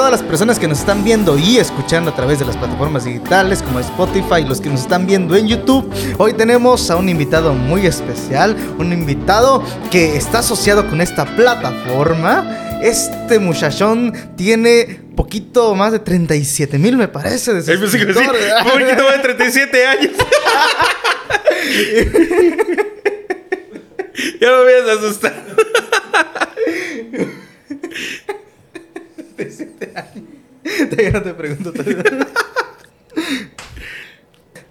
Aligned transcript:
todas 0.00 0.12
las 0.12 0.22
personas 0.22 0.58
que 0.58 0.66
nos 0.66 0.78
están 0.78 1.04
viendo 1.04 1.36
y 1.36 1.58
escuchando 1.58 2.10
a 2.10 2.14
través 2.14 2.38
de 2.38 2.46
las 2.46 2.56
plataformas 2.56 3.04
digitales 3.04 3.60
como 3.62 3.80
Spotify, 3.80 4.42
los 4.48 4.58
que 4.58 4.70
nos 4.70 4.80
están 4.80 5.06
viendo 5.06 5.36
en 5.36 5.46
YouTube? 5.46 5.92
Hoy 6.16 6.32
tenemos 6.32 6.90
a 6.90 6.96
un 6.96 7.10
invitado 7.10 7.52
muy 7.52 7.84
especial, 7.84 8.56
un 8.78 8.94
invitado 8.94 9.62
que 9.90 10.16
está 10.16 10.38
asociado 10.38 10.88
con 10.88 11.02
esta 11.02 11.26
plataforma. 11.36 12.80
Este 12.82 13.38
muchachón 13.38 14.14
tiene 14.38 15.02
poquito 15.14 15.74
más 15.74 15.92
de 15.92 15.98
37 15.98 16.78
mil, 16.78 16.96
me 16.96 17.06
parece. 17.06 17.52
De 17.52 17.60
un 17.76 17.82
poquito 17.82 19.04
más 19.04 19.16
de 19.16 19.18
37 19.18 19.86
años. 19.86 20.12
ya 24.40 24.48
me 24.48 24.56
habías 24.56 24.88
asustado. 24.96 25.36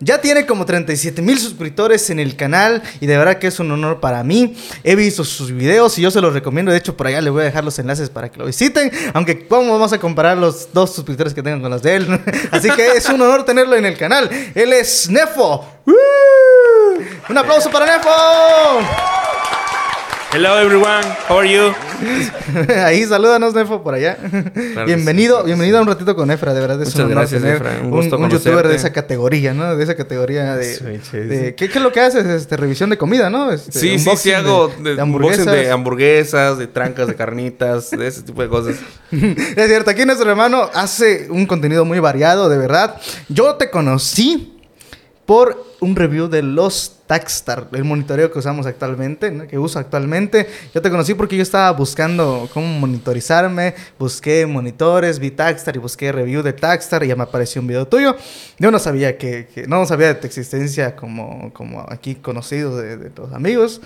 Ya 0.02 0.22
tiene 0.22 0.46
como 0.46 0.66
37 0.66 1.22
mil 1.22 1.38
suscriptores 1.38 2.10
en 2.10 2.20
el 2.20 2.38
canal 2.38 2.82
y 3.02 3.06
de 3.06 3.18
verdad 3.18 3.38
que 3.38 3.48
es 3.48 3.60
un 3.60 3.70
honor 3.70 4.00
para 4.00 4.24
mí. 4.24 4.56
He 4.86 4.96
visto 4.96 5.26
sus 5.26 5.52
videos 5.52 6.00
y 6.00 6.02
yo 6.02 6.10
se 6.10 6.22
los 6.22 6.34
recomiendo. 6.34 6.72
De 6.72 6.78
hecho, 6.78 6.96
por 6.96 7.08
allá 7.08 7.20
le 7.20 7.30
voy 7.30 7.42
a 7.42 7.46
dejar 7.46 7.66
los 7.66 7.78
enlaces 7.80 8.10
para 8.10 8.32
que 8.32 8.40
lo 8.40 8.46
visiten. 8.46 8.92
Aunque, 9.14 9.46
¿cómo 9.46 9.74
vamos 9.74 9.92
a 9.92 10.00
comparar 10.00 10.38
los 10.38 10.72
dos 10.72 10.96
suscriptores 10.96 11.34
que 11.34 11.44
tengan 11.44 11.62
con 11.62 11.70
los 11.70 11.82
de 11.82 11.98
él? 11.98 12.22
Así 12.52 12.70
que 12.72 12.92
es 12.92 13.10
un 13.10 13.22
honor 13.22 13.44
tenerlo 13.44 13.76
en 13.76 13.86
el 13.86 13.98
canal. 13.98 14.30
Él 14.56 14.72
es 14.72 15.10
Nefo. 15.10 15.66
Un 17.30 17.38
aplauso 17.38 17.70
para 17.70 17.86
Nefo. 17.86 19.19
Hello 20.32 20.60
everyone, 20.60 21.02
how 21.28 21.40
are 21.40 21.52
you? 21.52 21.74
Ahí, 22.86 23.04
salúdanos, 23.06 23.56
Nefo, 23.56 23.82
por 23.82 23.96
allá. 23.96 24.16
bienvenido, 24.86 25.40
sí, 25.40 25.46
bienvenido 25.48 25.80
a 25.80 25.82
un 25.82 25.88
ratito 25.88 26.16
con 26.16 26.30
Efra, 26.30 26.54
de 26.54 26.62
verdad 26.62 26.80
es 26.84 26.90
Muchas 26.90 27.00
un 27.00 27.06
honor 27.12 27.18
gracias, 27.18 27.42
tener 27.42 27.56
Efra, 27.56 27.72
un 27.80 27.86
un, 27.86 27.92
gusto 27.92 28.16
un 28.18 28.24
youtuber 28.30 28.42
conocerte. 28.44 28.68
de 28.70 28.76
esa 28.76 28.94
categoría, 28.94 29.54
¿no? 29.56 29.76
De 29.76 29.84
esa 29.84 29.96
categoría 29.96 30.56
de... 30.56 30.76
Sí. 30.76 31.54
¿qué, 31.56 31.56
qué 31.56 31.66
es 31.78 31.82
lo 31.82 31.92
que 31.92 32.02
haces? 32.02 32.28
Este, 32.28 32.58
revisión 32.58 32.92
de 32.92 32.98
comida, 33.00 33.32
¿no? 33.32 33.52
Este, 33.52 33.72
Sí, 33.72 33.98
sí, 33.98 34.10
sí 34.18 34.32
hago 34.32 34.68
de, 34.80 34.96
de, 34.96 35.02
hamburguesas. 35.02 35.46
de 35.48 35.72
hamburguesas, 35.72 36.60
de 36.60 36.68
trancas, 36.68 37.08
de 37.08 37.16
carnitas, 37.16 37.90
de 37.90 38.08
ese 38.08 38.22
tipo 38.22 38.44
de 38.44 38.50
cosas. 38.50 38.76
es 39.12 39.68
cierto, 39.68 39.90
aquí 39.90 40.06
nuestro 40.06 40.30
hermano 40.30 40.70
hace 40.76 41.26
un 41.32 41.48
contenido 41.48 41.86
muy 41.86 41.98
variado, 42.00 42.50
de 42.50 42.58
verdad. 42.60 43.02
Yo 43.30 43.56
te 43.56 43.72
conocí 43.72 44.59
por 45.30 45.64
un 45.80 45.96
review 45.96 46.28
de 46.28 46.42
los 46.42 46.96
Tagstar, 47.06 47.68
el 47.74 47.84
monitoreo 47.84 48.32
que 48.32 48.40
usamos 48.40 48.66
actualmente, 48.66 49.30
¿no? 49.30 49.48
que 49.48 49.60
uso 49.60 49.78
actualmente. 49.78 50.48
Yo 50.74 50.82
te 50.82 50.90
conocí 50.90 51.14
porque 51.14 51.36
yo 51.38 51.44
estaba 51.44 51.70
buscando 51.72 52.50
cómo 52.52 52.66
monitorizarme, 52.80 53.76
busqué 54.00 54.48
monitores, 54.48 55.20
vi 55.20 55.30
Tagstar 55.30 55.76
y 55.76 55.80
busqué 55.80 56.12
review 56.12 56.42
de 56.42 56.54
Tagstar 56.54 57.04
y 57.04 57.08
ya 57.10 57.16
me 57.16 57.22
apareció 57.22 57.62
un 57.62 57.68
video 57.68 57.88
tuyo. 57.88 58.16
Yo 58.58 58.72
no 58.72 58.80
sabía 58.80 59.20
que, 59.20 59.48
que- 59.54 59.68
no 59.68 59.86
sabía 59.86 60.08
de 60.08 60.16
tu 60.16 60.26
existencia 60.26 60.96
como, 60.96 61.54
como 61.54 61.86
aquí 61.90 62.16
conocido 62.16 62.76
de, 62.78 62.98
de 62.98 63.12
los 63.16 63.32
amigos. 63.32 63.82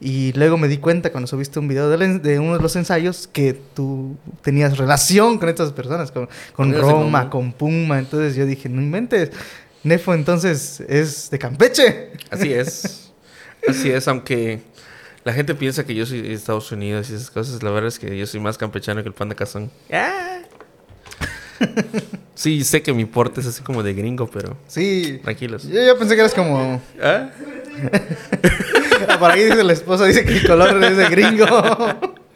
Y 0.00 0.32
luego 0.32 0.58
me 0.58 0.66
di 0.66 0.78
cuenta 0.78 1.10
cuando 1.12 1.28
subiste 1.28 1.60
un 1.60 1.68
video 1.68 1.92
en- 2.02 2.22
de, 2.22 2.40
uno 2.40 2.56
de 2.56 2.62
los 2.62 2.74
ensayos 2.74 3.28
que 3.32 3.52
tú 3.74 4.16
tenías 4.42 4.76
relación 4.78 5.38
con 5.38 5.48
estas 5.48 5.70
personas, 5.72 6.10
con, 6.10 6.28
con 6.54 6.72
Roma, 6.92 7.30
con 7.30 7.52
Puma. 7.52 8.00
Entonces 8.00 8.34
yo 8.34 8.46
dije, 8.46 8.68
no 8.68 8.80
inventes. 8.82 9.30
Nefo 9.88 10.14
entonces 10.14 10.80
es 10.88 11.30
de 11.30 11.38
Campeche. 11.38 12.10
Así 12.30 12.52
es. 12.52 13.10
Así 13.66 13.90
es, 13.90 14.06
aunque 14.08 14.60
la 15.24 15.32
gente 15.32 15.54
piensa 15.54 15.84
que 15.84 15.94
yo 15.94 16.06
soy 16.06 16.22
de 16.22 16.32
Estados 16.32 16.70
Unidos 16.72 17.10
y 17.10 17.14
esas 17.14 17.30
cosas, 17.30 17.62
la 17.62 17.70
verdad 17.70 17.88
es 17.88 17.98
que 17.98 18.16
yo 18.16 18.26
soy 18.26 18.40
más 18.40 18.56
campechano 18.56 19.02
que 19.02 19.08
el 19.08 19.14
pan 19.14 19.28
de 19.28 19.34
cazón. 19.34 19.70
Ah. 19.92 20.38
Sí, 22.34 22.62
sé 22.62 22.82
que 22.82 22.92
mi 22.92 23.04
porte 23.04 23.40
es 23.40 23.46
así 23.48 23.62
como 23.62 23.82
de 23.82 23.92
gringo, 23.94 24.28
pero 24.30 24.56
Sí. 24.68 25.20
tranquilos. 25.24 25.64
Yo, 25.64 25.82
yo 25.84 25.98
pensé 25.98 26.14
que 26.14 26.20
eras 26.20 26.34
como... 26.34 26.80
¿Ah? 27.02 27.30
Por 29.18 29.30
ahí 29.30 29.44
dice 29.44 29.64
la 29.64 29.72
esposa, 29.72 30.04
dice 30.04 30.24
que 30.24 30.34
el 30.38 30.46
color 30.46 30.82
es 30.84 30.96
de 30.96 31.08
gringo. 31.08 31.46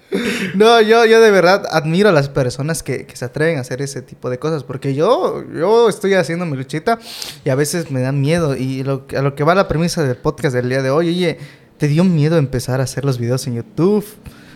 No, 0.54 0.80
yo, 0.80 1.06
yo 1.06 1.20
de 1.20 1.30
verdad 1.30 1.64
admiro 1.70 2.10
a 2.10 2.12
las 2.12 2.28
personas 2.28 2.82
que, 2.82 3.06
que 3.06 3.16
se 3.16 3.24
atreven 3.24 3.58
a 3.58 3.62
hacer 3.62 3.80
ese 3.80 4.02
tipo 4.02 4.30
de 4.30 4.38
cosas. 4.38 4.64
Porque 4.64 4.94
yo, 4.94 5.44
yo 5.52 5.88
estoy 5.88 6.14
haciendo 6.14 6.44
mi 6.46 6.56
luchita 6.56 6.98
y 7.44 7.50
a 7.50 7.54
veces 7.54 7.90
me 7.90 8.00
da 8.00 8.12
miedo. 8.12 8.56
Y 8.56 8.82
lo, 8.82 9.06
a 9.16 9.22
lo 9.22 9.34
que 9.34 9.44
va 9.44 9.54
la 9.54 9.68
premisa 9.68 10.02
del 10.02 10.16
podcast 10.16 10.54
del 10.54 10.68
día 10.68 10.82
de 10.82 10.90
hoy, 10.90 11.08
oye, 11.08 11.38
¿te 11.78 11.88
dio 11.88 12.04
miedo 12.04 12.36
empezar 12.36 12.80
a 12.80 12.84
hacer 12.84 13.04
los 13.04 13.18
videos 13.18 13.46
en 13.46 13.56
YouTube? 13.56 14.04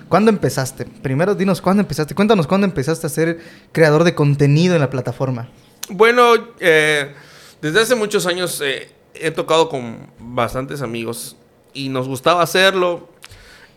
¿Cuándo 0.08 0.30
empezaste? 0.30 0.84
Primero 0.84 1.34
dinos 1.34 1.60
cuándo 1.60 1.80
empezaste. 1.80 2.14
Cuéntanos 2.14 2.46
cuándo 2.46 2.66
empezaste 2.66 3.06
a 3.06 3.10
ser 3.10 3.40
creador 3.72 4.04
de 4.04 4.14
contenido 4.14 4.74
en 4.74 4.80
la 4.80 4.90
plataforma. 4.90 5.48
Bueno, 5.88 6.34
eh, 6.60 7.12
desde 7.60 7.80
hace 7.80 7.94
muchos 7.94 8.26
años 8.26 8.60
eh, 8.64 8.90
he 9.14 9.30
tocado 9.30 9.68
con 9.68 10.10
bastantes 10.18 10.82
amigos 10.82 11.36
y 11.72 11.88
nos 11.88 12.08
gustaba 12.08 12.42
hacerlo. 12.42 13.08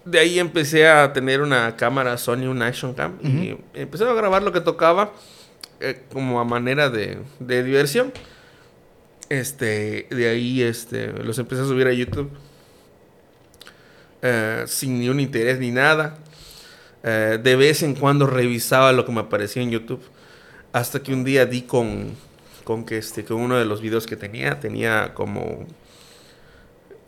De 0.06 0.20
ahí 0.20 0.40
empecé 0.40 0.88
a 0.88 1.12
tener 1.14 1.42
una 1.42 1.76
cámara 1.76 2.18
Sony, 2.18 2.48
un 2.48 2.62
Action 2.62 2.94
Cam, 2.94 3.18
y 3.22 3.58
empecé 3.74 4.06
a 4.06 4.14
grabar 4.14 4.42
lo 4.42 4.52
que 4.52 4.62
tocaba 4.62 5.12
eh, 5.80 6.02
como 6.12 6.40
a 6.40 6.46
manera 6.46 6.90
de, 6.90 7.18
de 7.40 7.64
diversión. 7.64 8.12
Este, 9.30 10.08
de 10.10 10.30
ahí 10.30 10.62
este, 10.62 11.12
los 11.24 11.38
empecé 11.38 11.62
a 11.62 11.66
subir 11.66 11.86
a 11.86 11.94
YouTube 11.94 12.32
eh, 14.22 14.64
sin 14.68 15.00
ni 15.00 15.10
un 15.10 15.20
interés 15.20 15.60
ni 15.60 15.72
nada. 15.72 16.18
Eh, 17.04 17.40
de 17.42 17.56
vez 17.56 17.84
en 17.84 17.96
cuando 17.96 18.28
revisaba 18.28 18.92
lo 18.92 19.06
que 19.06 19.12
me 19.12 19.22
aparecía 19.22 19.62
en 19.62 19.72
YouTube. 19.72 20.02
Hasta 20.74 21.02
que 21.02 21.14
un 21.14 21.24
día 21.24 21.46
di 21.46 21.64
con, 21.64 22.16
con 22.64 22.86
que 22.86 22.98
este, 22.98 23.24
con 23.24 23.38
uno 23.38 23.58
de 23.58 23.66
los 23.66 23.82
videos 23.82 24.06
que 24.06 24.16
tenía, 24.16 24.60
tenía 24.60 25.14
como, 25.14 25.66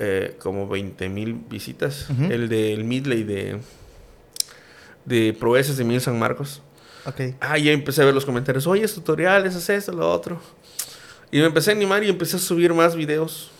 eh, 0.04 0.36
como 0.40 0.68
20 0.68 1.08
mil 1.10 1.34
visitas. 1.50 2.08
Ujú. 2.10 2.24
El 2.32 2.50
del 2.50 2.84
Midley 2.84 3.24
de, 3.24 3.58
de 5.06 5.34
Proezas 5.40 5.78
de 5.78 5.84
Mil 5.84 6.02
San 6.02 6.18
Marcos. 6.20 6.62
Ah, 7.40 7.58
ya 7.58 7.72
empecé 7.72 8.02
a 8.02 8.06
ver 8.06 8.14
los 8.14 8.26
comentarios. 8.26 8.68
Oye, 8.68 8.84
es 8.84 8.94
tutoriales, 8.94 9.56
es 9.56 9.70
esto, 9.70 9.92
lo 9.92 10.10
otro. 10.12 10.40
Y 11.32 11.40
me 11.40 11.46
empecé 11.46 11.72
a 11.72 11.74
animar 11.74 12.04
y 12.04 12.10
empecé 12.10 12.36
a 12.38 12.40
subir 12.40 12.74
más 12.74 12.96
videos. 12.96 13.52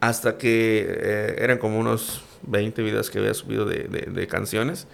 Hasta 0.00 0.38
que 0.38 0.86
eh, 0.88 1.36
eran 1.38 1.58
como 1.58 1.78
unos 1.78 2.20
20 2.42 2.82
videos 2.82 3.10
que 3.10 3.18
había 3.18 3.34
subido 3.34 3.64
de, 3.64 3.84
de- 3.88 4.10
de 4.12 4.26
canciones. 4.26 4.86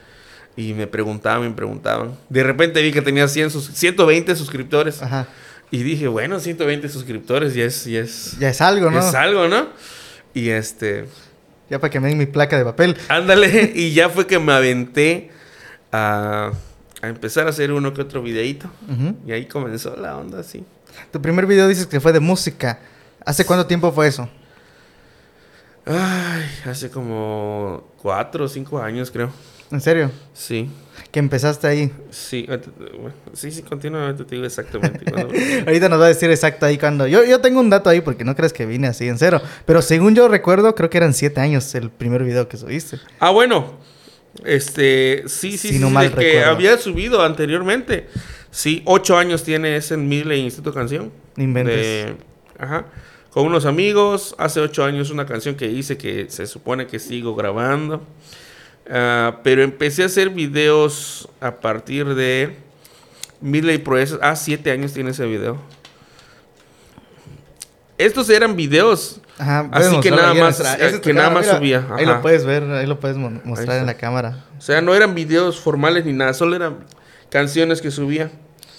Y 0.56 0.72
me 0.72 0.86
preguntaban, 0.86 1.42
me 1.48 1.54
preguntaban. 1.54 2.16
De 2.30 2.42
repente 2.44 2.80
vi 2.80 2.92
que 2.92 3.02
tenía 3.02 3.26
100 3.28 3.50
sus- 3.50 3.66
120 3.74 4.34
suscriptores. 4.36 5.02
Ajá. 5.02 5.26
Y 5.70 5.82
dije, 5.82 6.06
bueno, 6.08 6.38
120 6.38 6.88
suscriptores 6.88 7.54
ya 7.54 7.64
es, 7.64 7.84
ya 7.86 8.00
es, 8.00 8.38
Ya 8.38 8.48
es 8.50 8.60
algo, 8.60 8.90
¿no? 8.90 9.00
es 9.00 9.14
algo, 9.14 9.48
¿no? 9.48 9.66
Y 10.34 10.48
este, 10.50 11.06
Ya 11.70 11.78
para 11.78 11.90
que 11.90 12.00
me 12.00 12.08
den 12.08 12.18
mi 12.18 12.26
placa 12.26 12.58
de 12.58 12.64
papel. 12.64 12.96
ándale. 13.08 13.72
y 13.74 13.92
ya 13.94 14.08
fue 14.10 14.26
que 14.26 14.38
me 14.38 14.52
aventé 14.52 15.30
a, 15.92 16.50
a 17.00 17.08
empezar 17.08 17.46
a 17.46 17.50
hacer 17.50 17.72
uno 17.72 17.94
que 17.94 18.02
otro 18.02 18.20
videíto. 18.22 18.68
Y 19.26 19.32
ahí 19.32 19.46
comenzó 19.46 19.96
la 19.96 20.16
onda 20.16 20.40
así. 20.40 20.64
Tu 21.10 21.20
primer 21.22 21.46
video 21.46 21.66
dices 21.68 21.86
que 21.86 22.00
fue 22.00 22.12
de 22.12 22.20
música. 22.20 22.78
¿Hace 23.24 23.44
cuánto 23.46 23.66
tiempo 23.66 23.90
fue 23.92 24.08
eso? 24.08 24.28
Ay, 25.86 26.44
hace 26.64 26.90
como 26.90 27.92
cuatro 28.00 28.44
o 28.44 28.48
cinco 28.48 28.80
años, 28.80 29.10
creo. 29.10 29.30
¿En 29.70 29.80
serio? 29.80 30.10
Sí, 30.34 30.68
Que 31.10 31.18
empezaste 31.20 31.66
ahí. 31.66 31.92
sí, 32.10 32.46
bueno, 32.46 33.14
sí, 33.32 33.50
sí, 33.50 33.62
continuamente 33.62 34.24
te 34.24 34.34
digo 34.36 34.46
exactamente. 34.46 35.04
Ahorita 35.66 35.88
nos 35.88 36.00
va 36.00 36.04
a 36.06 36.08
decir 36.08 36.30
exacto 36.30 36.66
ahí 36.66 36.78
cuando. 36.78 37.06
Yo, 37.06 37.24
yo 37.24 37.40
tengo 37.40 37.60
un 37.60 37.70
dato 37.70 37.90
ahí 37.90 38.00
porque 38.00 38.24
no 38.24 38.34
crees 38.36 38.52
que 38.52 38.66
vine 38.66 38.86
así 38.88 39.08
en 39.08 39.18
cero. 39.18 39.40
Pero 39.66 39.82
según 39.82 40.14
yo 40.14 40.28
recuerdo, 40.28 40.74
creo 40.74 40.90
que 40.90 40.98
eran 40.98 41.14
siete 41.14 41.40
años 41.40 41.74
el 41.74 41.90
primer 41.90 42.22
video 42.24 42.48
que 42.48 42.56
subiste. 42.56 42.98
ah, 43.20 43.30
bueno, 43.30 43.78
este, 44.44 45.24
sí, 45.26 45.52
sí, 45.52 45.68
Si 45.68 45.74
sí, 45.74 45.78
no 45.78 45.88
sí, 45.88 45.92
mal 45.92 46.14
de 46.14 46.16
que 46.20 46.44
había 46.44 46.76
subido 46.78 47.22
anteriormente. 47.22 48.08
Sí, 48.50 48.82
ocho 48.84 49.16
años 49.18 49.42
tiene 49.42 49.76
ese 49.76 49.94
en 49.94 50.08
Midley 50.08 50.40
Instituto 50.40 50.74
Canción. 50.74 51.10
Inventes. 51.36 51.76
De- 51.76 52.16
ajá. 52.58 52.86
Con 53.30 53.46
unos 53.46 53.66
amigos, 53.66 54.36
hace 54.38 54.60
ocho 54.60 54.84
años 54.84 55.10
una 55.10 55.26
canción 55.26 55.56
que 55.56 55.66
hice 55.66 55.96
que 55.98 56.26
se 56.30 56.46
supone 56.46 56.86
que 56.86 57.00
sigo 57.00 57.34
grabando. 57.34 58.06
Ah, 58.90 59.40
pero 59.42 59.62
empecé 59.62 60.02
a 60.02 60.06
hacer 60.06 60.30
videos 60.30 61.28
a 61.40 61.52
partir 61.56 62.14
de 62.14 62.56
Midley 63.40 63.78
Proezas. 63.78 64.18
Ah, 64.22 64.36
siete 64.36 64.70
años 64.70 64.92
tiene 64.92 65.10
ese 65.10 65.24
video. 65.26 65.58
Estos 67.96 68.28
eran 68.30 68.56
videos. 68.56 69.20
Ajá. 69.38 69.68
Así 69.72 69.88
puedes 69.88 70.02
que 70.04 70.10
nada 70.10 70.34
más- 70.34 70.62
que 71.02 71.12
nada 71.12 71.30
más 71.30 71.44
mira. 71.46 71.56
subía, 71.58 71.86
Ahí 71.96 72.06
lo 72.06 72.20
puedes 72.22 72.44
ver, 72.44 72.62
ahí 72.64 72.86
lo 72.86 73.00
puedes 73.00 73.16
mo- 73.16 73.40
mostrar 73.44 73.78
en 73.78 73.86
la 73.86 73.94
cámara. 73.94 74.44
O 74.58 74.60
sea, 74.60 74.80
no 74.80 74.94
eran 74.94 75.14
videos 75.14 75.58
formales 75.60 76.04
ni 76.04 76.12
nada, 76.12 76.34
solo 76.34 76.54
eran 76.56 76.78
canciones 77.30 77.80
que 77.80 77.90
subía. 77.90 78.30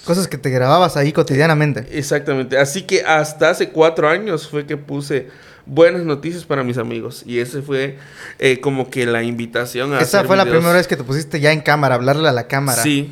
Cosas 0.06 0.28
que 0.28 0.38
te 0.38 0.50
grababas 0.50 0.98
ahí 0.98 1.12
cotidianamente. 1.12 1.88
Exactamente. 1.98 2.58
Así 2.58 2.84
que 2.84 3.04
hasta 3.04 3.50
hace 3.50 3.69
cuatro 3.69 4.08
años 4.08 4.48
fue 4.48 4.66
que 4.66 4.78
puse 4.78 5.30
buenas 5.66 6.04
noticias 6.04 6.44
para 6.46 6.64
mis 6.64 6.78
amigos. 6.78 7.24
Y 7.26 7.40
ese 7.40 7.62
fue 7.62 7.98
eh, 8.40 8.60
como 8.60 8.90
que 8.90 9.06
la 9.06 9.24
invitación 9.24 9.94
a 9.94 9.98
Esa 10.00 10.18
hacer 10.20 10.28
fue 10.28 10.38
la 10.38 10.44
primera 10.46 10.74
vez 10.74 10.88
que 10.88 10.96
te 10.98 11.04
pusiste 11.04 11.40
ya 11.40 11.52
en 11.52 11.62
cámara, 11.62 11.96
hablarle 11.96 12.28
a 12.30 12.32
la 12.34 12.48
cámara. 12.48 12.82
Sí. 12.82 13.12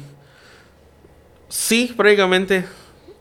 Sí, 1.49 1.93
prácticamente. 1.95 2.65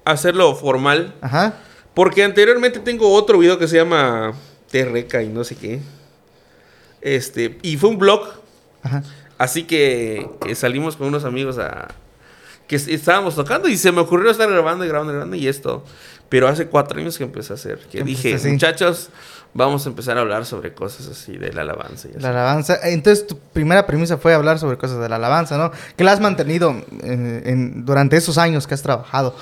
Hacerlo 0.04 0.54
formal. 0.54 1.14
Ajá. 1.20 1.54
Porque 1.94 2.24
anteriormente 2.24 2.80
tengo 2.80 3.12
otro 3.12 3.38
video 3.38 3.58
que 3.58 3.68
se 3.68 3.76
llama 3.76 4.32
Terreca 4.70 5.22
y 5.22 5.28
no 5.28 5.44
sé 5.44 5.54
qué. 5.56 5.80
Este, 7.00 7.58
y 7.62 7.76
fue 7.76 7.90
un 7.90 7.98
blog. 7.98 8.22
Ajá. 8.82 9.02
Así 9.38 9.64
que, 9.64 10.28
que 10.44 10.54
salimos 10.54 10.96
con 10.96 11.08
unos 11.08 11.24
amigos 11.24 11.58
a. 11.58 11.88
que 12.68 12.76
es- 12.76 12.88
estábamos 12.88 13.34
tocando 13.34 13.68
y 13.68 13.76
se 13.76 13.92
me 13.92 14.00
ocurrió 14.00 14.30
estar 14.30 14.48
grabando 14.50 14.84
y 14.84 14.88
grabando 14.88 15.12
y 15.12 15.16
grabando 15.16 15.36
y 15.36 15.46
esto. 15.48 15.84
Pero 16.32 16.48
hace 16.48 16.66
cuatro 16.66 16.98
años 16.98 17.18
que 17.18 17.24
empecé 17.24 17.52
a 17.52 17.56
hacer. 17.56 17.78
Que 17.90 18.02
dije, 18.02 18.36
así. 18.36 18.48
muchachos, 18.48 19.10
vamos 19.52 19.84
a 19.84 19.90
empezar 19.90 20.16
a 20.16 20.22
hablar 20.22 20.46
sobre 20.46 20.72
cosas 20.72 21.06
así 21.08 21.36
de 21.36 21.52
la 21.52 21.60
alabanza. 21.60 22.08
Y 22.08 22.12
así. 22.12 22.20
La 22.22 22.30
alabanza. 22.30 22.78
Entonces, 22.84 23.26
tu 23.26 23.38
primera 23.38 23.84
premisa 23.86 24.16
fue 24.16 24.32
hablar 24.32 24.58
sobre 24.58 24.78
cosas 24.78 24.98
de 24.98 25.10
la 25.10 25.16
alabanza, 25.16 25.58
¿no? 25.58 25.70
Que 25.94 26.04
la 26.04 26.12
has 26.12 26.20
mantenido 26.20 26.74
eh, 27.02 27.42
en- 27.44 27.84
durante 27.84 28.16
esos 28.16 28.38
años 28.38 28.66
que 28.66 28.72
has 28.72 28.80
trabajado. 28.80 29.36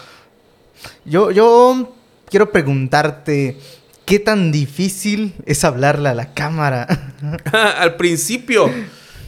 Yo, 1.04 1.30
yo 1.30 1.94
quiero 2.28 2.50
preguntarte, 2.50 3.56
¿qué 4.04 4.18
tan 4.18 4.50
difícil 4.50 5.36
es 5.46 5.62
hablarle 5.62 6.08
a 6.08 6.14
la 6.14 6.34
cámara? 6.34 6.88
al 7.78 7.94
principio, 7.94 8.68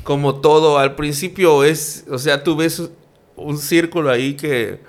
como 0.02 0.40
todo, 0.40 0.80
al 0.80 0.96
principio 0.96 1.62
es, 1.62 2.06
o 2.10 2.18
sea, 2.18 2.42
tú 2.42 2.56
ves 2.56 2.82
un 3.36 3.56
círculo 3.56 4.10
ahí 4.10 4.34
que, 4.34 4.80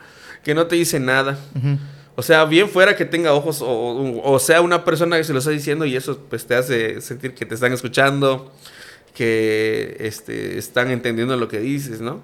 que 0.44 0.56
no 0.56 0.66
te 0.66 0.76
dice 0.76 1.00
nada. 1.00 1.38
Ujú. 1.56 1.78
O 2.16 2.22
sea, 2.22 2.46
bien 2.46 2.70
fuera 2.70 2.96
que 2.96 3.06
tenga 3.06 3.34
ojos 3.34 3.62
o, 3.62 4.22
o 4.24 4.40
sea 4.40 4.62
una 4.62 4.86
persona 4.86 5.18
que 5.18 5.24
se 5.24 5.34
lo 5.34 5.40
está 5.40 5.52
diciendo 5.52 5.86
y 5.86 5.96
eso 5.96 6.20
pues 6.30 6.46
te 6.46 6.56
hace 6.56 7.02
sentir 7.02 7.34
que 7.34 7.46
te 7.46 7.56
están 7.56 7.74
escuchando, 7.74 8.52
que 9.16 9.98
este, 10.00 10.58
están 10.58 10.92
entendiendo 10.92 11.36
lo 11.38 11.48
que 11.48 11.60
dices, 11.60 12.02
¿no? 12.02 12.22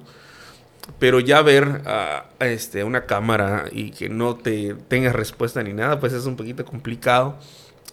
Pero 1.00 1.20
ya 1.20 1.42
ver 1.42 1.82
a, 1.86 2.26
a, 2.40 2.48
este, 2.48 2.84
una 2.84 3.06
cámara 3.06 3.66
y 3.72 3.92
que 3.92 4.10
no 4.10 4.36
te 4.36 4.76
tenga 4.88 5.12
respuesta 5.12 5.62
ni 5.64 5.74
nada, 5.74 6.00
pues 6.00 6.14
es 6.14 6.26
un 6.26 6.36
poquito 6.36 6.66
complicado. 6.66 7.38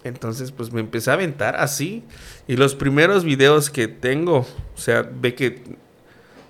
Entonces, 0.05 0.53
pues 0.53 0.73
me 0.73 0.81
empecé 0.81 1.11
a 1.11 1.15
aventar 1.15 1.57
así. 1.57 2.05
Y 2.47 2.57
los 2.57 2.75
primeros 2.75 3.25
videos 3.25 3.71
que 3.71 3.89
tengo, 3.89 4.39
o 4.39 4.79
sea, 4.79 5.03
ve 5.03 5.35
que 5.35 5.63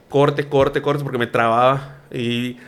corte, 0.08 0.48
corte, 0.48 0.82
corte, 0.82 1.02
porque 1.02 1.18
me 1.18 1.26
trababa. 1.26 1.98
Y, 2.12 2.58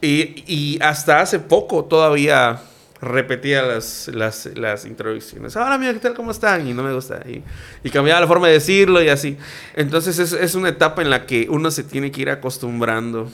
y, 0.00 0.44
y 0.46 0.78
hasta 0.82 1.20
hace 1.20 1.38
poco 1.38 1.84
todavía 1.84 2.60
repetía 3.00 3.62
las, 3.62 4.08
las, 4.12 4.46
las 4.54 4.84
introducciones. 4.84 5.56
Ahora, 5.56 5.78
mira, 5.78 5.92
¿qué 5.94 6.00
tal? 6.00 6.14
¿Cómo 6.14 6.30
están? 6.30 6.66
Y 6.66 6.74
no 6.74 6.82
me 6.82 6.92
gusta. 6.92 7.22
Y, 7.26 7.42
y 7.82 7.90
cambiaba 7.90 8.20
la 8.20 8.26
forma 8.26 8.46
de 8.48 8.54
decirlo 8.54 9.02
y 9.02 9.08
así. 9.08 9.38
Entonces, 9.74 10.18
es, 10.18 10.32
es 10.32 10.54
una 10.54 10.68
etapa 10.68 11.00
en 11.02 11.10
la 11.10 11.24
que 11.24 11.46
uno 11.48 11.70
se 11.70 11.82
tiene 11.82 12.10
que 12.10 12.20
ir 12.20 12.30
acostumbrando. 12.30 13.30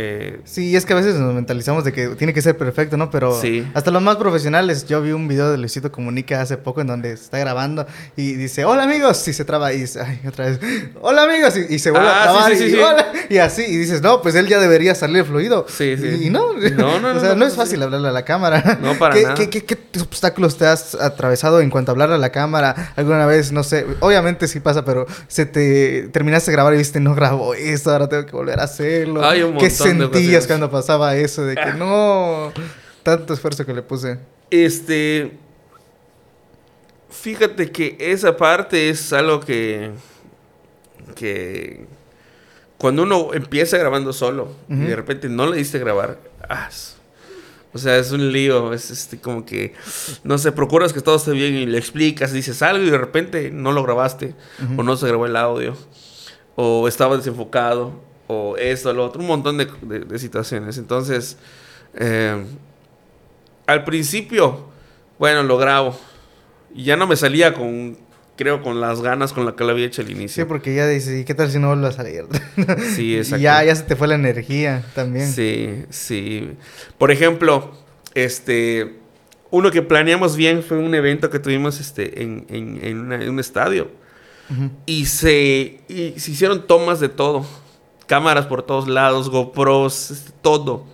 Eh, 0.00 0.40
Sí, 0.44 0.76
es 0.76 0.86
que 0.86 0.92
a 0.92 0.96
veces 0.96 1.16
nos 1.16 1.34
mentalizamos 1.34 1.84
de 1.84 1.92
que 1.92 2.08
tiene 2.10 2.32
que 2.32 2.40
ser 2.40 2.56
perfecto, 2.56 2.96
¿no? 2.96 3.10
Pero 3.10 3.38
Sí. 3.40 3.66
hasta 3.74 3.90
los 3.90 4.00
más 4.00 4.16
profesionales, 4.16 4.86
yo 4.86 5.02
vi 5.02 5.10
un 5.12 5.26
video 5.26 5.50
de 5.50 5.58
Luisito 5.58 5.90
Comunica 5.90 6.40
hace 6.40 6.56
poco 6.56 6.80
en 6.80 6.86
donde 6.86 7.12
está 7.12 7.38
grabando 7.38 7.84
y 8.16 8.34
dice, 8.34 8.64
hola 8.64 8.84
amigos, 8.84 9.26
y 9.26 9.32
se 9.32 9.44
traba 9.44 9.72
y 9.72 9.80
dice, 9.80 10.00
ay, 10.00 10.20
otra 10.28 10.46
vez, 10.46 10.60
hola 11.00 11.24
amigos, 11.24 11.54
y, 11.56 11.74
y 11.74 11.78
se 11.80 11.90
vuelve 11.90 12.08
Ah, 12.08 12.20
a 12.20 12.24
trabar 12.24 12.52
sí, 12.52 12.70
sí, 12.70 12.76
y, 13.30 13.34
y 13.34 13.38
así, 13.38 13.62
y 13.62 13.76
dices, 13.76 14.00
no, 14.00 14.22
pues 14.22 14.34
él 14.36 14.46
ya 14.46 14.60
debería 14.60 14.94
salir 14.94 15.24
fluido. 15.24 15.66
Sí, 15.68 15.96
sí. 15.96 16.26
Y 16.26 16.30
no, 16.30 16.52
No, 16.76 17.00
no, 17.00 17.16
o 17.16 17.20
sea, 17.20 17.30
no, 17.30 17.36
no, 17.36 17.46
es 17.46 17.54
fácil 17.56 17.82
hablarle 17.82 18.08
a 18.08 18.12
la 18.12 18.24
cámara. 18.24 18.78
No, 18.80 18.94
para 18.94 19.14
¿Qué, 19.14 19.22
nada. 19.24 19.34
¿qué, 19.34 19.50
qué, 19.50 19.64
qué 19.64 19.76
obstáculos 20.00 20.56
te 20.56 20.66
has 20.66 20.94
atravesado 20.94 21.60
en 21.60 21.70
cuanto 21.70 21.90
a 21.90 21.92
hablarle 21.92 22.14
a 22.14 22.18
la 22.18 22.30
cámara? 22.30 22.92
Alguna 22.94 23.26
vez, 23.26 23.50
no 23.50 23.64
sé, 23.64 23.84
obviamente 24.00 24.46
sí 24.46 24.60
pasa, 24.60 24.84
pero 24.84 25.06
se 25.26 25.44
te 25.46 26.08
terminaste 26.12 26.50
de 26.50 26.56
grabar 26.56 26.74
y 26.74 26.76
viste, 26.78 27.00
no 27.00 27.14
grabo 27.16 27.54
esto, 27.54 27.90
ahora 27.90 28.08
tengo 28.08 28.24
que 28.26 28.32
volver 28.32 28.60
a 28.60 28.64
hacerlo. 28.64 29.24
Hay 29.24 29.42
un 29.42 29.57
¿Qué 29.58 29.66
de 29.66 29.70
sentías 29.70 30.46
cuando 30.46 30.70
pasaba 30.70 31.16
eso? 31.16 31.44
De 31.44 31.54
que 31.54 31.72
no, 31.74 32.52
tanto 33.02 33.34
esfuerzo 33.34 33.64
que 33.64 33.74
le 33.74 33.82
puse. 33.82 34.18
Este. 34.50 35.32
Fíjate 37.10 37.70
que 37.70 37.96
esa 37.98 38.36
parte 38.36 38.88
es 38.88 39.12
algo 39.12 39.40
que. 39.40 39.90
que. 41.14 41.86
Cuando 42.76 43.02
uno 43.02 43.34
empieza 43.34 43.76
grabando 43.76 44.12
solo 44.12 44.54
y 44.68 44.76
de 44.76 44.94
repente 44.94 45.28
no 45.28 45.46
le 45.46 45.56
diste 45.56 45.80
grabar. 45.80 46.18
ah, 46.48 46.68
o 47.72 47.78
sea, 47.78 47.96
es 47.98 48.12
un 48.12 48.32
lío. 48.32 48.72
Es 48.72 48.90
este 48.90 49.20
como 49.20 49.44
que. 49.44 49.74
No 50.24 50.38
sé, 50.38 50.52
procuras 50.52 50.92
que 50.92 51.00
todo 51.00 51.16
esté 51.16 51.32
bien 51.32 51.54
y 51.54 51.66
le 51.66 51.78
explicas, 51.78 52.32
dices 52.32 52.62
algo 52.62 52.84
y 52.84 52.90
de 52.90 52.98
repente 52.98 53.50
no 53.50 53.72
lo 53.72 53.82
grabaste. 53.82 54.34
O 54.76 54.82
no 54.82 54.96
se 54.96 55.06
grabó 55.08 55.26
el 55.26 55.36
audio. 55.36 55.76
O 56.56 56.88
estaba 56.88 57.16
desenfocado. 57.16 58.07
O 58.28 58.56
esto, 58.56 58.92
lo 58.92 59.04
otro. 59.06 59.20
Un 59.20 59.26
montón 59.26 59.58
de, 59.58 59.66
de- 59.82 60.00
de 60.00 60.18
situaciones. 60.18 60.78
Entonces. 60.78 61.36
eh, 61.94 62.44
al 63.66 63.84
principio, 63.84 64.68
bueno, 65.18 65.42
lo 65.42 65.58
grabo. 65.58 65.98
Y 66.74 66.84
ya 66.84 66.96
no 66.96 67.06
me 67.06 67.16
salía 67.16 67.52
con, 67.54 67.98
creo, 68.36 68.62
con 68.62 68.80
las 68.80 69.02
ganas 69.02 69.32
con 69.32 69.44
las 69.44 69.54
que 69.54 69.64
lo 69.64 69.70
había 69.72 69.86
hecho 69.86 70.00
al 70.02 70.08
Sí, 70.08 70.12
inicio. 70.14 70.48
porque 70.48 70.74
ya 70.74 70.86
dices, 70.86 71.20
¿y 71.20 71.24
qué 71.24 71.34
tal 71.34 71.50
si 71.50 71.58
no 71.58 71.68
vuelve 71.68 71.86
a 71.88 71.92
salir? 71.92 72.24
Sí, 72.94 73.12
y 73.12 73.16
exacto. 73.16 73.42
ya, 73.42 73.62
ya 73.64 73.74
se 73.74 73.82
te 73.82 73.96
fue 73.96 74.08
la 74.08 74.14
energía 74.14 74.84
también. 74.94 75.26
Sí, 75.30 75.84
sí. 75.90 76.50
Por 76.98 77.10
ejemplo, 77.10 77.72
este, 78.14 78.96
uno 79.50 79.70
que 79.70 79.82
planeamos 79.82 80.36
bien 80.36 80.62
fue 80.62 80.78
un 80.78 80.94
evento 80.94 81.28
que 81.30 81.38
tuvimos 81.38 81.78
este, 81.80 82.22
en, 82.22 82.46
en- 82.48 82.80
en 82.82 82.98
una- 83.00 83.22
en 83.22 83.28
un 83.30 83.40
estadio. 83.40 83.90
Y 84.86 85.04
se, 85.06 85.80
y 85.88 86.14
se 86.16 86.30
hicieron 86.30 86.66
tomas 86.66 87.00
de 87.00 87.10
todo. 87.10 87.44
Cámaras 88.08 88.46
por 88.46 88.62
todos 88.64 88.88
lados, 88.88 89.28
GoPros, 89.30 90.24
todo. 90.42 90.84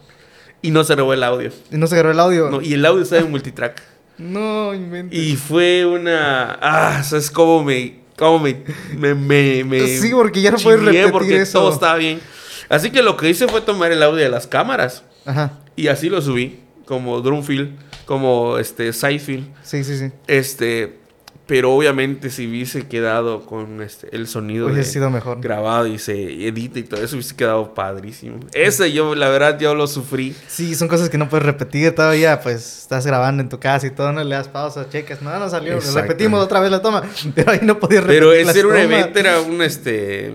Y 0.61 0.71
no 0.71 0.83
se 0.83 0.95
grabó 0.95 1.15
el 1.15 1.23
audio. 1.23 1.53
Y 1.71 1.77
no 1.77 1.87
se 1.87 1.97
grabó 1.97 2.11
el 2.11 2.21
audio. 2.21 2.51
No, 2.51 2.61
y 2.61 2.75
el 2.75 2.85
audio 2.85 3.03
estaba 3.03 3.23
en 3.23 3.31
multitrack. 3.31 3.83
No, 4.19 4.75
inventes. 4.75 5.19
Y 5.19 5.37
fue 5.37 5.87
una. 5.87 6.59
Ah, 6.61 7.03
¿sabes 7.05 7.31
cómo 7.31 7.63
me. 7.63 8.01
cómo 8.17 8.41
me. 8.41 8.65
me, 8.97 9.15
me, 9.15 9.63
me 9.65 9.87
Sí, 9.99 10.11
porque 10.13 10.41
ya 10.43 10.51
no 10.51 10.59
puedes 10.59 10.81
repetir 10.81 11.13
porque 11.13 11.37
eso. 11.41 11.61
todo 11.61 11.73
estaba 11.73 11.95
bien. 11.97 12.21
Así 12.69 12.91
que 12.91 13.03
lo 13.03 13.17
que 13.17 13.29
hice 13.31 13.47
fue 13.47 13.61
tomar 13.61 13.93
el 13.93 14.03
audio 14.03 14.23
de 14.23 14.29
las 14.29 14.47
cámaras. 14.49 15.05
Ajá. 15.25 15.59
Y 15.77 15.87
así 15.89 16.09
lo 16.09 16.21
subí. 16.21 16.59
Como 16.85 17.21
Drumfield. 17.21 17.79
Como 18.07 18.59
este. 18.59 18.93
Sidefield. 18.93 19.47
Sí, 19.63 19.85
sí, 19.85 19.97
sí. 19.97 20.11
Este. 20.27 20.99
Pero 21.47 21.75
obviamente 21.75 22.31
si 22.31 22.47
hubiese 22.49 22.87
quedado 22.89 23.45
con 23.45 23.83
este, 23.83 24.09
el 24.17 24.27
sonido 24.29 24.69
de- 24.69 24.83
sido 24.83 25.11
mejor. 25.11 25.41
grabado 25.43 25.87
y 25.87 25.99
se 25.99 26.47
edita 26.49 26.79
y 26.79 26.85
todo 26.85 27.03
eso, 27.05 27.17
hubiese 27.17 27.37
quedado 27.37 27.75
padrísimo. 27.75 28.41
Ese 28.55 28.91
yo, 28.93 29.15
la 29.15 29.29
verdad, 29.29 29.59
yo 29.59 29.75
lo 29.75 29.87
sufrí. 29.87 30.35
Sí, 30.49 30.75
son 30.75 30.89
cosas 30.89 31.11
que 31.11 31.19
no 31.19 31.29
puedes 31.29 31.45
repetir 31.45 31.95
todavía, 31.95 32.41
pues 32.41 32.79
estás 32.83 33.07
grabando 33.07 33.43
en 33.43 33.51
tu 33.51 33.61
casa 33.61 33.87
y 33.87 33.91
todo, 33.91 34.11
no 34.13 34.25
le 34.25 34.35
das 34.35 34.49
pausa, 34.49 34.89
checas, 34.89 35.21
no, 35.21 35.39
no 35.39 35.51
salió, 35.51 35.79
repetimos 35.95 36.43
otra 36.43 36.61
vez 36.61 36.71
la 36.71 36.81
toma, 36.81 37.03
pero 37.35 37.51
ahí 37.53 37.61
no 37.63 37.79
podías 37.79 38.05
repetir 38.05 38.21
Pero 38.23 38.33
ese 38.33 38.59
era 38.61 38.69
un 38.69 38.77
evento, 38.77 39.19
era 39.19 39.41
un 39.43 39.61
este. 39.61 40.35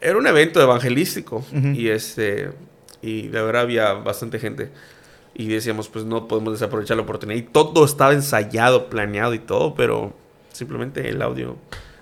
Era 0.00 0.16
un 0.16 0.26
evento 0.26 0.62
evangelístico. 0.62 1.44
Ujú. 1.52 1.68
Y 1.74 1.88
este. 1.88 2.50
Y 3.02 3.28
de 3.28 3.42
verdad 3.42 3.62
había 3.62 3.92
bastante 3.94 4.38
gente. 4.38 4.70
Y 5.40 5.48
decíamos, 5.48 5.88
pues 5.88 6.04
no 6.04 6.28
podemos 6.28 6.52
desaprovechar 6.52 6.96
la 6.98 7.04
oportunidad. 7.04 7.38
Y 7.38 7.42
todo 7.42 7.84
estaba 7.84 8.12
ensayado, 8.12 8.90
planeado 8.90 9.32
y 9.32 9.38
todo, 9.38 9.74
pero 9.74 10.12
simplemente 10.52 11.08
el 11.08 11.22
audio 11.22 11.56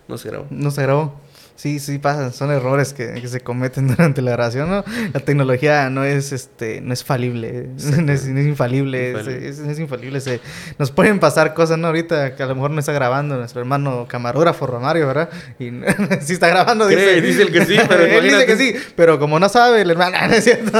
no 0.08 0.18
se 0.18 0.28
grabó. 0.30 0.46
No 0.50 0.70
se 0.72 0.82
grabó. 0.82 1.14
Sí, 1.54 1.80
sí 1.80 1.98
pasa, 1.98 2.30
son 2.30 2.52
errores 2.52 2.92
que, 2.94 3.14
que 3.14 3.26
se 3.26 3.40
cometen 3.40 3.88
durante 3.96 4.22
la 4.22 4.30
grabación, 4.30 4.70
¿no? 4.70 4.84
La 5.12 5.18
tecnología 5.20 5.90
no 5.90 6.04
es 6.04 6.30
este, 6.32 6.80
no 6.80 6.92
es 6.92 7.02
falible, 7.02 7.68
no 8.00 8.12
es, 8.12 8.26
no 8.28 8.38
es 8.40 8.46
infalible, 8.46 9.10
es, 9.10 9.18
Infalible. 9.18 9.48
es- 9.48 9.58
es 9.58 9.78
infalible. 9.80 10.20
Se, 10.20 10.40
nos 10.78 10.90
pueden 10.92 11.18
pasar 11.18 11.54
cosas, 11.54 11.76
¿no? 11.78 11.88
Ahorita 11.88 12.36
que 12.36 12.42
a 12.44 12.46
lo 12.46 12.54
mejor 12.54 12.70
no 12.70 12.78
está 12.80 12.92
grabando 12.92 13.36
nuestro 13.36 13.60
hermano 13.60 14.06
camarógrafo 14.08 14.66
Romario, 14.68 15.06
¿verdad? 15.08 15.30
Y 15.58 15.70
sí 16.22 16.32
está 16.34 16.46
grabando, 16.48 16.86
dice. 16.86 17.20
Dice 17.20 17.42
el 17.42 17.52
que 17.52 17.64
sí, 17.66 17.76
pero 17.88 18.04
Él 18.04 18.22
dice 18.24 18.46
que 18.46 18.56
sí, 18.56 18.74
pero 18.96 19.18
como 19.18 19.38
no 19.40 19.48
sabe, 19.48 19.82
el 19.82 19.90
hermano, 19.90 20.16
no 20.28 20.34
es 20.34 20.44
cierto. 20.44 20.70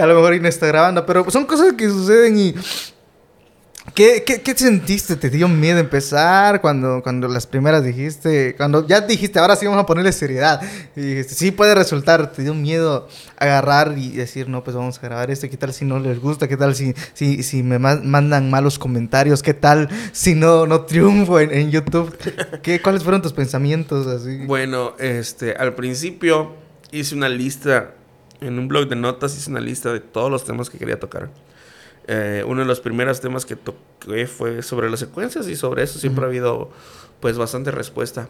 A 0.00 0.06
lo 0.06 0.14
mejor 0.14 0.34
grabando, 0.60 1.04
pero 1.06 1.30
son 1.30 1.44
cosas 1.46 1.74
que 1.74 1.88
suceden 1.88 2.38
y... 2.38 2.54
¿Qué, 3.94 4.22
qué, 4.24 4.40
qué 4.40 4.54
sentiste? 4.54 5.16
¿Te 5.16 5.30
dio 5.30 5.48
miedo 5.48 5.78
empezar 5.78 6.60
cuando, 6.60 7.02
cuando 7.02 7.26
las 7.26 7.46
primeras 7.46 7.82
dijiste? 7.82 8.54
Cuando 8.56 8.86
ya 8.86 9.00
dijiste, 9.00 9.38
ahora 9.38 9.56
sí 9.56 9.66
vamos 9.66 9.82
a 9.82 9.86
ponerle 9.86 10.12
seriedad. 10.12 10.60
Y 10.94 11.00
dijiste, 11.00 11.34
sí 11.34 11.50
puede 11.50 11.74
resultar. 11.74 12.30
¿Te 12.30 12.42
dio 12.42 12.54
miedo 12.54 13.08
agarrar 13.36 13.94
y 13.98 14.10
decir, 14.12 14.48
no, 14.48 14.62
pues 14.62 14.76
vamos 14.76 14.98
a 14.98 15.00
grabar 15.02 15.30
esto? 15.30 15.48
¿Qué 15.50 15.56
tal 15.56 15.72
si 15.72 15.84
no 15.84 15.98
les 15.98 16.20
gusta? 16.20 16.46
¿Qué 16.46 16.56
tal 16.56 16.74
si, 16.76 16.94
si, 17.14 17.42
si 17.42 17.62
me 17.64 17.78
ma- 17.78 18.00
mandan 18.02 18.48
malos 18.48 18.78
comentarios? 18.78 19.42
¿Qué 19.42 19.54
tal 19.54 19.88
si 20.12 20.34
no, 20.34 20.66
no 20.66 20.82
triunfo 20.82 21.40
en, 21.40 21.50
en 21.50 21.70
YouTube? 21.72 22.16
¿Qué, 22.62 22.80
¿Cuáles 22.80 23.02
fueron 23.02 23.22
tus 23.22 23.32
pensamientos 23.32 24.06
así? 24.06 24.44
Bueno, 24.46 24.94
este, 24.98 25.54
al 25.54 25.74
principio 25.74 26.54
hice 26.92 27.14
una 27.16 27.28
lista, 27.28 27.94
en 28.40 28.58
un 28.58 28.68
blog 28.68 28.88
de 28.88 28.96
notas 28.96 29.36
hice 29.36 29.50
una 29.50 29.60
lista 29.60 29.92
de 29.92 30.00
todos 30.00 30.30
los 30.30 30.44
temas 30.44 30.70
que 30.70 30.78
quería 30.78 30.98
tocar. 30.98 31.30
Eh, 32.06 32.42
uno 32.46 32.60
de 32.60 32.66
los 32.66 32.80
primeros 32.80 33.20
temas 33.20 33.46
que 33.46 33.56
toqué 33.56 34.26
fue 34.26 34.62
sobre 34.62 34.90
las 34.90 35.00
secuencias 35.00 35.46
y 35.48 35.56
sobre 35.56 35.82
eso 35.82 35.98
siempre 35.98 36.24
ha 36.24 36.28
habido 36.28 36.70
pues 37.20 37.38
bastante 37.38 37.70
respuesta. 37.70 38.28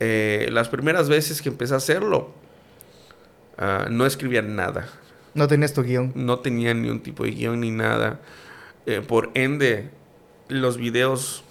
Eh, 0.00 0.48
las 0.50 0.68
primeras 0.68 1.08
veces 1.08 1.40
que 1.40 1.48
empecé 1.48 1.74
a 1.74 1.76
hacerlo, 1.76 2.32
Ah, 3.56 3.86
no 3.90 4.06
escribía 4.06 4.42
nada. 4.42 4.88
No 5.34 5.46
tenías 5.48 5.72
tu 5.72 5.82
guion. 5.82 6.12
No 6.14 6.40
tenía 6.40 6.74
ni 6.74 6.88
un 6.90 7.02
tipo 7.02 7.24
de 7.24 7.30
guion 7.30 7.60
ni 7.60 7.70
nada. 7.70 8.20
Eh, 8.86 9.00
por 9.00 9.30
ende, 9.34 9.90
los 10.48 10.76
videos, 10.76 11.44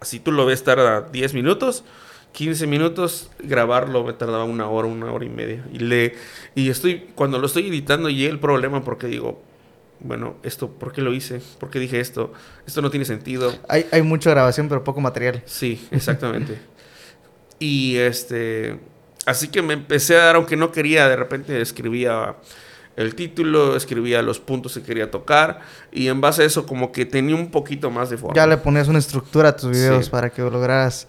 así 0.00 0.20
tú 0.20 0.32
lo 0.32 0.46
ves, 0.46 0.64
tarda 0.64 1.02
10 1.02 1.34
minutos. 1.34 1.84
15 2.36 2.66
minutos, 2.66 3.30
grabarlo 3.38 4.04
me 4.04 4.12
tardaba 4.12 4.44
una 4.44 4.68
hora, 4.68 4.86
una 4.86 5.10
hora 5.10 5.24
y 5.24 5.30
media. 5.30 5.64
Y 5.72 5.78
le 5.78 6.14
y 6.54 6.68
estoy 6.68 7.06
cuando 7.14 7.38
lo 7.38 7.46
estoy 7.46 7.68
editando 7.68 8.10
y 8.10 8.26
el 8.26 8.38
problema 8.38 8.84
porque 8.84 9.06
digo, 9.06 9.42
bueno, 10.00 10.36
esto, 10.42 10.68
¿por 10.68 10.92
qué 10.92 11.00
lo 11.00 11.14
hice? 11.14 11.40
¿Por 11.58 11.70
qué 11.70 11.78
dije 11.78 11.98
esto? 11.98 12.34
Esto 12.66 12.82
no 12.82 12.90
tiene 12.90 13.06
sentido. 13.06 13.54
Hay, 13.70 13.86
hay 13.90 14.02
mucha 14.02 14.28
grabación, 14.28 14.68
pero 14.68 14.84
poco 14.84 15.00
material. 15.00 15.42
Sí, 15.46 15.88
exactamente. 15.90 16.58
y 17.58 17.96
este, 17.96 18.80
así 19.24 19.48
que 19.48 19.62
me 19.62 19.72
empecé 19.72 20.16
a 20.16 20.24
dar, 20.24 20.36
aunque 20.36 20.58
no 20.58 20.72
quería, 20.72 21.08
de 21.08 21.16
repente 21.16 21.58
escribía 21.62 22.36
el 22.96 23.14
título, 23.14 23.76
escribía 23.76 24.22
los 24.22 24.40
puntos 24.40 24.74
que 24.74 24.82
quería 24.82 25.10
tocar 25.10 25.60
y 25.92 26.08
en 26.08 26.20
base 26.22 26.42
a 26.42 26.44
eso 26.46 26.66
como 26.66 26.92
que 26.92 27.04
tenía 27.04 27.36
un 27.36 27.50
poquito 27.50 27.90
más 27.90 28.08
de 28.08 28.16
forma. 28.16 28.34
Ya 28.34 28.46
le 28.46 28.56
ponías 28.56 28.88
una 28.88 28.98
estructura 28.98 29.50
a 29.50 29.56
tus 29.56 29.70
videos 29.70 30.08
para 30.08 30.30
que 30.30 30.40
lograras 30.42 31.06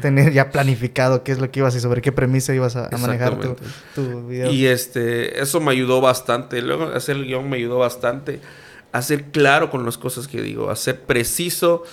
tener 0.00 0.32
ya 0.32 0.50
planificado 0.50 1.22
qué 1.22 1.32
es 1.32 1.38
lo 1.38 1.50
que 1.50 1.60
ibas 1.60 1.76
y 1.76 1.80
sobre 1.80 2.00
qué 2.00 2.12
premisa 2.12 2.54
ibas 2.54 2.76
a, 2.76 2.88
manejar 2.98 3.38
tu, 3.38 3.56
tu, 3.94 4.26
video. 4.26 4.50
Y 4.50 4.66
este, 4.66 5.40
eso 5.40 5.60
me 5.60 5.70
ayudó 5.72 6.00
bastante. 6.00 6.62
Luego 6.62 6.84
hacer 6.84 7.16
el 7.16 7.26
guion 7.26 7.48
me 7.48 7.58
ayudó 7.58 7.78
bastante 7.78 8.40
a 8.92 9.02
ser 9.02 9.24
claro 9.24 9.70
con 9.70 9.84
las 9.84 9.98
cosas 9.98 10.28
que 10.28 10.40
digo, 10.40 10.70
a 10.70 10.76
ser 10.76 11.02
preciso. 11.02 11.84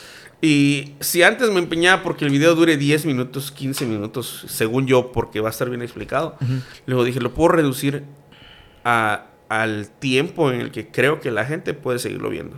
Y 0.41 0.93
si 0.99 1.23
antes 1.23 1.49
me 1.49 1.59
empeñaba 1.59 2.03
porque 2.03 2.23
el 2.25 2.31
video 2.31 2.55
dure 2.55 2.77
10 2.77 3.05
minutos, 3.05 3.51
15 3.51 3.85
minutos, 3.85 4.45
según 4.47 4.85
yo, 4.85 5.11
porque 5.11 5.39
va 5.39 5.49
a 5.49 5.51
estar 5.51 5.69
bien 5.69 5.81
explicado, 5.81 6.37
luego 6.85 7.03
dije, 7.03 7.19
lo 7.19 7.33
puedo 7.33 7.49
reducir 7.49 8.03
al 8.85 9.89
tiempo 9.99 10.51
en 10.51 10.61
el 10.61 10.71
que 10.71 10.87
creo 10.87 11.19
que 11.19 11.31
la 11.31 11.45
gente 11.45 11.73
puede 11.73 11.99
seguirlo 11.99 12.29
viendo. 12.29 12.57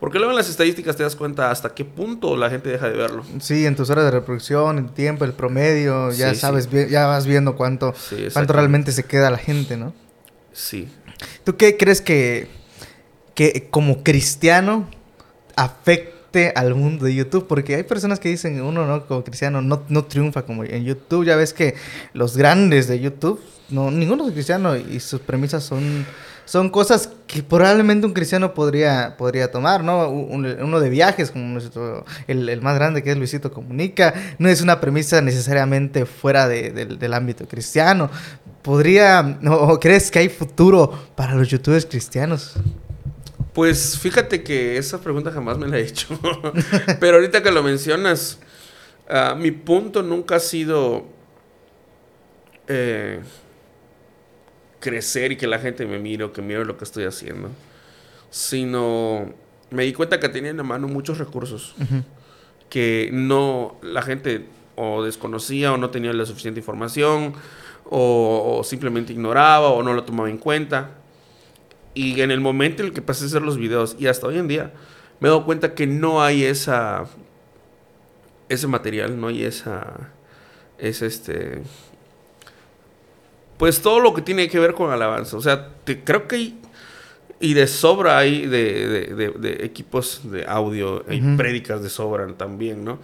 Porque 0.00 0.18
luego 0.18 0.32
en 0.32 0.36
las 0.36 0.50
estadísticas 0.50 0.96
te 0.96 1.02
das 1.02 1.16
cuenta 1.16 1.50
hasta 1.50 1.70
qué 1.74 1.84
punto 1.84 2.36
la 2.36 2.50
gente 2.50 2.68
deja 2.68 2.88
de 2.88 2.96
verlo. 2.96 3.24
Sí, 3.40 3.64
en 3.64 3.76
tus 3.76 3.88
horas 3.90 4.04
de 4.04 4.10
reproducción, 4.10 4.78
el 4.78 4.90
tiempo, 4.90 5.24
el 5.24 5.32
promedio, 5.32 6.10
ya 6.12 6.34
sabes, 6.34 6.68
ya 6.90 7.06
vas 7.06 7.26
viendo 7.26 7.56
cuánto, 7.56 7.94
cuánto 8.32 8.52
realmente 8.52 8.92
se 8.92 9.04
queda 9.04 9.30
la 9.30 9.38
gente, 9.38 9.76
¿no? 9.76 9.94
Sí. 10.52 10.88
¿Tú 11.44 11.56
qué 11.56 11.76
crees 11.76 12.00
que, 12.00 12.48
que 13.34 13.68
como 13.70 14.02
cristiano 14.02 14.88
al 16.54 16.74
mundo 16.74 17.06
de 17.06 17.14
YouTube? 17.14 17.46
Porque 17.46 17.76
hay 17.76 17.82
personas 17.82 18.20
que 18.20 18.28
dicen, 18.28 18.60
uno 18.60 18.86
no, 18.86 19.06
como 19.06 19.24
cristiano 19.24 19.62
no, 19.62 19.82
no 19.88 20.04
triunfa 20.04 20.42
como 20.42 20.64
en 20.64 20.84
YouTube. 20.84 21.24
Ya 21.24 21.36
ves 21.36 21.52
que 21.52 21.74
los 22.12 22.36
grandes 22.36 22.88
de 22.88 23.00
YouTube 23.00 23.40
no, 23.70 23.90
ninguno 23.90 24.26
es 24.26 24.32
cristiano 24.32 24.76
y 24.76 25.00
sus 25.00 25.20
premisas 25.20 25.64
son, 25.64 26.04
son 26.44 26.68
cosas 26.68 27.08
que 27.26 27.42
probablemente 27.42 28.06
un 28.06 28.12
cristiano 28.12 28.52
podría, 28.52 29.16
podría 29.16 29.50
tomar, 29.50 29.82
¿no? 29.82 30.08
uno 30.08 30.80
de 30.80 30.90
viajes, 30.90 31.30
como 31.30 31.58
el, 32.28 32.60
más 32.60 32.74
grande 32.74 33.02
que 33.02 33.10
es 33.10 33.16
Luisito 33.16 33.52
Comunica, 33.52 34.14
no 34.38 34.48
es 34.48 34.60
una 34.60 34.80
premisa 34.80 35.20
necesariamente 35.22 36.04
fuera 36.04 36.46
del 36.46 37.14
ámbito 37.14 37.46
cristiano. 37.46 38.10
¿Podría, 38.62 39.38
o 39.46 39.78
crees 39.78 40.10
que 40.10 40.20
hay 40.20 40.28
futuro 40.28 40.90
para 41.14 41.34
los 41.34 41.48
youtubers 41.48 41.84
cristianos? 41.84 42.54
Pues 43.54 43.98
fíjate 43.98 44.42
que 44.42 44.76
esa 44.76 45.00
pregunta 45.00 45.30
jamás 45.30 45.56
me 45.58 45.68
la 45.68 45.78
he 45.78 45.82
hecho. 45.82 46.18
Pero 47.00 47.16
ahorita 47.16 47.42
que 47.42 47.50
lo 47.50 47.62
mencionas, 47.62 48.38
ah, 49.08 49.34
mi 49.38 49.50
punto 49.50 50.02
nunca 50.02 50.36
ha 50.36 50.40
sido... 50.40 51.06
Eh, 52.66 53.20
crecer 54.84 55.32
y 55.32 55.36
que 55.36 55.46
la 55.46 55.58
gente 55.58 55.86
me 55.86 55.98
mire 55.98 56.24
o 56.24 56.32
que 56.34 56.42
mire 56.42 56.64
lo 56.66 56.76
que 56.76 56.84
estoy 56.84 57.04
haciendo, 57.04 57.48
sino 58.28 59.32
me 59.70 59.84
di 59.84 59.94
cuenta 59.94 60.20
que 60.20 60.28
tenía 60.28 60.50
en 60.50 60.58
la 60.58 60.62
mano 60.62 60.88
muchos 60.88 61.16
recursos 61.16 61.74
que 62.68 63.08
no 63.10 63.76
la 63.82 64.02
gente 64.02 64.46
o 64.76 65.02
desconocía 65.02 65.72
o 65.72 65.78
no 65.78 65.88
tenía 65.88 66.12
la 66.12 66.26
suficiente 66.26 66.60
información 66.60 67.32
o, 67.86 68.60
simplemente 68.62 69.14
ignoraba 69.14 69.70
o 69.70 69.82
no 69.82 69.94
lo 69.94 70.04
tomaba 70.04 70.28
en 70.28 70.38
cuenta. 70.38 70.90
Y 71.94 72.20
en 72.20 72.30
el 72.30 72.40
momento 72.40 72.82
en 72.82 72.88
el 72.88 72.94
que 72.94 73.02
pasé 73.02 73.24
a 73.24 73.26
hacer 73.28 73.42
los 73.42 73.56
videos 73.56 73.96
y 73.98 74.08
hasta 74.08 74.26
hoy 74.26 74.38
en 74.38 74.48
día 74.48 74.72
me 75.20 75.28
he 75.28 75.30
dado 75.30 75.44
cuenta 75.44 75.74
que 75.74 75.86
no 75.86 76.22
hay 76.22 76.44
esa 76.44 77.04
ese 78.48 78.66
material, 78.66 79.20
no 79.20 79.28
hay 79.28 79.44
esa 79.44 80.10
es 80.78 81.02
este 81.02 81.62
pues 83.56 83.80
todo 83.80 84.00
lo 84.00 84.14
que 84.14 84.22
tiene 84.22 84.48
que 84.48 84.58
ver 84.58 84.74
con 84.74 84.90
alabanza. 84.90 85.36
O 85.36 85.40
sea, 85.40 85.68
creo 86.04 86.26
que 86.26 86.36
hay, 86.36 86.60
y 87.40 87.54
de 87.54 87.66
sobra 87.66 88.18
hay 88.18 88.46
de, 88.46 89.58
equipos 89.60 90.20
de 90.30 90.44
audio, 90.46 91.04
hay 91.08 91.20
prédicas 91.36 91.82
de 91.82 91.90
sobra 91.90 92.26
también, 92.34 92.84
¿no? 92.84 92.98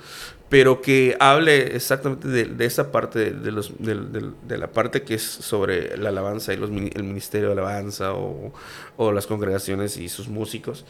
Pero 0.51 0.83
que 0.83 1.17
hable 1.21 1.75
exactamente 1.77 2.29
de, 2.29 2.65
esa 2.67 2.93
parte, 2.93 3.31
de, 3.31 3.53
los, 3.53 3.73
de, 3.79 4.59
la 4.59 4.73
parte 4.73 5.03
que 5.03 5.15
es 5.15 5.23
sobre 5.23 5.97
la 5.97 6.11
alabanza 6.11 6.53
y 6.53 6.57
los, 6.57 6.71
el 6.71 7.05
ministerio 7.05 7.49
de 7.49 7.53
alabanza 7.53 8.13
o, 8.13 8.53
o, 8.97 9.13
las 9.13 9.27
congregaciones 9.27 9.97
y 9.97 10.09
sus 10.09 10.29
músicos. 10.29 10.85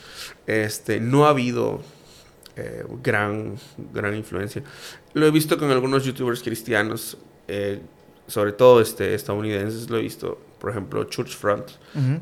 Este, 0.46 0.98
no 0.98 1.26
ha 1.26 1.28
habido 1.28 1.82
eh, 2.56 2.84
gran, 3.02 3.56
gran 3.92 4.16
influencia. 4.16 4.62
Lo 5.12 5.26
he 5.26 5.30
visto 5.30 5.58
con 5.58 5.70
algunos 5.70 6.04
youtubers 6.04 6.42
cristianos. 6.42 7.18
Eh, 7.46 7.80
sobre 8.30 8.52
todo 8.52 8.80
este, 8.80 9.14
estadounidenses, 9.14 9.90
lo 9.90 9.98
he 9.98 10.02
visto, 10.02 10.38
por 10.60 10.70
ejemplo, 10.70 11.04
Church 11.04 11.36
Front, 11.36 11.68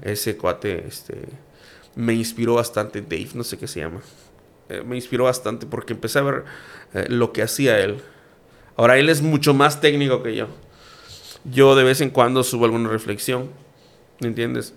ese 0.03 0.37
cuate, 0.37 0.87
este, 0.87 1.29
me 1.95 2.15
inspiró 2.15 2.55
bastante, 2.55 3.03
Dave, 3.03 3.29
no 3.35 3.45
sé 3.45 3.59
qué 3.59 3.69
se 3.69 3.81
llama, 3.81 4.01
eh, 4.71 4.83
me 4.83 4.97
inspiró 4.97 5.25
bastante 5.25 5.67
porque 5.67 5.93
empecé 5.93 6.19
a 6.19 6.23
ver 6.23 6.45
eh, 6.95 7.07
lo 7.09 7.33
que 7.33 7.43
hacía 7.43 7.79
él. 7.79 8.01
Ahora, 8.77 8.99
él 8.99 9.09
es 9.09 9.23
mucho 9.23 9.55
más 9.55 9.81
técnico 9.81 10.23
que 10.23 10.37
yo. 10.37 10.49
Yo 11.45 11.75
de 11.77 11.85
vez 11.85 12.01
en 12.01 12.11
cuando 12.11 12.43
subo 12.45 12.65
alguna 12.65 12.89
reflexión, 12.89 13.51
¿me 14.21 14.29
entiendes? 14.29 14.75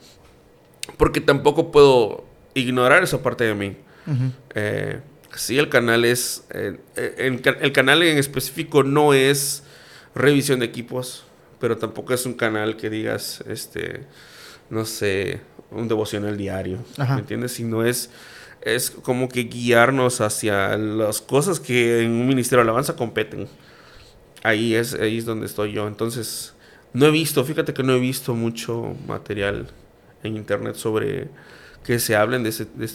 Porque 0.98 1.22
tampoco 1.22 1.72
puedo 1.72 2.26
ignorar 2.54 3.04
esa 3.04 3.22
parte 3.22 3.44
de 3.44 3.54
mí. 3.54 3.76
Eh, 4.56 5.00
sí, 5.36 5.58
el 5.58 5.70
canal 5.70 6.06
es, 6.06 6.46
el 6.96 7.72
canal 7.72 8.04
en 8.04 8.18
específico 8.18 8.84
no 8.84 9.14
es 9.14 9.64
revisión 10.16 10.60
de 10.60 10.66
equipos, 10.66 11.26
pero 11.60 11.78
tampoco 11.78 12.14
es 12.14 12.26
un 12.26 12.34
canal 12.34 12.76
que 12.76 12.90
digas, 12.90 13.44
este, 13.48 14.02
no 14.70 14.86
sé, 14.86 15.42
un 15.70 15.88
devocional 15.88 16.38
diario, 16.38 16.80
¿me 16.98 17.20
entiendes? 17.20 17.54
Sino 17.54 17.86
es, 17.86 18.10
es 18.62 18.92
como 18.92 19.28
que 19.30 19.44
guiarnos 19.44 20.22
hacia 20.22 20.78
las 20.78 21.22
cosas 21.22 21.60
que 21.60 22.02
en 22.04 22.12
un 22.12 22.28
ministerio 22.28 22.64
de 22.64 22.70
alabanza 22.70 22.96
competen. 22.96 23.48
Ahí 24.44 24.76
es, 24.76 24.94
ahí 24.94 25.18
es 25.18 25.26
donde 25.26 25.46
estoy 25.46 25.74
yo. 25.74 25.88
Entonces, 25.88 26.54
no 26.94 27.06
he 27.06 27.12
visto, 27.12 27.44
fíjate 27.44 27.74
que 27.74 27.84
no 27.84 27.94
he 27.94 28.00
visto 28.00 28.34
mucho 28.34 28.96
material 29.08 29.68
en 30.24 30.38
internet 30.38 30.76
sobre 30.76 31.30
que 31.84 32.00
se 32.00 32.16
hablen 32.16 32.44
de, 32.44 32.50
ese, 32.50 32.66
de, 32.66 32.90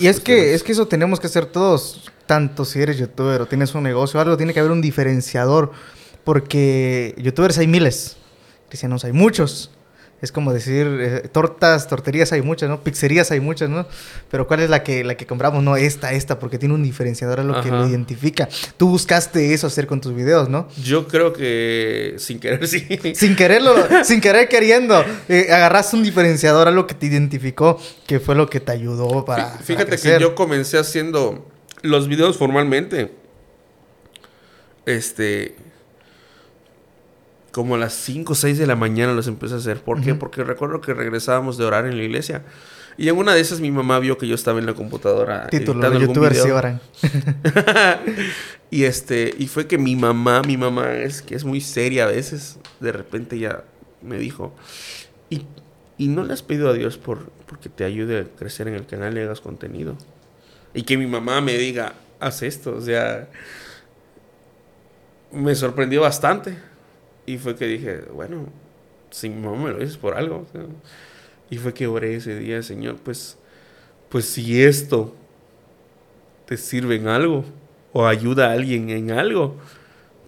Y 0.00 0.08
es 0.08 0.18
que, 0.18 0.54
es 0.54 0.62
que 0.62 0.72
eso 0.72 0.86
tenemos 0.86 1.20
que 1.20 1.28
hacer 1.28 1.46
todos, 1.46 2.10
tanto 2.26 2.64
si 2.64 2.80
eres 2.80 2.98
youtuber 2.98 3.40
o 3.40 3.46
tienes 3.46 3.74
un 3.74 3.84
negocio, 3.84 4.20
algo 4.20 4.36
tiene 4.36 4.52
que 4.52 4.60
haber 4.60 4.72
un 4.72 4.80
diferenciador 4.80 5.70
porque 6.24 7.14
youtubers 7.18 7.58
hay 7.58 7.68
miles, 7.68 8.16
cristianos 8.68 9.04
hay 9.04 9.12
muchos. 9.12 9.70
Es 10.22 10.30
como 10.30 10.52
decir, 10.52 10.86
eh, 11.00 11.28
tortas, 11.32 11.88
torterías 11.88 12.30
hay 12.30 12.42
muchas, 12.42 12.70
¿no? 12.70 12.80
Pizzerías 12.84 13.32
hay 13.32 13.40
muchas, 13.40 13.68
¿no? 13.68 13.86
Pero 14.30 14.46
¿cuál 14.46 14.60
es 14.60 14.70
la 14.70 14.84
que, 14.84 15.02
la 15.02 15.16
que 15.16 15.26
compramos? 15.26 15.64
No, 15.64 15.76
esta, 15.76 16.12
esta, 16.12 16.38
porque 16.38 16.58
tiene 16.58 16.74
un 16.76 16.82
diferenciador 16.84 17.40
a 17.40 17.42
lo 17.42 17.60
que 17.60 17.70
lo 17.70 17.88
identifica. 17.88 18.48
Tú 18.76 18.88
buscaste 18.88 19.52
eso 19.52 19.66
hacer 19.66 19.88
con 19.88 20.00
tus 20.00 20.14
videos, 20.14 20.48
¿no? 20.48 20.68
Yo 20.80 21.08
creo 21.08 21.32
que 21.32 22.14
sin 22.18 22.38
querer, 22.38 22.68
sí. 22.68 22.86
Sin 23.16 23.34
quererlo, 23.34 23.74
sin 24.04 24.20
querer 24.20 24.48
queriendo, 24.48 25.04
eh, 25.28 25.48
agarraste 25.50 25.96
un 25.96 26.04
diferenciador 26.04 26.68
a 26.68 26.70
lo 26.70 26.86
que 26.86 26.94
te 26.94 27.06
identificó, 27.06 27.80
que 28.06 28.20
fue 28.20 28.36
lo 28.36 28.48
que 28.48 28.60
te 28.60 28.70
ayudó 28.70 29.24
para. 29.24 29.58
Fíjate 29.58 29.96
que 29.98 30.20
yo 30.20 30.36
comencé 30.36 30.78
haciendo 30.78 31.50
los 31.82 32.06
videos 32.06 32.38
formalmente. 32.38 33.10
Este 34.86 35.56
como 37.52 37.74
a 37.74 37.78
las 37.78 37.92
5 37.92 38.32
o 38.32 38.34
6 38.34 38.58
de 38.58 38.66
la 38.66 38.76
mañana 38.76 39.12
los 39.12 39.28
empecé 39.28 39.54
a 39.54 39.58
hacer. 39.58 39.80
¿Por 39.80 40.00
qué? 40.02 40.14
Porque 40.14 40.42
recuerdo 40.42 40.80
que 40.80 40.94
regresábamos 40.94 41.58
de 41.58 41.64
orar 41.64 41.86
en 41.86 41.98
la 41.98 42.02
iglesia. 42.02 42.42
Y 42.96 43.08
en 43.08 43.16
una 43.16 43.34
de 43.34 43.40
esas 43.40 43.60
mi 43.60 43.70
mamá 43.70 43.98
vio 43.98 44.18
que 44.18 44.26
yo 44.26 44.34
estaba 44.34 44.58
en 44.58 44.66
la 44.66 44.74
computadora. 44.74 45.46
Título, 45.48 45.88
de 45.88 46.00
youtubers 46.00 46.42
sí 46.42 46.50
oran. 46.50 46.80
y 48.70 48.84
este, 48.84 49.34
y 49.38 49.46
fue 49.46 49.66
que 49.66 49.78
mi 49.78 49.96
mamá, 49.96 50.42
mi 50.42 50.56
mamá 50.56 50.94
es 50.94 51.22
que 51.22 51.34
es 51.34 51.44
muy 51.44 51.60
seria 51.60 52.04
a 52.04 52.08
veces, 52.08 52.58
de 52.80 52.92
repente 52.92 53.38
ya 53.38 53.64
me 54.02 54.18
dijo, 54.18 54.54
¿y, 55.30 55.42
y 55.98 56.08
no 56.08 56.24
le 56.24 56.32
has 56.32 56.42
pedido 56.42 56.70
a 56.70 56.72
Dios 56.72 56.98
por 56.98 57.30
porque 57.46 57.68
te 57.68 57.84
ayude 57.84 58.20
a 58.20 58.24
crecer 58.24 58.66
en 58.66 58.74
el 58.74 58.86
canal 58.86 59.16
y 59.16 59.20
hagas 59.20 59.40
contenido? 59.40 59.96
Y 60.74 60.82
que 60.82 60.96
mi 60.96 61.06
mamá 61.06 61.42
me 61.42 61.56
diga, 61.58 61.94
haz 62.18 62.42
esto, 62.42 62.76
o 62.76 62.80
sea, 62.80 63.28
me 65.32 65.54
sorprendió 65.54 66.00
bastante. 66.00 66.71
Y 67.26 67.38
fue 67.38 67.54
que 67.54 67.66
dije, 67.66 68.02
bueno, 68.12 68.46
si 69.10 69.28
mi 69.28 69.40
mamá 69.40 69.64
me 69.64 69.70
lo 69.70 69.78
dices 69.78 69.96
por 69.96 70.14
algo. 70.14 70.46
y 71.50 71.58
fue 71.58 71.72
que 71.72 71.86
oré 71.86 72.16
ese 72.16 72.38
día, 72.38 72.62
Señor, 72.62 72.96
pues, 72.96 73.38
pues 74.08 74.24
si 74.24 74.62
esto 74.62 75.14
te 76.46 76.56
sirve 76.56 76.96
en 76.96 77.08
algo 77.08 77.44
o 77.92 78.06
ayuda 78.06 78.48
a 78.48 78.52
alguien 78.52 78.90
en 78.90 79.10
algo, 79.12 79.56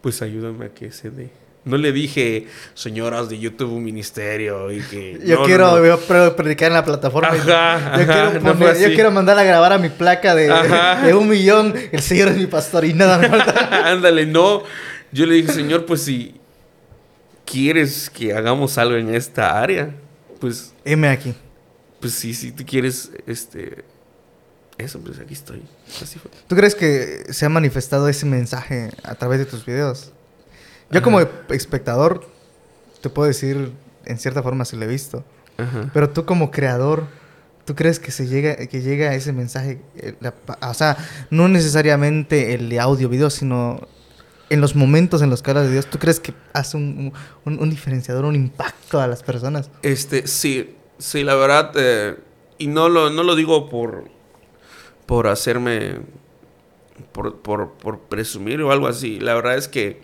pues 0.01 0.23
ayúdame 0.23 0.67
a 0.67 0.69
que 0.69 0.93
se 0.93 1.11
dé. 1.11 1.31
No 1.65 1.79
le 1.79 1.93
dije, 1.93 2.47
señoras 2.75 3.31
de 3.31 3.39
YouTube, 3.39 3.73
un 3.73 3.83
ministerio 3.83 4.71
y 4.71 4.81
que... 4.81 5.19
Yo 5.25 5.45
quiero 5.45 5.99
predicar 6.37 6.69
en 6.69 6.75
la 6.75 6.85
plataforma. 6.85 7.35
yo, 7.35 8.89
quiero 8.95 9.11
mandar 9.11 9.39
a 9.39 9.45
grabar 9.45 9.73
a 9.73 9.79
mi 9.79 9.89
placa 9.89 10.35
de, 10.35 10.53
de, 11.07 11.15
un 11.15 11.27
millón. 11.27 11.75
El 11.91 12.03
Señor 12.03 12.29
es 12.29 12.37
mi 12.37 12.47
pastor 12.47 12.85
y 12.85 12.93
nada 12.93 13.19
falta. 13.27 13.91
Ándale, 13.91 14.27
no. 14.27 14.63
Yo 15.11 15.25
le 15.25 15.37
dije, 15.37 15.53
Señor, 15.53 15.87
pues 15.87 16.03
si 16.03 16.35
quieres 17.45 18.11
que 18.11 18.35
hagamos 18.35 18.79
algo 18.79 18.97
en 18.97 19.15
esta 19.15 19.61
área, 19.61 19.95
pues... 20.41 20.75
Heme 20.85 21.09
aquí. 21.09 21.35
Pues 22.01 22.15
sí, 22.15 22.35
si 22.35 22.53
tú 22.53 22.65
quieres, 22.67 23.11
este... 23.27 23.85
Eso, 24.77 24.99
pues 25.01 25.21
aquí 25.21 25.35
estoy. 25.35 25.63
Así 26.03 26.19
fue. 26.19 26.31
¿Tú 26.49 26.57
crees 26.57 26.75
que 26.75 27.33
se 27.33 27.47
ha 27.47 27.49
manifestado 27.49 28.09
ese 28.09 28.27
mensaje 28.27 28.91
a 29.05 29.15
través 29.15 29.39
de 29.39 29.47
tus 29.47 29.65
videos? 29.65 30.13
Yo 30.91 31.03
como 31.03 31.21
espectador 31.51 32.29
te 33.01 33.09
puedo 33.09 33.29
decir 33.29 33.73
en 34.05 34.19
cierta 34.19 34.43
forma 34.43 34.65
si 34.65 34.77
lo 34.77 34.85
he 34.85 34.89
visto. 34.89 35.25
Pero 35.93 36.11
tú 36.11 36.25
como 36.25 36.51
creador, 36.51 37.07
¿tú 37.65 37.75
crees 37.75 38.01
que 38.01 38.11
se 38.11 38.27
llega 38.27 38.57
que 38.57 38.81
llega 38.81 39.15
ese 39.15 39.33
mensaje? 39.33 39.81
Eh, 39.97 40.15
o 40.61 40.75
sea, 40.75 40.97
no 41.31 41.49
necesariamente 41.49 42.55
el 42.55 42.69
de 42.69 42.81
audio, 42.81 43.09
video, 43.09 43.31
sino 43.31 43.87
en 44.55 44.61
los 44.61 44.75
momentos 44.75 45.23
en 45.23 45.31
los 45.31 45.43
que 45.43 45.51
hablas 45.51 45.67
de 45.67 45.73
Dios, 45.73 45.87
¿tú 45.87 45.99
crees 45.99 46.21
que 46.21 46.33
hace 46.53 46.77
un, 46.77 47.13
diferenciador, 47.69 48.25
un 48.25 48.35
impacto 48.35 49.01
a 49.01 49.07
las 49.07 49.23
personas? 49.23 49.71
Este, 49.83 50.27
sí, 50.27 50.75
sí, 50.99 51.23
la 51.23 51.35
verdad, 51.35 51.73
eh, 51.77 52.17
y 52.59 52.69
no 52.69 52.89
lo, 52.89 53.11
no 53.11 53.23
lo 53.23 53.37
digo 53.37 53.69
por, 53.69 54.05
por 55.07 55.27
hacerme, 55.27 55.97
por, 57.13 57.37
por, 57.37 57.73
por 57.73 57.99
presumir 58.01 58.63
o 58.63 58.73
algo 58.73 58.87
así. 58.87 59.21
La 59.21 59.35
verdad 59.35 59.57
es 59.57 59.69
que 59.69 60.01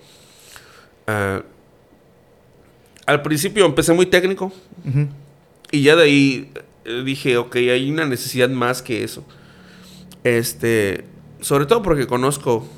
Ah, 1.11 1.42
al 3.07 3.23
principio 3.23 3.66
empecé 3.66 3.92
muy 3.92 4.07
técnico 4.07 4.52
y 5.73 5.83
ya 5.83 5.97
de 5.97 6.04
ahí 6.04 6.52
eh, 6.85 7.02
dije, 7.04 7.37
ok, 7.38 7.57
hay 7.57 7.90
una 7.90 8.04
necesidad 8.04 8.49
más 8.49 8.83
que 8.83 9.02
eso. 9.02 9.25
Este, 10.23 11.04
sobre 11.40 11.66
todo 11.66 11.83
porque 11.83 12.07
conozco 12.07 12.69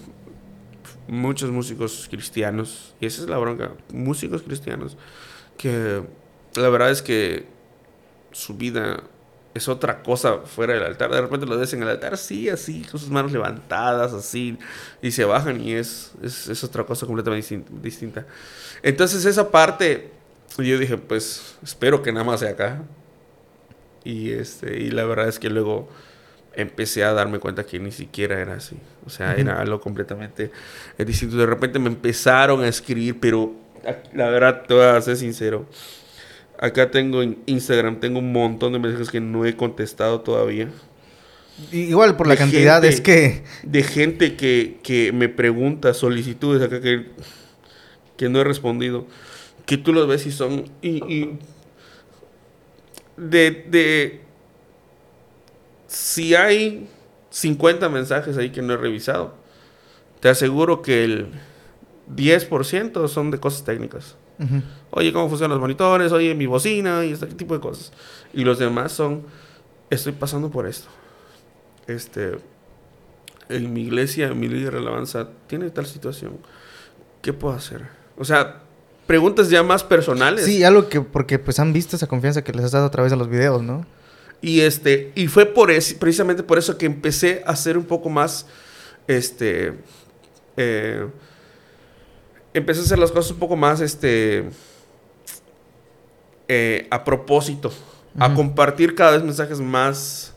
muchos 1.12 1.50
músicos 1.50 2.09
cristianos, 2.11 2.95
y 2.99 3.04
esa 3.04 3.23
es 3.23 3.28
la 3.28 3.37
bronca, 3.37 3.73
músicos 3.92 4.42
cristianos, 4.42 4.97
que 5.59 6.02
la 6.54 6.69
verdad 6.71 6.90
es 6.90 7.02
que 7.02 7.47
su 8.31 8.54
vida 8.54 9.02
es 9.52 9.69
otra 9.69 10.02
cosa 10.02 10.38
fuera 10.38 10.73
del 10.73 10.85
altar. 10.85 11.11
De 11.11 11.21
repente 11.21 11.45
lo 11.45 11.59
ves 11.59 11.75
en 11.75 11.83
el 11.83 11.88
altar, 11.90 12.16
sí, 12.16 12.49
así, 12.49 12.87
con 12.90 12.99
sus 12.99 13.11
manos 13.11 13.31
levantadas, 13.31 14.14
así, 14.14 14.59
y 15.02 15.11
se 15.11 15.26
bajan 15.26 15.61
y 15.61 15.75
es, 15.75 16.12
es, 16.23 16.64
otra 16.64 16.85
cosa 16.85 17.05
completamente 17.05 17.62
distinta. 17.83 18.27
Entonces 18.83 19.27
esa 19.27 19.51
parte, 19.51 20.11
yo 20.57 20.79
dije, 20.79 20.96
pues 20.96 21.57
espero 21.62 22.03
que 22.03 22.11
nada 22.11 22.25
más 22.25 22.40
sea 22.40 22.51
acá. 22.51 22.83
Y, 24.03 24.31
este, 24.31 24.81
y 24.81 24.90
la 24.90 25.05
verdad 25.05 25.29
es 25.29 25.38
que 25.38 25.51
luego 25.51 25.90
empecé 26.54 27.04
a 27.04 27.12
darme 27.12 27.38
cuenta 27.38 27.64
que 27.64 27.78
ni 27.78 27.92
siquiera 27.92 28.40
era 28.40 28.54
así. 28.54 28.76
O 29.06 29.10
sea, 29.10 29.34
era 29.34 29.60
algo 29.60 29.80
completamente 29.80 30.50
distinto. 30.98 31.36
De 31.36 31.46
repente 31.46 31.78
me 31.78 31.88
empezaron 31.88 32.62
a 32.62 32.68
escribir, 32.68 33.18
pero 33.20 33.54
la 34.14 34.28
verdad, 34.28 34.62
te 34.66 34.74
voy 34.74 34.84
a 34.84 35.00
ser 35.00 35.16
sincero 35.16 35.66
Acá 36.62 36.92
tengo 36.92 37.22
en 37.22 37.38
Instagram, 37.46 37.98
tengo 37.98 38.20
un 38.20 38.30
montón 38.30 38.72
de 38.72 38.78
mensajes 38.78 39.10
que 39.10 39.20
no 39.20 39.44
he 39.44 39.56
contestado 39.56 40.20
todavía. 40.20 40.68
Igual 41.72 42.16
por 42.16 42.28
la 42.28 42.36
cantidad 42.36 42.84
es 42.84 43.00
que... 43.00 43.42
De 43.64 43.82
gente 43.82 44.36
que, 44.36 45.10
me 45.12 45.28
pregunta 45.28 45.92
solicitudes 45.92 46.62
acá 46.62 46.80
que, 46.80 47.06
que 48.16 48.28
no 48.28 48.40
he 48.40 48.44
respondido. 48.44 49.08
Que 49.66 49.76
tú 49.76 49.92
los 49.92 50.06
ves 50.06 50.24
y 50.24 50.30
son... 50.30 50.70
Y, 50.82 51.30
de, 53.16 53.50
de... 53.68 54.20
Si 55.92 56.35
hay 56.35 56.88
50 57.28 57.90
mensajes 57.90 58.38
ahí 58.38 58.50
que 58.50 58.62
no 58.62 58.72
he 58.72 58.76
revisado, 58.78 59.35
te 60.20 60.31
aseguro 60.31 60.81
que 60.81 61.05
el 61.05 61.26
10% 62.16 63.09
son 63.09 63.31
de 63.31 63.38
cosas 63.38 63.64
técnicas. 63.64 64.16
Oye, 64.90 65.12
¿cómo 65.12 65.28
funcionan 65.28 65.50
los 65.50 65.61
monitores? 65.61 66.11
Oye, 66.11 66.35
mi 66.35 66.46
bocina 66.46 67.05
y 67.05 67.12
este 67.12 67.26
tipo 67.26 67.55
de 67.55 67.61
cosas. 67.61 67.92
Y 68.33 68.42
los 68.42 68.59
demás 68.59 68.90
son, 68.90 69.22
estoy 69.90 70.12
pasando 70.12 70.50
por 70.50 70.66
esto. 70.66 70.88
Este, 71.87 72.38
en 73.50 73.72
mi 73.72 73.83
iglesia, 73.83 74.28
en 74.28 74.40
mi 74.40 74.48
líder 74.48 74.72
de 74.72 74.78
alabanza, 74.78 75.28
tiene 75.46 75.68
tal 75.70 75.87
situación. 75.87 76.38
¿Qué 77.20 77.35
puedo 77.35 77.55
hacer? 77.55 77.83
O 78.16 78.24
sea, 78.24 78.62
preguntas 79.07 79.50
ya 79.50 79.62
más 79.62 79.85
personales. 79.85 80.46
Sí, 80.46 80.64
algo 80.64 80.88
que, 80.88 81.02
porque 81.02 81.38
pues 81.38 81.61
han 81.61 81.74
visto 81.74 81.96
esa 81.96 82.07
confianza 82.07 82.42
que 82.42 82.52
les 82.52 82.64
has 82.64 82.72
dado 82.72 82.87
a 82.87 82.90
través 82.90 83.12
de 83.12 83.18
los 83.18 83.28
videos, 83.28 83.62
¿no? 83.62 83.87
Y 84.42 84.61
este, 84.61 85.12
y 85.14 85.28
fue 85.28 85.46
por 85.46 85.70
eso, 85.70 85.96
precisamente 86.00 86.42
por 86.42 86.59
eso 86.59 86.76
que 86.76 86.85
empecé 86.85 87.44
a 87.46 87.55
ser 87.55 87.78
un 87.78 87.85
poco 87.85 88.11
más, 88.11 88.44
este, 89.07 89.74
eh, 90.57 91.07
empecé 92.52 92.81
a 92.81 92.83
hacer 92.83 92.98
las 92.98 93.12
cosas 93.12 93.31
un 93.31 93.38
poco 93.38 93.55
más, 93.55 93.81
este, 93.81 94.50
eh, 96.48 96.88
a 96.90 97.05
propósito, 97.05 97.72
a 98.18 98.35
compartir 98.35 98.96
cada 98.96 99.12
vez 99.12 99.22
mensajes 99.22 99.61
más. 99.61 100.35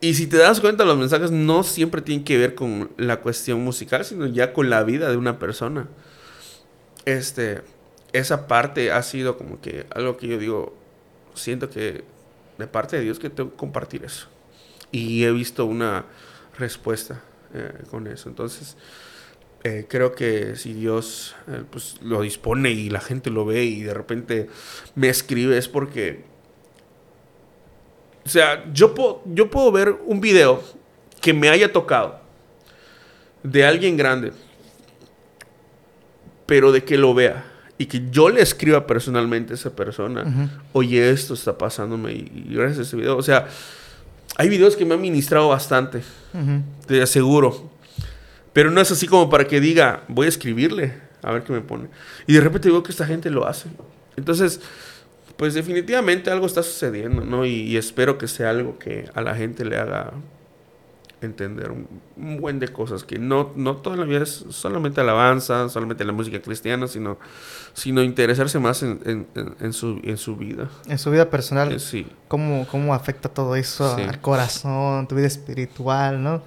Y 0.00 0.14
si 0.14 0.26
te 0.26 0.38
das 0.38 0.58
cuenta, 0.58 0.86
los 0.86 0.96
mensajes 0.96 1.30
no 1.30 1.64
siempre 1.64 2.00
tienen 2.00 2.24
que 2.24 2.38
ver 2.38 2.54
con 2.54 2.90
la 2.96 3.20
cuestión 3.20 3.62
musical, 3.62 4.06
sino 4.06 4.26
ya 4.26 4.54
con 4.54 4.70
la 4.70 4.82
vida 4.84 5.10
de 5.10 5.18
una 5.18 5.38
persona. 5.38 5.86
Este, 7.04 7.60
esa 8.14 8.48
parte 8.48 8.90
ha 8.90 9.02
sido 9.02 9.36
como 9.36 9.60
que 9.60 9.84
algo 9.94 10.16
que 10.16 10.28
yo 10.28 10.38
digo, 10.38 10.74
siento 11.34 11.68
que 11.68 12.04
de 12.62 12.68
parte 12.68 12.96
de 12.96 13.02
Dios 13.02 13.18
que 13.18 13.28
tengo 13.28 13.50
que 13.50 13.56
compartir 13.56 14.04
eso. 14.04 14.28
Y 14.90 15.24
he 15.24 15.32
visto 15.32 15.66
una 15.66 16.04
respuesta 16.58 17.20
eh, 17.54 17.72
con 17.90 18.06
eso. 18.06 18.28
Entonces, 18.28 18.76
eh, 19.64 19.86
creo 19.88 20.14
que 20.14 20.56
si 20.56 20.72
Dios 20.72 21.34
eh, 21.48 21.64
pues, 21.70 21.96
lo 22.02 22.22
dispone 22.22 22.70
y 22.70 22.88
la 22.88 23.00
gente 23.00 23.30
lo 23.30 23.44
ve 23.44 23.64
y 23.64 23.82
de 23.82 23.94
repente 23.94 24.48
me 24.94 25.08
escribe 25.08 25.58
es 25.58 25.68
porque... 25.68 26.24
O 28.24 28.28
sea, 28.28 28.64
yo 28.72 28.94
puedo, 28.94 29.22
yo 29.26 29.50
puedo 29.50 29.72
ver 29.72 29.96
un 30.06 30.20
video 30.20 30.62
que 31.20 31.32
me 31.32 31.48
haya 31.48 31.72
tocado 31.72 32.20
de 33.42 33.64
alguien 33.64 33.96
grande, 33.96 34.32
pero 36.46 36.70
de 36.70 36.84
que 36.84 36.96
lo 36.96 37.14
vea 37.14 37.51
y 37.78 37.86
que 37.86 38.02
yo 38.10 38.28
le 38.28 38.42
escriba 38.42 38.86
personalmente 38.86 39.52
a 39.52 39.56
esa 39.56 39.74
persona, 39.74 40.50
oye, 40.72 41.10
esto 41.10 41.34
está 41.34 41.56
pasándome 41.56 42.12
y, 42.12 42.46
gracias 42.50 42.78
a 42.78 42.82
ese 42.82 42.96
video. 42.96 43.16
O 43.16 43.22
sea, 43.22 43.48
hay 44.36 44.48
videos 44.48 44.76
que 44.76 44.84
me 44.84 44.94
han 44.94 45.00
ministrado 45.00 45.48
bastante, 45.48 46.02
te 46.86 47.02
aseguro. 47.02 47.70
Pero 48.52 48.70
no 48.70 48.80
es 48.80 48.90
así 48.90 49.06
como 49.06 49.30
para 49.30 49.46
que 49.46 49.60
diga, 49.60 50.02
voy 50.08 50.26
a 50.26 50.28
escribirle, 50.28 50.94
a 51.22 51.32
ver 51.32 51.42
qué 51.42 51.52
me 51.52 51.60
pone. 51.60 51.88
Y 52.26 52.34
de 52.34 52.40
repente 52.40 52.68
veo 52.68 52.82
que 52.82 52.92
esta 52.92 53.06
gente 53.06 53.30
lo 53.30 53.46
hace. 53.46 53.68
Entonces, 54.16 54.60
pues 55.36 55.54
definitivamente 55.54 56.30
algo 56.30 56.46
está 56.46 56.62
sucediendo, 56.62 57.24
¿no? 57.24 57.46
Y, 57.46 57.76
espero 57.76 58.18
que 58.18 58.28
sea 58.28 58.50
algo 58.50 58.78
que 58.78 59.08
a 59.14 59.22
la 59.22 59.34
gente 59.34 59.64
le 59.64 59.76
haga 59.76 60.12
entender 61.26 61.70
un, 61.70 62.40
buen 62.40 62.58
de 62.58 62.68
cosas, 62.68 63.04
que 63.04 63.18
no, 63.18 63.52
no 63.56 63.76
toda 63.76 63.96
la 63.96 64.04
vida 64.04 64.22
es 64.22 64.44
solamente 64.50 65.00
alabanza, 65.00 65.68
solamente 65.68 66.04
la 66.04 66.12
música 66.12 66.40
cristiana, 66.40 66.88
sino, 66.88 67.18
sino 67.72 68.02
interesarse 68.02 68.58
más 68.58 68.82
en, 68.82 69.26
su, 69.72 70.00
en 70.04 70.16
su 70.16 70.36
vida. 70.36 70.68
En 70.88 70.98
su 70.98 71.10
vida 71.10 71.30
personal. 71.30 71.72
Eh, 71.72 71.78
sí. 71.78 72.06
¿Cómo, 72.28 72.66
¿Cómo 72.70 72.94
afecta 72.94 73.28
todo 73.28 73.56
eso 73.56 73.94
al 73.94 74.20
corazón, 74.20 75.06
tu 75.08 75.14
vida 75.14 75.26
espiritual, 75.26 76.22
¿no? 76.22 76.42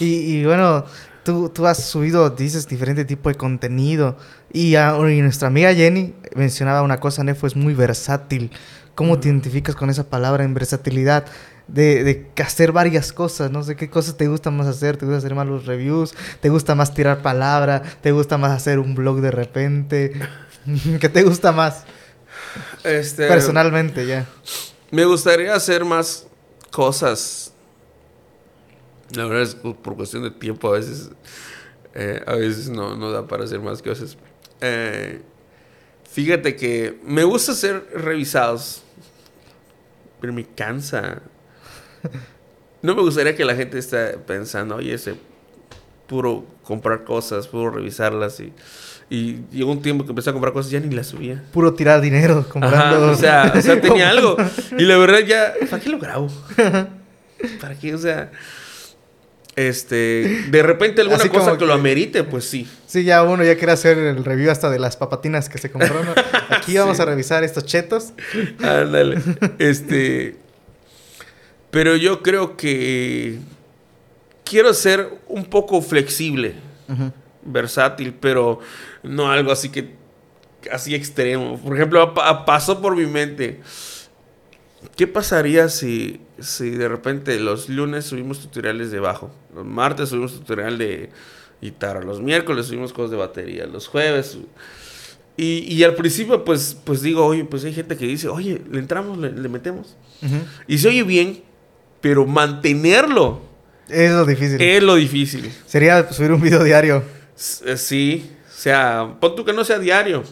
Y, 0.00 0.38
y 0.38 0.44
bueno, 0.44 0.84
tú, 1.24 1.48
tú 1.48 1.66
has 1.66 1.84
subido, 1.84 2.30
dices, 2.30 2.68
diferente 2.68 3.04
tipo 3.04 3.28
de 3.28 3.34
contenido. 3.34 4.16
Y, 4.52 4.76
nuestra 5.20 5.48
amiga 5.48 5.74
Jenny 5.74 6.14
mencionaba 6.36 6.82
una 6.82 7.00
cosa, 7.00 7.24
Nefo, 7.24 7.48
es 7.48 7.56
muy 7.56 7.74
versátil. 7.74 8.52
¿Cómo 8.94 9.18
te 9.18 9.28
identificas 9.28 9.74
con 9.74 9.90
esa 9.90 10.08
palabra 10.08 10.44
en 10.44 10.54
versatilidad? 10.54 11.26
De, 11.66 12.04
de, 12.04 12.26
hacer 12.42 12.72
varias 12.72 13.12
cosas, 13.12 13.50
no 13.50 13.62
sé 13.62 13.74
qué 13.74 13.88
cosas 13.88 14.18
te 14.18 14.28
gusta 14.28 14.50
más 14.50 14.66
hacer, 14.66 14.98
te 14.98 15.06
gusta 15.06 15.18
hacer 15.18 15.34
más 15.34 15.46
los 15.46 15.64
reviews, 15.64 16.14
te 16.40 16.50
gusta 16.50 16.74
más 16.74 16.92
tirar 16.92 17.22
palabra, 17.22 17.82
te 18.02 18.12
gusta 18.12 18.36
más 18.36 18.52
hacer 18.52 18.78
un 18.78 18.94
blog 18.94 19.20
de 19.22 19.30
repente, 19.30 20.12
¿qué 21.00 21.08
te 21.08 21.22
gusta 21.22 21.52
más? 21.52 21.84
Este, 22.84 23.28
Personalmente, 23.28 24.06
ya. 24.06 24.26
Me 24.90 25.06
gustaría 25.06 25.54
hacer 25.54 25.86
más 25.86 26.26
cosas 26.70 27.54
la 29.16 29.26
verdad 29.26 29.42
es 29.42 29.54
que 29.54 29.74
por 29.74 29.96
cuestión 29.96 30.22
de 30.22 30.30
tiempo 30.30 30.68
a 30.68 30.72
veces, 30.72 31.10
eh, 31.94 32.22
a 32.26 32.34
veces 32.34 32.68
no, 32.68 32.96
no 32.96 33.10
da 33.10 33.26
para 33.26 33.44
hacer 33.44 33.60
más 33.60 33.82
cosas. 33.82 34.16
Eh, 34.60 35.20
Fíjate 36.10 36.54
que 36.54 37.00
me 37.02 37.24
gusta 37.24 37.54
ser 37.54 37.88
revisados, 37.92 38.84
pero 40.20 40.32
me 40.32 40.46
cansa. 40.46 41.22
No 42.82 42.94
me 42.94 43.02
gustaría 43.02 43.34
que 43.34 43.44
la 43.44 43.54
gente 43.54 43.78
esté 43.78 44.18
pensando, 44.18 44.76
oye, 44.76 44.92
ese 44.94 45.14
puro 46.06 46.44
comprar 46.62 47.04
cosas, 47.04 47.48
puro 47.48 47.70
revisarlas 47.70 48.40
y, 48.40 48.52
y 49.08 49.40
llegó 49.50 49.72
un 49.72 49.82
tiempo 49.82 50.04
que 50.04 50.10
empecé 50.10 50.30
a 50.30 50.32
comprar 50.32 50.52
cosas 50.52 50.70
y 50.70 50.74
ya 50.74 50.80
ni 50.80 50.94
las 50.94 51.06
subía. 51.06 51.42
Puro 51.52 51.74
tirar 51.74 52.00
dinero 52.00 52.44
comprando. 52.48 52.76
Ajá, 52.78 53.10
o, 53.10 53.14
sea, 53.14 53.52
o 53.56 53.60
sea, 53.62 53.80
tenía 53.80 54.10
algo. 54.10 54.36
Y 54.78 54.82
la 54.82 54.98
verdad 54.98 55.20
ya, 55.20 55.54
¿para 55.70 55.82
qué 55.82 55.88
lo 55.88 55.98
grabo? 55.98 56.30
¿Para 57.60 57.78
qué? 57.78 57.94
O 57.94 57.98
sea, 57.98 58.30
este, 59.56 60.46
de 60.50 60.62
repente 60.62 61.00
alguna 61.00 61.18
Así 61.18 61.28
cosa 61.28 61.56
que, 61.56 61.64
lo 61.64 61.74
amerite, 61.74 62.24
pues 62.24 62.44
sí. 62.44 62.68
Sí, 62.86 63.04
ya 63.04 63.22
uno 63.22 63.44
ya 63.44 63.56
quiere 63.56 63.72
hacer 63.72 63.98
el 63.98 64.24
review 64.24 64.50
hasta 64.50 64.68
de 64.68 64.78
las 64.78 64.96
papatinas 64.96 65.48
que 65.48 65.58
se 65.58 65.70
compró. 65.70 66.02
¿no? 66.02 66.12
Aquí 66.50 66.76
vamos 66.76 66.98
a 66.98 67.04
revisar 67.04 67.44
estos 67.44 67.64
chetos. 67.64 68.12
Ándale. 68.62 69.18
Este. 69.58 70.43
Pero 71.74 71.96
yo 71.96 72.22
creo 72.22 72.56
que 72.56 73.38
quiero 74.44 74.72
ser 74.72 75.18
un 75.26 75.44
poco 75.44 75.82
flexible, 75.82 76.54
versátil, 77.44 78.14
pero 78.14 78.60
no 79.02 79.30
algo 79.30 79.50
así 79.50 79.70
que 79.70 79.94
así 80.70 80.94
extremo. 80.94 81.58
Por 81.58 81.74
ejemplo, 81.76 82.14
pa- 82.14 82.44
pasó 82.46 82.80
por 82.80 82.94
mi 82.96 83.06
mente. 83.06 83.60
¿Qué 84.96 85.06
pasaría 85.06 85.68
si, 85.68 86.20
si 86.38 86.70
de 86.70 86.88
repente 86.88 87.40
los 87.40 87.68
lunes 87.68 88.04
subimos 88.04 88.38
tutoriales 88.40 88.90
de 88.92 89.00
bajo? 89.00 89.30
Los 89.54 89.64
martes 89.64 90.10
subimos 90.10 90.32
tutorial 90.34 90.78
de 90.78 91.10
guitarra. 91.60 92.02
Los 92.02 92.20
miércoles 92.20 92.66
subimos 92.66 92.92
cosas 92.92 93.10
de 93.10 93.16
batería. 93.16 93.66
Los 93.66 93.88
jueves. 93.88 94.38
Y, 95.36 95.64
y 95.74 95.82
al 95.82 95.94
principio, 95.96 96.44
pues, 96.44 96.76
pues 96.84 97.02
digo, 97.02 97.26
oye, 97.26 97.44
pues 97.44 97.64
hay 97.64 97.72
gente 97.74 97.96
que 97.96 98.06
dice, 98.06 98.28
oye, 98.28 98.62
le 98.70 98.78
entramos, 98.78 99.18
le, 99.18 99.32
le 99.32 99.48
metemos. 99.48 99.96
Y 100.68 100.78
se 100.78 100.88
oye 100.88 101.02
bien, 101.02 101.42
pero 102.04 102.26
mantenerlo 102.26 103.40
Es 103.88 104.10
lo 104.12 104.26
difícil. 104.26 104.60
es 104.60 104.82
lo 104.82 104.94
difícil. 104.96 105.50
Sería 105.64 106.12
subir 106.12 106.32
un 106.32 106.40
video 106.42 106.62
diario. 106.62 107.02
S- 107.34 107.64
eh, 107.66 107.78
Sí, 107.78 108.30
o 108.46 108.52
sea, 108.60 109.14
pon 109.20 109.34
tú 109.34 109.42
que 109.42 109.54
no 109.54 109.64
sea 109.64 109.78
diario. 109.78 110.22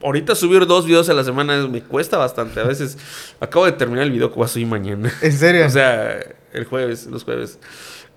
Ahorita 0.00 0.36
subir 0.36 0.64
dos 0.64 0.86
videos 0.86 1.08
a 1.08 1.14
la 1.14 1.24
semana 1.24 1.66
me 1.66 1.82
cuesta 1.82 2.18
bastante. 2.18 2.60
A 2.60 2.62
veces 2.62 2.96
acabo 3.40 3.66
de 3.66 3.72
terminar 3.72 4.04
el 4.04 4.12
video 4.12 4.28
que 4.30 4.36
voy 4.36 4.44
a 4.44 4.48
subir 4.48 4.68
mañana. 4.68 5.12
¿En 5.20 5.32
serio? 5.32 5.66
O 5.66 5.70
sea, 5.70 6.20
el 6.52 6.64
jueves, 6.66 7.06
los 7.06 7.24
jueves. 7.24 7.58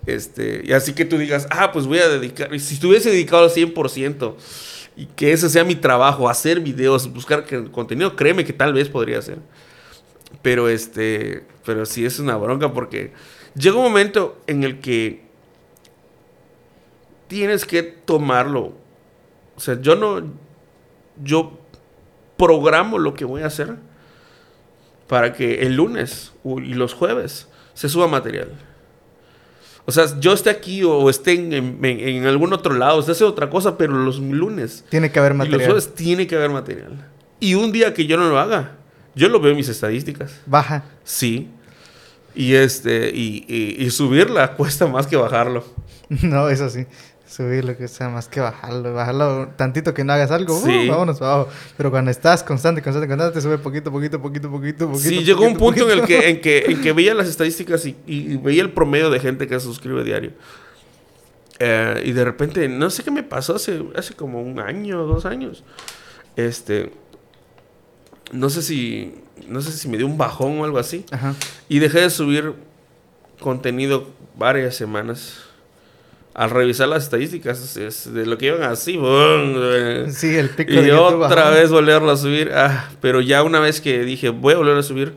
Este, 0.06 0.62
y 0.64 0.72
así 0.72 0.92
que 0.92 1.04
tú 1.04 1.18
digas, 1.18 1.48
ah, 1.50 1.72
pues 1.72 1.86
voy 1.86 1.98
a 1.98 2.08
dedicar. 2.08 2.54
y 2.54 2.60
Si 2.60 2.74
estuviese 2.74 3.10
dedicado 3.10 3.42
al 3.42 3.50
100% 3.50 4.36
y 4.96 5.06
que 5.06 5.32
ese 5.32 5.48
sea 5.50 5.64
mi 5.64 5.74
trabajo, 5.74 6.28
hacer 6.28 6.60
videos, 6.60 7.12
buscar 7.12 7.44
contenido, 7.72 8.14
créeme 8.14 8.44
que 8.44 8.52
tal 8.52 8.72
vez 8.72 8.88
podría 8.88 9.20
ser. 9.22 9.38
Pero 10.40 10.68
este, 10.68 11.44
pero 11.64 11.86
sí 11.86 12.04
es 12.04 12.18
una 12.18 12.36
bronca 12.36 12.72
porque 12.72 13.12
llega 13.54 13.76
un 13.76 13.82
momento 13.84 14.40
en 14.46 14.64
el 14.64 14.80
que 14.80 15.22
tienes 17.28 17.64
que 17.64 17.82
tomarlo. 17.82 18.72
O 19.56 19.60
sea, 19.60 19.80
yo 19.80 19.96
no, 19.96 20.22
yo 21.22 21.58
programo 22.36 22.98
lo 22.98 23.14
que 23.14 23.24
voy 23.24 23.42
a 23.42 23.46
hacer 23.46 23.76
para 25.08 25.32
que 25.32 25.62
el 25.62 25.74
lunes 25.76 26.32
y 26.44 26.74
los 26.74 26.94
jueves 26.94 27.48
se 27.74 27.88
suba 27.88 28.08
material. 28.08 28.50
O 29.84 29.90
sea, 29.90 30.06
yo 30.20 30.32
esté 30.32 30.48
aquí 30.50 30.84
o 30.84 31.10
esté 31.10 31.32
en, 31.32 31.52
en- 31.52 31.84
en 31.84 32.26
algún 32.26 32.52
otro 32.52 32.72
lado, 32.74 33.00
esté 33.00 33.12
haciendo 33.12 33.32
otra 33.32 33.50
cosa, 33.50 33.76
pero 33.76 33.94
los 33.94 34.18
lunes 34.20 34.84
Tiene 34.88 35.10
que 35.10 35.18
haber 35.18 35.32
y 35.32 35.34
los 35.38 35.48
material. 35.48 35.66
jueves 35.70 35.94
tiene 35.94 36.26
que 36.26 36.36
haber 36.36 36.50
material. 36.50 37.08
Y 37.40 37.54
un 37.54 37.72
día 37.72 37.92
que 37.92 38.06
yo 38.06 38.16
no 38.16 38.28
lo 38.28 38.38
haga, 38.38 38.76
yo 39.14 39.28
lo 39.28 39.40
veo 39.40 39.50
en 39.52 39.56
mis 39.56 39.68
estadísticas. 39.68 40.40
Baja. 40.46 40.84
Sí. 41.04 41.48
Y 42.34 42.54
este, 42.54 43.10
y, 43.14 43.44
y- 43.46 43.84
y 43.84 43.90
subirla 43.90 44.54
cuesta 44.54 44.86
más 44.86 45.06
que 45.06 45.16
bajarlo. 45.16 45.64
No, 46.22 46.48
eso 46.50 46.68
sí. 46.68 46.86
Subir 47.26 47.64
lo 47.64 47.74
que 47.78 47.88
sea 47.88 48.10
más 48.10 48.28
que 48.28 48.40
bajarlo. 48.40 48.92
Bajarlo 48.92 49.48
tantito 49.56 49.94
que 49.94 50.04
no 50.04 50.12
hagas 50.12 50.30
algo. 50.30 50.58
uh, 50.58 50.64
Sí. 50.66 50.88
vámonos 50.88 51.18
para 51.18 51.32
abajo. 51.32 51.50
Pero 51.78 51.90
cuando 51.90 52.10
estás 52.10 52.42
constante, 52.42 52.82
constante, 52.82 53.08
constante, 53.08 53.34
te 53.34 53.40
sube 53.40 53.56
poquito, 53.56 53.90
poquito, 53.90 54.20
poquito, 54.20 54.50
poquito, 54.50 54.86
poquito. 54.90 55.08
Sí, 55.08 55.24
llegó 55.24 55.46
un 55.46 55.56
poquito, 55.56 55.86
punto 55.86 55.92
en 55.94 56.00
el 56.00 56.06
que, 56.06 56.28
en 56.28 56.40
que, 56.42 56.58
en 56.68 56.80
que 56.82 56.92
veía 56.94 57.14
las 57.14 57.28
estadísticas 57.28 57.86
y, 57.86 57.96
y 58.06 58.36
veía 58.36 58.60
el 58.62 58.70
promedio 58.72 59.08
de 59.08 59.20
gente 59.20 59.46
que 59.46 59.54
se 59.54 59.60
suscribe 59.64 60.04
diario. 60.04 60.32
Eh, 61.58 62.02
y 62.06 62.12
de 62.12 62.24
repente, 62.24 62.68
no 62.68 62.90
sé 62.90 63.02
qué 63.02 63.10
me 63.10 63.22
pasó 63.22 63.54
hace, 63.56 63.82
hace 63.96 64.14
como 64.14 64.42
un 64.42 64.60
año, 64.60 64.98
dos 65.06 65.24
años. 65.24 65.64
Este. 66.36 66.92
No 68.30 68.50
sé 68.50 68.62
si. 68.62 69.14
No 69.48 69.60
sé 69.60 69.72
si 69.72 69.88
me 69.88 69.96
dio 69.96 70.06
un 70.06 70.16
bajón 70.16 70.60
o 70.60 70.64
algo 70.64 70.78
así. 70.78 71.04
Ajá. 71.10 71.34
Y 71.68 71.80
dejé 71.80 72.00
de 72.00 72.10
subir 72.10 72.54
contenido 73.40 74.08
varias 74.36 74.76
semanas. 74.76 75.38
Al 76.34 76.48
revisar 76.48 76.88
las 76.88 77.04
estadísticas, 77.04 77.76
es 77.76 78.14
de 78.14 78.24
lo 78.24 78.38
que 78.38 78.46
iban 78.46 78.62
así. 78.62 78.98
Sí, 80.12 80.34
el 80.34 80.48
pico 80.48 80.72
y 80.72 80.76
de 80.76 80.92
otra 80.94 81.50
vez 81.50 81.70
volverlo 81.70 82.10
a 82.10 82.16
subir. 82.16 82.50
Ah, 82.54 82.88
pero 83.02 83.20
ya 83.20 83.42
una 83.42 83.60
vez 83.60 83.82
que 83.82 84.02
dije, 84.04 84.30
voy 84.30 84.54
a 84.54 84.56
volver 84.56 84.78
a 84.78 84.82
subir, 84.82 85.12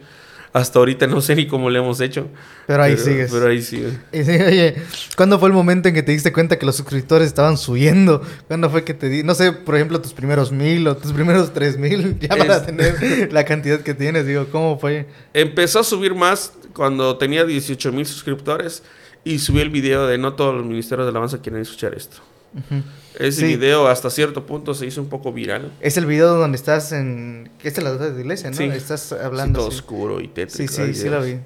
hasta 0.56 0.80
ahorita 0.80 1.06
no 1.08 1.20
sé 1.20 1.36
ni 1.36 1.48
cómo 1.48 1.70
le 1.70 1.80
hemos 1.80 2.00
hecho. 2.00 2.28
Pero 2.66 2.82
ahí 2.82 2.96
sigues. 2.98 3.30
Pero 3.32 3.48
ahí 3.48 3.62
sigue. 3.62 3.90
Y 4.14 4.24
sí, 4.24 4.32
oye, 4.32 4.76
¿cuándo 5.18 5.38
fue 5.38 5.50
el 5.50 5.54
momento 5.54 5.90
en 5.90 5.94
que 5.94 6.02
te 6.02 6.14
diste 6.14 6.32
cuenta 6.32 6.58
que 6.58 6.66
los 6.66 6.78
suscriptores 6.78 7.28
estaban 7.28 7.58
subiendo? 7.58 8.22
¿Cuándo 8.48 8.70
fue 8.70 8.86
que 8.86 8.94
te 8.94 9.10
di, 9.10 9.22
no 9.22 9.36
sé, 9.36 9.52
por 9.52 9.76
ejemplo, 9.76 10.00
tus 10.00 10.14
primeros 10.14 10.54
mil 10.54 10.88
o 10.88 10.96
tus 10.96 11.12
primeros 11.12 11.54
tres 11.54 11.78
mil, 11.78 12.18
ya 12.22 12.30
para 12.30 12.56
Es- 12.58 12.66
tener 12.66 13.34
la 13.34 13.44
cantidad 13.44 13.82
que 13.82 13.94
tienes? 13.94 14.26
Digo, 14.26 14.48
¿cómo 14.52 14.80
fue? 14.80 15.08
Empezó 15.34 15.80
a 15.80 15.84
subir 15.84 16.16
más 16.16 16.54
cuando 16.74 17.18
tenía 17.18 17.44
18 17.44 17.92
mil 17.92 18.06
suscriptores 18.06 18.82
y 19.26 19.40
subí 19.40 19.60
el 19.60 19.70
video 19.70 20.08
de 20.08 20.18
no 20.18 20.36
todos 20.36 20.56
los 20.56 20.66
ministerios 20.66 21.06
de 21.06 21.10
alabanza 21.10 21.42
quieren 21.42 21.62
escuchar 21.62 21.94
esto. 21.96 22.18
Ujú. 22.56 22.84
Ese 23.20 23.42
Sí. 23.42 23.46
video 23.48 23.88
hasta 23.88 24.10
cierto 24.10 24.46
punto 24.46 24.74
se 24.74 24.86
hizo 24.86 25.02
un 25.02 25.10
poco 25.10 25.32
viral. 25.34 25.72
Es 25.82 25.98
el 25.98 26.06
video 26.06 26.36
donde 26.36 26.56
estás 26.58 26.92
en... 26.92 27.50
que 27.60 27.68
es 27.70 27.78
en 27.78 27.84
la 27.86 27.94
de 27.94 28.14
la 28.14 28.20
iglesia, 28.20 28.50
¿no? 28.50 28.56
Sí. 28.58 28.64
Estás 28.64 29.12
hablando... 29.12 29.60
todo 29.60 29.72
sí. 29.72 29.78
oscuro 29.78 30.20
y 30.22 30.26
Sí, 30.26 30.30
tétrico. 30.34 30.74
sí, 30.74 30.82
hay 30.82 30.94
sí 30.96 31.10
lo 31.10 31.22
vi. 31.22 31.38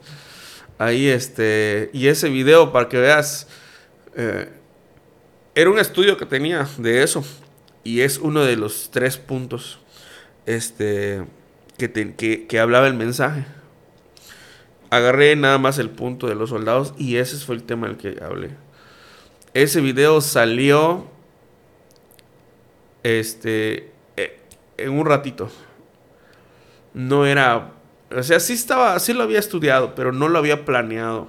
Ahí 0.77 1.07
este. 1.07 1.89
Y 1.93 2.07
ese 2.07 2.29
video, 2.29 2.71
para 2.71 2.87
que 2.87 2.97
veas. 2.97 3.47
eh, 4.15 4.47
era 5.53 5.69
un 5.69 5.77
estudio 5.79 6.15
que 6.17 6.25
tenía 6.25 6.67
de 6.77 7.03
eso. 7.03 7.23
Y 7.83 8.01
es 8.01 8.17
uno 8.17 8.43
de 8.45 8.55
los 8.55 8.89
tres 8.91 9.17
puntos. 9.17 9.79
Este. 10.45 11.23
Que, 11.77 11.87
te- 11.89 12.15
que, 12.15 12.47
que 12.47 12.59
hablaba 12.59 12.87
el 12.87 12.93
mensaje. 12.93 13.45
Agarré 14.89 15.35
nada 15.35 15.57
más 15.59 15.77
el 15.79 15.89
punto 15.89 16.27
de 16.27 16.35
los 16.35 16.49
soldados. 16.49 16.93
Y 16.97 17.17
ese 17.17 17.37
fue 17.37 17.55
el 17.55 17.63
tema 17.63 17.87
del 17.87 17.97
que 17.97 18.17
hablé. 18.23 18.51
Ese 19.53 19.81
video 19.81 20.21
salió. 20.21 21.07
Este. 23.03 23.91
eh, 24.17 24.39
en 24.77 24.91
un 24.91 25.05
ratito. 25.05 25.49
No 26.93 27.25
era. 27.25 27.71
O 28.15 28.23
sea, 28.23 28.39
sí 28.39 28.53
estaba, 28.53 28.97
sí 28.99 29.13
lo 29.13 29.23
había 29.23 29.39
estudiado, 29.39 29.93
pero 29.95 30.11
no 30.11 30.27
lo 30.27 30.39
había 30.39 30.65
planeado. 30.65 31.27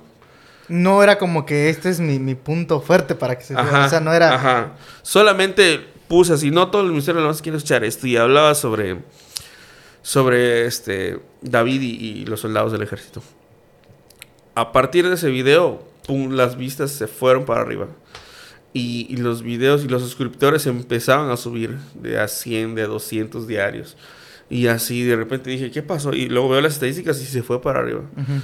No 0.69 1.03
era 1.03 1.19
como 1.19 1.45
que 1.45 1.69
este 1.69 1.91
es 1.91 2.01
mi, 2.01 2.19
mi 2.19 2.35
punto 2.35 2.81
fuerte 2.81 3.15
para 3.15 3.37
que 3.37 3.45
se 3.45 3.55
vea. 3.55 3.85
O 3.87 3.89
sea, 3.89 4.01
no 4.01 4.13
era... 4.13 4.35
Ajá. 4.35 4.73
Solamente 5.03 5.81
puse 6.09 6.33
así, 6.33 6.51
no 6.51 6.71
todo 6.71 6.83
el 6.83 6.89
ministerio 6.89 7.17
de 7.17 7.21
alabanza 7.23 7.43
quiere 7.43 7.59
escuchar 7.59 7.85
esto. 7.85 8.07
Y 8.07 8.17
hablaba 8.17 8.55
sobre. 8.55 8.99
Sobre 10.03 10.67
este. 10.67 11.21
David 11.43 11.83
y, 11.83 12.21
y 12.21 12.27
los 12.27 12.41
soldados 12.41 12.73
del 12.73 12.83
ejército. 12.83 13.23
A 14.55 14.73
partir 14.73 15.09
de 15.09 15.15
ese 15.15 15.29
video, 15.29 15.85
pum, 16.07 16.33
las 16.33 16.57
vistas 16.57 16.91
se 16.93 17.07
fueron 17.07 17.45
para 17.45 17.61
arriba. 17.61 17.89
Y, 18.73 19.07
y 19.11 19.17
los 19.17 19.43
videos 19.43 19.85
y 19.85 19.89
los 19.89 20.01
suscriptores 20.03 20.67
empezaban 20.67 21.31
a 21.31 21.37
subir 21.37 21.77
de 22.01 22.21
a 22.21 22.29
100, 22.29 22.77
de 22.77 22.83
a 22.83 22.87
200 22.87 23.47
diarios. 23.49 23.97
Y 24.49 24.67
así 24.67 25.03
de 25.05 25.17
repente 25.17 25.51
dije, 25.51 25.71
¿qué 25.71 25.83
pasó? 25.83 26.13
Y 26.13 26.29
luego 26.29 26.49
veo 26.51 26.61
las 26.61 26.75
estadísticas 26.75 27.21
y 27.21 27.25
se 27.27 27.43
fue 27.43 27.61
para 27.63 27.81
arriba. 27.81 28.03
Ujú. 28.17 28.41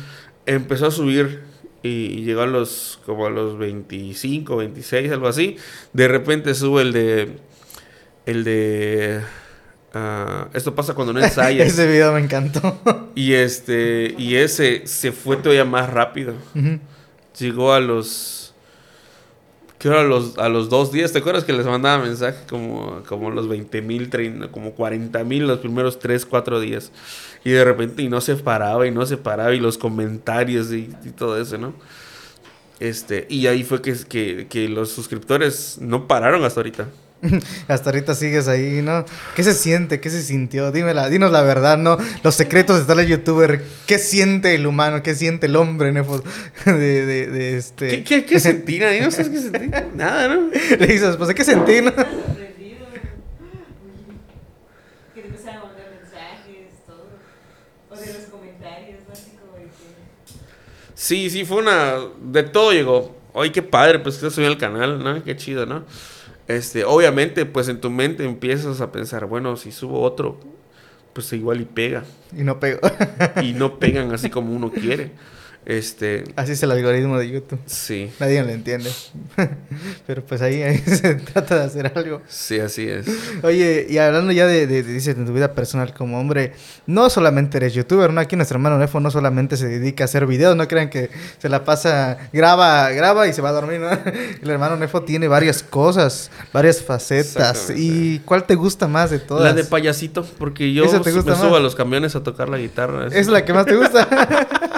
Empezó 0.46 0.86
a 0.86 0.90
subir 0.90 1.40
y, 1.82 1.88
y 1.88 2.24
llegó 2.24 2.42
a 2.42 2.46
los 2.46 3.00
como 3.06 3.26
a 3.26 3.30
los 3.30 3.58
25, 3.58 4.56
26, 4.56 5.12
algo 5.12 5.28
así. 5.28 5.56
De 5.92 6.08
repente 6.08 6.54
sube 6.54 6.82
el 6.82 6.92
de 6.92 7.36
el 8.26 8.42
de 8.44 9.20
ah, 9.94 10.48
esto 10.54 10.74
pasa 10.74 10.94
cuando 10.94 11.12
no 11.12 11.20
ensayas. 11.24 11.68
Ese 11.68 11.86
video 11.86 12.12
me 12.12 12.20
encantó. 12.20 12.80
y 13.14 13.32
este 13.32 14.14
y 14.18 14.36
ese 14.36 14.86
se 14.86 15.12
fue 15.12 15.36
todavía 15.36 15.64
más 15.64 15.88
rápido. 15.90 16.34
Llegó 17.38 17.72
a 17.72 17.80
los 17.80 18.45
creo 19.78 19.98
a 19.98 20.04
los 20.04 20.38
a 20.38 20.48
los 20.48 20.68
dos 20.68 20.92
días, 20.92 21.12
¿te 21.12 21.18
acuerdas 21.18 21.44
que 21.44 21.52
les 21.52 21.66
mandaba 21.66 22.02
mensaje 22.02 22.38
como 22.48 23.02
como 23.08 23.30
los 23.30 23.48
20 23.48 23.82
mil, 23.82 24.10
como 24.50 24.72
40 24.72 25.24
mil 25.24 25.46
los 25.46 25.58
primeros 25.58 25.98
3, 25.98 26.26
4 26.26 26.60
días? 26.60 26.92
Y 27.44 27.50
de 27.50 27.64
repente 27.64 28.02
y 28.02 28.08
no 28.08 28.20
se 28.20 28.36
paraba 28.36 28.86
y 28.86 28.90
no 28.90 29.06
se 29.06 29.16
paraba 29.16 29.54
y 29.54 29.60
los 29.60 29.78
comentarios 29.78 30.72
y, 30.72 30.90
y 31.04 31.10
todo 31.10 31.40
eso, 31.40 31.58
¿no? 31.58 31.74
Este, 32.78 33.26
y 33.30 33.46
ahí 33.46 33.64
fue 33.64 33.80
que, 33.80 33.94
que, 34.08 34.46
que 34.48 34.68
los 34.68 34.90
suscriptores 34.90 35.78
no 35.80 36.06
pararon 36.06 36.44
hasta 36.44 36.60
ahorita. 36.60 36.88
Hasta 37.68 37.90
ahorita 37.90 38.14
sigues 38.14 38.48
ahí, 38.48 38.82
¿no? 38.82 39.04
¿Qué 39.34 39.42
se 39.42 39.54
siente? 39.54 40.00
¿Qué 40.00 40.10
se 40.10 40.22
sintió? 40.22 40.72
Dímela, 40.72 41.08
dinos 41.08 41.32
la 41.32 41.42
verdad, 41.42 41.78
¿no? 41.78 41.98
Los 42.22 42.34
secretos 42.34 42.76
de 42.76 42.82
estar 42.82 42.98
el 42.98 43.06
youtuber. 43.06 43.62
¿Qué 43.86 43.98
siente 43.98 44.54
el 44.54 44.66
humano? 44.66 45.02
¿Qué 45.02 45.14
siente 45.14 45.46
el 45.46 45.56
hombre, 45.56 45.92
Nefo? 45.92 46.22
De, 46.64 47.06
de, 47.06 47.26
de 47.28 47.56
este... 47.56 47.88
¿Qué, 47.88 48.04
qué, 48.04 48.24
qué 48.24 48.40
sentí? 48.46 48.78
Nadie 48.78 49.00
no 49.00 49.10
sabes 49.10 49.28
qué 49.28 49.40
sentí. 49.40 49.70
Nada, 49.94 50.28
¿no? 50.28 50.50
Le 50.78 50.86
dices, 50.86 51.16
pues, 51.16 51.34
¿qué 51.34 51.44
sentí, 51.44 51.80
no? 51.80 51.90
Sorprendido. 51.90 52.86
Que 55.14 55.20
te 55.20 55.26
empezaron 55.28 55.60
a 55.60 55.64
mandar 55.66 55.86
mensajes, 55.90 56.84
todo. 56.86 57.08
O 57.90 57.96
de 57.96 58.06
los 58.12 58.24
comentarios, 58.30 59.00
¿no? 59.06 59.12
Así 59.12 59.30
como 59.40 59.56
de 59.56 59.64
que. 59.64 59.70
Sí, 60.94 61.30
sí, 61.30 61.44
fue 61.44 61.58
una... 61.58 61.94
De 62.20 62.42
todo 62.42 62.72
llegó. 62.72 63.16
Oye, 63.32 63.52
qué 63.52 63.62
padre, 63.62 63.98
pues 63.98 64.16
que 64.16 64.30
subió 64.30 64.48
al 64.48 64.58
canal, 64.58 65.02
¿no? 65.02 65.22
Qué 65.22 65.36
chido, 65.36 65.66
¿no? 65.66 65.84
Este, 66.48 66.84
obviamente, 66.84 67.44
pues 67.44 67.68
en 67.68 67.80
tu 67.80 67.90
mente 67.90 68.24
empiezas 68.24 68.80
a 68.80 68.92
pensar, 68.92 69.26
bueno, 69.26 69.56
si 69.56 69.72
subo 69.72 70.02
otro, 70.02 70.38
pues 71.12 71.32
igual 71.32 71.60
y 71.60 71.64
pega. 71.64 72.04
Y 72.36 72.42
no 72.42 72.60
pego. 72.60 72.80
Y 73.42 73.52
no 73.52 73.78
pegan 73.78 74.12
así 74.12 74.30
como 74.30 74.54
uno 74.54 74.70
quiere. 74.70 75.12
Este, 75.66 76.22
Así 76.36 76.52
es 76.52 76.62
el 76.62 76.70
algoritmo 76.70 77.18
de 77.18 77.28
YouTube. 77.28 77.58
sí, 77.66 78.08
Nadie 78.20 78.40
lo 78.44 78.50
entiende. 78.50 78.88
Pero 80.06 80.24
pues 80.24 80.40
ahí, 80.40 80.62
ahí 80.62 80.78
se 80.86 81.16
trata 81.16 81.58
de 81.58 81.64
hacer 81.64 81.92
algo. 81.92 82.22
sí, 82.28 82.60
así 82.60 82.88
es. 82.88 83.06
Oye, 83.42 83.84
y 83.90 83.98
hablando 83.98 84.30
ya 84.30 84.46
de, 84.46 84.68
de, 84.68 84.84
de, 84.84 84.92
dices, 84.92 85.16
en 85.16 85.26
tu 85.26 85.32
vida 85.32 85.54
personal 85.54 85.92
como 85.92 86.20
hombre, 86.20 86.52
no 86.86 87.10
solamente 87.10 87.56
eres 87.56 87.74
youtuber, 87.74 88.12
¿no? 88.12 88.20
Aquí 88.20 88.36
nuestro 88.36 88.56
hermano 88.58 88.78
Nefo 88.78 89.00
no 89.00 89.10
solamente 89.10 89.56
se 89.56 89.66
dedica 89.66 90.04
a 90.04 90.06
hacer 90.06 90.24
videos, 90.26 90.54
no 90.54 90.68
crean 90.68 90.88
que 90.88 91.10
se 91.38 91.48
la 91.48 91.64
pasa, 91.64 92.16
graba, 92.32 92.88
graba 92.90 93.26
y 93.26 93.32
se 93.32 93.42
va 93.42 93.48
a 93.48 93.52
dormir, 93.52 93.80
¿no? 93.80 93.90
El 94.42 94.48
hermano 94.48 94.76
Nefo 94.76 95.02
tiene 95.02 95.26
varias 95.26 95.64
cosas, 95.64 96.30
varias 96.52 96.80
facetas. 96.80 97.70
¿Y 97.74 98.20
cuál 98.20 98.44
te 98.44 98.54
gusta 98.54 98.86
más 98.86 99.10
de 99.10 99.18
todas? 99.18 99.42
La 99.42 99.52
de 99.52 99.64
payasito, 99.64 100.24
porque 100.38 100.72
yo 100.72 100.84
¿Esa 100.84 101.00
te 101.00 101.10
me 101.10 101.16
gusta 101.16 101.34
subo 101.34 101.50
más? 101.50 101.58
a 101.58 101.60
los 101.60 101.74
camiones 101.74 102.14
a 102.14 102.22
tocar 102.22 102.48
la 102.48 102.58
guitarra. 102.58 103.08
¿Es 103.08 103.26
la 103.26 103.44
que 103.44 103.52
más 103.52 103.66
te 103.66 103.74
gusta? 103.74 104.75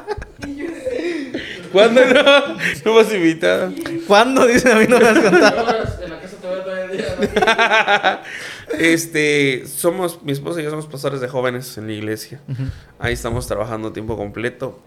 ¿Cuándo 1.72 2.04
no? 2.14 2.56
No 2.84 2.94
vas 2.94 3.12
invitada. 3.12 3.72
¿Cuándo? 4.06 4.46
Dice, 4.46 4.72
a 4.72 4.76
mí 4.76 4.86
no 4.88 4.98
me 4.98 5.08
has 5.08 5.18
contado. 5.18 5.88
En 6.02 6.10
la 6.10 6.20
casa 6.20 6.36
todavía 6.36 7.16
todavía 7.16 8.22
Este, 8.78 9.66
somos, 9.66 10.22
mi 10.22 10.32
esposa 10.32 10.60
y 10.60 10.64
yo 10.64 10.70
somos 10.70 10.86
pastores 10.86 11.20
de 11.20 11.28
jóvenes 11.28 11.78
en 11.78 11.86
la 11.86 11.92
iglesia. 11.92 12.40
Ahí 12.98 13.14
estamos 13.14 13.46
trabajando 13.46 13.92
tiempo 13.92 14.16
completo. 14.16 14.80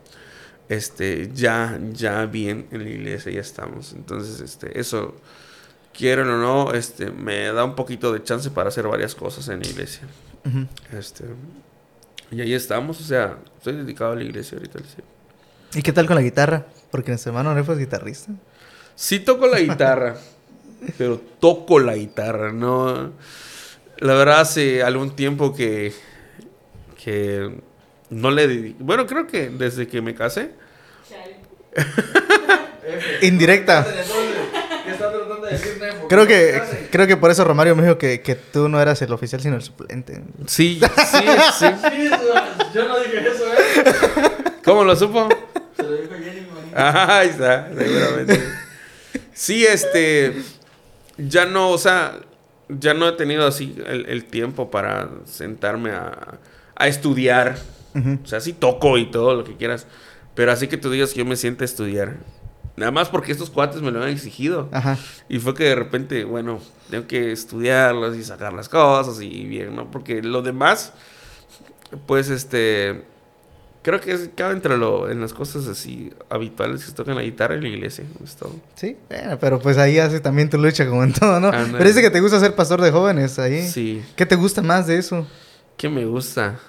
Este, 0.69 1.29
ya, 1.33 1.79
ya 1.91 2.25
bien 2.27 2.67
en 2.71 2.83
la 2.83 2.89
iglesia, 2.89 3.31
ya 3.31 3.41
estamos. 3.41 3.93
Entonces, 3.93 4.39
este, 4.39 4.79
eso, 4.79 5.15
quieren 5.93 6.29
o 6.29 6.37
no, 6.37 6.73
este, 6.73 7.11
me 7.11 7.51
da 7.51 7.63
un 7.63 7.75
poquito 7.75 8.13
de 8.13 8.23
chance 8.23 8.49
para 8.51 8.69
hacer 8.69 8.87
varias 8.87 9.15
cosas 9.15 9.47
en 9.49 9.61
la 9.61 9.67
iglesia. 9.67 10.03
Este, 10.97 11.25
y 12.31 12.39
ahí 12.41 12.53
estamos, 12.53 13.01
o 13.01 13.03
sea, 13.03 13.37
estoy 13.57 13.73
dedicado 13.73 14.13
a 14.13 14.15
la 14.15 14.23
iglesia 14.23 14.57
ahorita. 14.57 14.79
sí. 14.79 15.01
¿Y 15.73 15.81
qué 15.81 15.91
tal 15.93 16.05
con 16.07 16.15
la 16.15 16.21
guitarra? 16.21 16.65
Porque 16.91 17.11
nuestro 17.11 17.31
hermano 17.31 17.53
Nefo 17.55 17.73
es 17.73 17.79
guitarrista. 17.79 18.31
Sí 18.95 19.19
toco 19.19 19.47
la 19.47 19.59
guitarra, 19.59 20.15
pero 20.97 21.19
toco 21.39 21.79
la 21.79 21.95
guitarra, 21.95 22.51
no. 22.51 23.11
La 23.97 24.13
verdad 24.15 24.41
hace 24.41 24.83
algún 24.83 25.15
tiempo 25.15 25.53
que 25.55 25.93
que 27.03 27.49
no 28.09 28.29
le 28.29 28.47
di- 28.47 28.75
bueno, 28.79 29.07
creo 29.07 29.25
que 29.25 29.49
desde 29.49 29.87
que 29.87 30.01
me 30.01 30.13
casé. 30.13 30.51
Chale. 31.09 31.37
Indirecta. 33.21 33.85
¿Qué 33.85 34.91
está 34.91 35.09
tratando 35.11 35.45
de 35.45 35.51
decir 35.53 35.77
Nefo? 35.79 36.07
Creo 36.07 36.27
¿Qué 36.27 36.61
que, 36.69 36.87
creo 36.91 37.07
que 37.07 37.17
por 37.17 37.31
eso 37.31 37.43
Romario 37.45 37.75
me 37.75 37.83
dijo 37.83 37.97
que, 37.97 38.21
que 38.21 38.35
tú 38.35 38.67
no 38.69 38.81
eras 38.81 39.01
el 39.01 39.11
oficial, 39.13 39.41
sino 39.41 39.55
el 39.55 39.61
suplente. 39.61 40.21
Sí, 40.47 40.79
sí, 41.09 41.17
sí. 41.59 41.65
Sí, 41.89 42.09
yo 42.73 42.87
no 42.87 42.99
dije 42.99 43.27
eso, 43.27 43.45
¿eh? 43.47 44.31
¿Cómo 44.63 44.83
lo 44.83 44.95
supo? 44.95 45.27
Se 45.81 45.89
lo 45.89 46.01
dijo 46.01 46.13
Jenny, 46.13 46.47
manito. 46.53 46.75
Ah, 46.75 47.19
ahí 47.19 47.29
está, 47.29 47.69
seguramente. 47.77 48.43
Sí, 49.33 49.65
este 49.65 50.41
ya 51.17 51.45
no, 51.45 51.69
o 51.71 51.77
sea, 51.77 52.19
ya 52.69 52.93
no 52.93 53.07
he 53.07 53.11
tenido 53.13 53.45
así 53.45 53.75
el, 53.85 54.05
el 54.07 54.25
tiempo 54.25 54.71
para 54.71 55.09
sentarme 55.25 55.91
a, 55.91 56.39
a 56.75 56.87
estudiar. 56.87 57.57
O 58.23 58.25
sea, 58.25 58.39
sí 58.39 58.53
toco 58.53 58.97
y 58.97 59.11
todo 59.11 59.35
lo 59.35 59.43
que 59.43 59.57
quieras. 59.57 59.85
Pero 60.33 60.51
así 60.53 60.67
que 60.67 60.77
tú 60.77 60.89
digas 60.89 61.11
que 61.11 61.19
yo 61.19 61.25
me 61.25 61.35
siento 61.35 61.63
a 61.63 61.65
estudiar. 61.65 62.15
Nada 62.77 62.91
más 62.91 63.09
porque 63.09 63.33
estos 63.33 63.49
cuates 63.49 63.81
me 63.81 63.91
lo 63.91 64.01
han 64.01 64.09
exigido. 64.09 64.69
Ajá. 64.71 64.97
Y 65.27 65.39
fue 65.39 65.53
que 65.53 65.65
de 65.65 65.75
repente, 65.75 66.23
bueno, 66.23 66.61
tengo 66.89 67.05
que 67.05 67.33
estudiarlos 67.33 68.15
y 68.15 68.23
sacar 68.23 68.53
las 68.53 68.69
cosas 68.69 69.21
y 69.21 69.45
bien, 69.45 69.75
¿no? 69.75 69.91
Porque 69.91 70.21
lo 70.23 70.41
demás, 70.41 70.93
pues 72.07 72.29
este. 72.29 73.03
Creo 73.83 73.99
que 73.99 74.11
es, 74.11 74.29
cabe 74.35 74.53
entre 74.53 74.77
lo, 74.77 75.09
en 75.09 75.21
las 75.21 75.33
cosas 75.33 75.67
así 75.67 76.13
habituales 76.29 76.81
que 76.81 76.87
se 76.87 76.93
tocan 76.93 77.15
la 77.15 77.23
guitarra 77.23 77.55
y 77.55 77.61
la 77.61 77.67
iglesia. 77.67 78.05
Es 78.23 78.35
todo. 78.35 78.53
Sí, 78.75 78.95
bueno, 79.09 79.39
pero 79.39 79.59
pues 79.59 79.77
ahí 79.77 79.97
hace 79.97 80.19
también 80.19 80.49
tu 80.51 80.59
lucha 80.59 80.87
como 80.87 81.03
en 81.03 81.13
todo, 81.13 81.39
¿no? 81.39 81.47
Ándale. 81.47 81.79
Pero 81.79 81.87
dice 81.87 82.01
que 82.01 82.11
te 82.11 82.19
gusta 82.21 82.39
ser 82.39 82.53
pastor 82.53 82.79
de 82.81 82.91
jóvenes 82.91 83.39
ahí. 83.39 83.67
Sí. 83.67 84.03
¿Qué 84.15 84.27
te 84.27 84.35
gusta 84.35 84.61
más 84.61 84.85
de 84.85 84.97
eso? 84.97 85.25
¿Qué 85.77 85.89
me 85.89 86.05
gusta? 86.05 86.59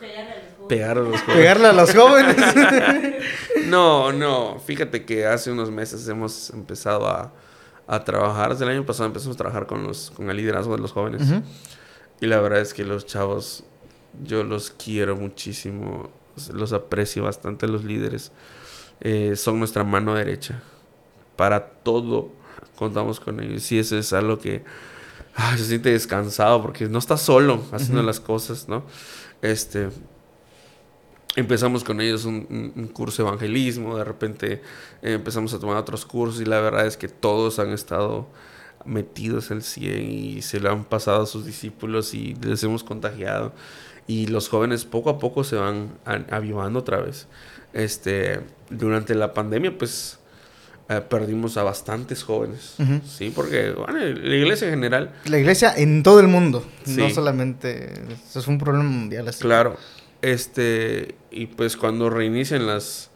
Pegarle 0.68 0.96
a 0.96 1.02
los 1.02 1.20
jóvenes. 1.20 1.36
Pegar 1.36 1.66
a 1.66 1.72
los 1.72 1.92
jóvenes. 1.94 2.34
Pegarle 2.34 2.46
a 2.46 2.92
los 2.92 2.92
jóvenes. 2.92 3.14
No, 3.66 4.12
no. 4.12 4.58
Fíjate 4.58 5.04
que 5.04 5.26
hace 5.26 5.50
unos 5.50 5.70
meses 5.70 6.06
hemos 6.08 6.50
empezado 6.50 7.06
a, 7.08 7.32
a 7.86 8.04
trabajar. 8.04 8.50
Desde 8.50 8.64
el 8.64 8.70
año 8.70 8.84
pasado 8.84 9.06
empezamos 9.06 9.36
a 9.36 9.38
trabajar 9.38 9.66
con, 9.66 9.84
los, 9.84 10.10
con 10.10 10.28
el 10.30 10.36
liderazgo 10.36 10.74
de 10.76 10.82
los 10.82 10.92
jóvenes. 10.92 11.22
Y 12.20 12.26
la 12.26 12.40
verdad 12.40 12.60
es 12.60 12.74
que 12.74 12.84
los 12.84 13.06
chavos, 13.06 13.64
yo 14.24 14.44
los 14.44 14.70
quiero 14.70 15.16
muchísimo. 15.16 16.10
Los 16.52 16.72
aprecio 16.72 17.24
bastante, 17.24 17.66
los 17.68 17.84
líderes. 17.84 18.32
Eh, 19.00 19.34
son 19.36 19.58
nuestra 19.58 19.84
mano 19.84 20.14
derecha. 20.14 20.62
Para 21.36 21.64
todo 21.66 22.30
contamos 22.76 23.20
con 23.20 23.40
ellos. 23.40 23.70
Y 23.72 23.78
eso 23.78 23.96
es 23.98 24.12
algo 24.12 24.38
que 24.38 24.62
ay, 25.34 25.58
se 25.58 25.64
siente 25.64 25.90
descansado 25.90 26.62
porque 26.62 26.88
no 26.88 26.98
estás 26.98 27.22
solo 27.22 27.62
haciendo 27.72 28.02
las 28.02 28.20
cosas, 28.20 28.68
¿no? 28.68 28.84
Este. 29.40 29.88
Empezamos 31.34 31.82
con 31.82 32.00
ellos 32.02 32.26
un, 32.26 32.46
un- 32.50 32.72
un 32.76 32.88
curso 32.88 33.22
de 33.22 33.28
evangelismo, 33.28 33.96
de 33.96 34.04
repente 34.04 34.52
eh, 35.00 35.14
empezamos 35.14 35.54
a 35.54 35.58
tomar 35.58 35.78
otros 35.78 36.04
cursos 36.04 36.42
y 36.42 36.44
la 36.44 36.60
verdad 36.60 36.86
es 36.86 36.98
que 36.98 37.08
todos 37.08 37.58
han 37.58 37.70
estado 37.70 38.26
metidos 38.84 39.50
al 39.50 39.62
100 39.62 40.10
y 40.10 40.42
se 40.42 40.60
lo 40.60 40.70
han 40.70 40.84
pasado 40.84 41.22
a 41.22 41.26
sus 41.26 41.46
discípulos 41.46 42.12
y 42.12 42.34
les 42.34 42.62
hemos 42.64 42.84
contagiado 42.84 43.52
y 44.06 44.26
los 44.26 44.48
jóvenes 44.48 44.84
poco 44.84 45.10
a 45.10 45.18
poco 45.18 45.44
se 45.44 45.56
van 45.56 45.98
avivando 46.30 46.80
otra 46.80 47.00
vez. 47.00 47.26
Este, 47.72 48.40
durante 48.70 49.14
la 49.14 49.32
pandemia 49.32 49.76
pues 49.76 50.18
eh, 50.88 51.00
perdimos 51.00 51.56
a 51.56 51.62
bastantes 51.62 52.22
jóvenes, 52.22 52.74
sí, 53.06 53.32
porque 53.34 53.70
bueno, 53.70 53.98
la 53.98 54.36
iglesia 54.36 54.66
en 54.66 54.74
general, 54.74 55.12
La 55.24 55.38
iglesia 55.38 55.72
en 55.76 56.02
todo 56.02 56.20
el 56.20 56.28
mundo. 56.28 56.66
No 56.86 57.08
solamente. 57.10 57.94
Es 58.34 58.46
un 58.46 58.58
problema 58.58 58.90
mundial. 58.90 59.28
Así. 59.28 59.40
claro, 59.40 59.76
este, 60.20 61.14
y 61.30 61.46
pues 61.46 61.76
cuando 61.76 62.10
reinician 62.10 62.66
las 62.66 63.10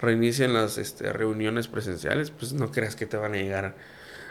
reinician 0.00 0.52
las 0.52 0.78
este, 0.78 1.12
reuniones 1.12 1.68
presenciales, 1.68 2.30
pues 2.30 2.52
no 2.52 2.70
creas 2.70 2.96
que 2.96 3.06
te 3.06 3.16
van 3.16 3.32
a 3.32 3.36
llegar 3.36 3.76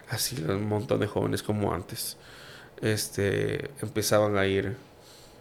así 0.10 0.36
un 0.48 0.68
montón 0.68 1.00
de 1.00 1.08
jóvenes 1.08 1.44
como 1.44 1.74
antes. 1.74 2.18
Este, 2.82 3.72
empezaban 3.82 4.38
a 4.38 4.46
ir 4.46 4.76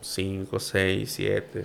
5, 0.04 0.60
6, 0.60 1.10
7. 1.10 1.62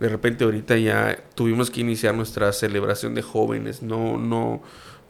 De 0.00 0.08
repente 0.08 0.44
ahorita 0.44 0.76
ya 0.76 1.16
tuvimos 1.34 1.70
que 1.70 1.80
iniciar 1.80 2.14
nuestra 2.14 2.52
celebración 2.52 3.14
de 3.14 3.22
jóvenes, 3.22 3.82
no 3.82 4.18
no 4.18 4.62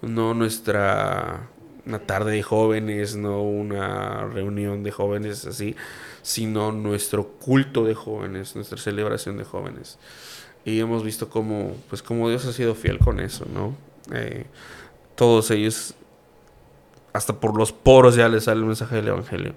no 0.03 0.35
nuestra 0.35 1.49
una 1.87 1.99
tarde 1.99 2.33
de 2.33 2.43
jóvenes, 2.43 3.17
no 3.17 3.43
una 3.43 4.27
reunión 4.27 4.83
de 4.83 4.93
jóvenes 4.93 5.47
así, 5.47 5.75
sino 6.23 6.71
nuestro 6.73 7.27
culto 7.27 7.85
de 7.85 7.95
jóvenes, 7.95 8.55
nuestra 8.55 8.79
celebración 8.79 9.37
de 9.37 9.45
jóvenes. 9.45 9.99
Y 10.65 10.79
hemos 10.79 11.03
visto 11.03 11.29
cómo, 11.29 11.75
pues, 11.89 12.03
cómo 12.03 12.29
Dios 12.29 12.47
ha 12.47 12.53
sido 12.53 12.77
fiel 12.77 12.99
con 12.99 13.19
eso, 13.19 13.47
¿no? 13.53 13.75
Eh, 14.15 14.47
todos 15.17 15.51
ellos, 15.51 15.95
hasta 17.13 17.41
por 17.41 17.57
los 17.57 17.73
poros 17.73 18.15
ya 18.15 18.29
les 18.29 18.45
sale 18.45 18.61
el 18.61 18.67
mensaje 18.67 18.97
del 18.97 19.09
Evangelio. 19.09 19.55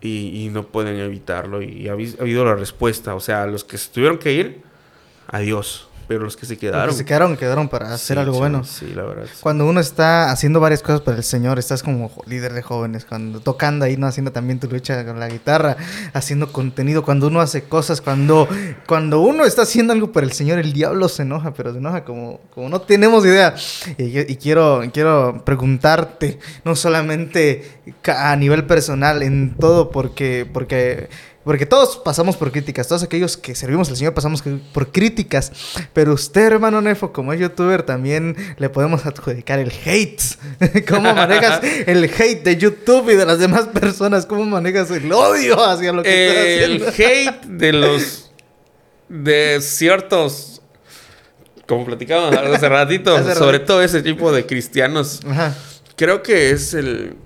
Y, 0.00 0.44
y 0.44 0.48
no 0.50 0.64
pueden 0.64 0.96
evitarlo. 0.96 1.60
Y 1.62 1.88
ha, 1.88 1.94
habi- 1.94 2.16
ha 2.18 2.22
habido 2.22 2.44
la 2.44 2.54
respuesta. 2.54 3.14
O 3.14 3.20
sea, 3.20 3.46
los 3.46 3.64
que 3.64 3.78
se 3.78 3.90
tuvieron 3.90 4.18
que 4.18 4.32
ir, 4.32 4.62
adiós. 5.26 5.87
Pero 6.08 6.24
los 6.24 6.36
que 6.36 6.46
se 6.46 6.54
Los 6.54 6.60
quedaron. 6.60 6.88
que 6.88 6.94
se 6.96 7.04
quedaron, 7.04 7.36
quedaron 7.36 7.68
para 7.68 7.92
hacer 7.94 8.16
Sí, 8.16 8.20
algo 8.22 8.38
bueno. 8.38 8.64
Sí, 8.64 8.92
la 8.96 9.02
verdad. 9.04 9.26
sí. 9.26 9.38
Cuando 9.40 9.66
uno 9.66 9.78
está 9.78 10.30
haciendo 10.32 10.58
varias 10.58 10.82
cosas 10.82 11.02
para 11.02 11.18
el 11.18 11.22
Señor, 11.22 11.58
estás 11.58 11.82
como 11.82 12.10
líder 12.26 12.54
de 12.54 12.62
jóvenes, 12.62 13.04
cuando 13.04 13.40
tocando 13.40 13.84
ahí, 13.84 13.96
no 13.98 14.06
haciendo 14.06 14.32
también 14.32 14.58
tu 14.58 14.68
lucha 14.68 15.04
con 15.04 15.20
la 15.20 15.28
guitarra, 15.28 15.76
haciendo 16.14 16.50
contenido, 16.50 17.04
cuando 17.04 17.26
uno 17.28 17.40
hace 17.40 17.64
cosas, 17.64 18.00
cuando, 18.00 18.48
cuando 18.86 19.20
uno 19.20 19.44
está 19.44 19.62
haciendo 19.62 19.92
algo 19.92 20.10
para 20.10 20.26
el 20.26 20.32
Señor, 20.32 20.58
el 20.58 20.72
diablo 20.72 21.08
se 21.08 21.22
enoja, 21.22 21.52
pero 21.54 21.72
se 21.72 21.78
enoja 21.78 22.04
como, 22.04 22.40
como 22.54 22.68
no 22.70 22.80
tenemos 22.80 23.24
idea. 23.26 23.54
Y, 23.98 24.32
y 24.32 24.36
quiero, 24.36 24.82
quiero 24.92 25.42
preguntarte, 25.44 26.38
no 26.64 26.74
solamente 26.74 27.70
a 28.06 28.34
nivel 28.36 28.64
personal, 28.64 29.22
en 29.22 29.54
todo, 29.56 29.90
porque, 29.90 30.48
porque 30.52 31.08
porque 31.48 31.64
todos 31.64 31.96
pasamos 31.96 32.36
por 32.36 32.52
críticas, 32.52 32.88
todos 32.88 33.02
aquellos 33.02 33.38
que 33.38 33.54
servimos 33.54 33.88
al 33.88 33.96
Señor 33.96 34.12
pasamos 34.12 34.44
por 34.74 34.92
críticas, 34.92 35.50
pero 35.94 36.12
usted, 36.12 36.42
hermano 36.42 36.82
Nefo, 36.82 37.10
como 37.10 37.32
es 37.32 37.40
youtuber, 37.40 37.84
también 37.84 38.36
le 38.58 38.68
podemos 38.68 39.06
adjudicar 39.06 39.58
el 39.58 39.72
hate. 39.72 40.20
¿Cómo 40.90 41.14
manejas 41.14 41.60
el 41.86 42.04
hate 42.04 42.44
de 42.44 42.58
YouTube 42.58 43.08
y 43.08 43.14
de 43.16 43.24
las 43.24 43.38
demás 43.38 43.68
personas? 43.68 44.26
¿Cómo 44.26 44.44
manejas 44.44 44.90
el 44.90 45.10
odio 45.10 45.58
hacia 45.64 45.90
lo 45.94 46.02
que 46.02 46.64
el 46.64 46.76
estás 46.76 46.88
haciendo? 46.90 47.30
hate 47.30 47.44
de 47.46 47.72
los 47.72 48.30
de 49.08 49.60
ciertos 49.62 50.60
como 51.66 51.86
platicábamos 51.86 52.36
hace 52.36 52.68
ratito 52.68 53.16
Hace 53.16 53.34
sobre 53.36 53.52
ratito. 53.52 53.72
todo 53.72 53.82
ese 53.82 54.02
tipo 54.02 54.32
de 54.32 54.44
cristianos 54.44 55.20
Ajá. 55.26 55.54
creo 55.96 56.22
que 56.22 56.50
es 56.50 56.74
el 56.74 57.16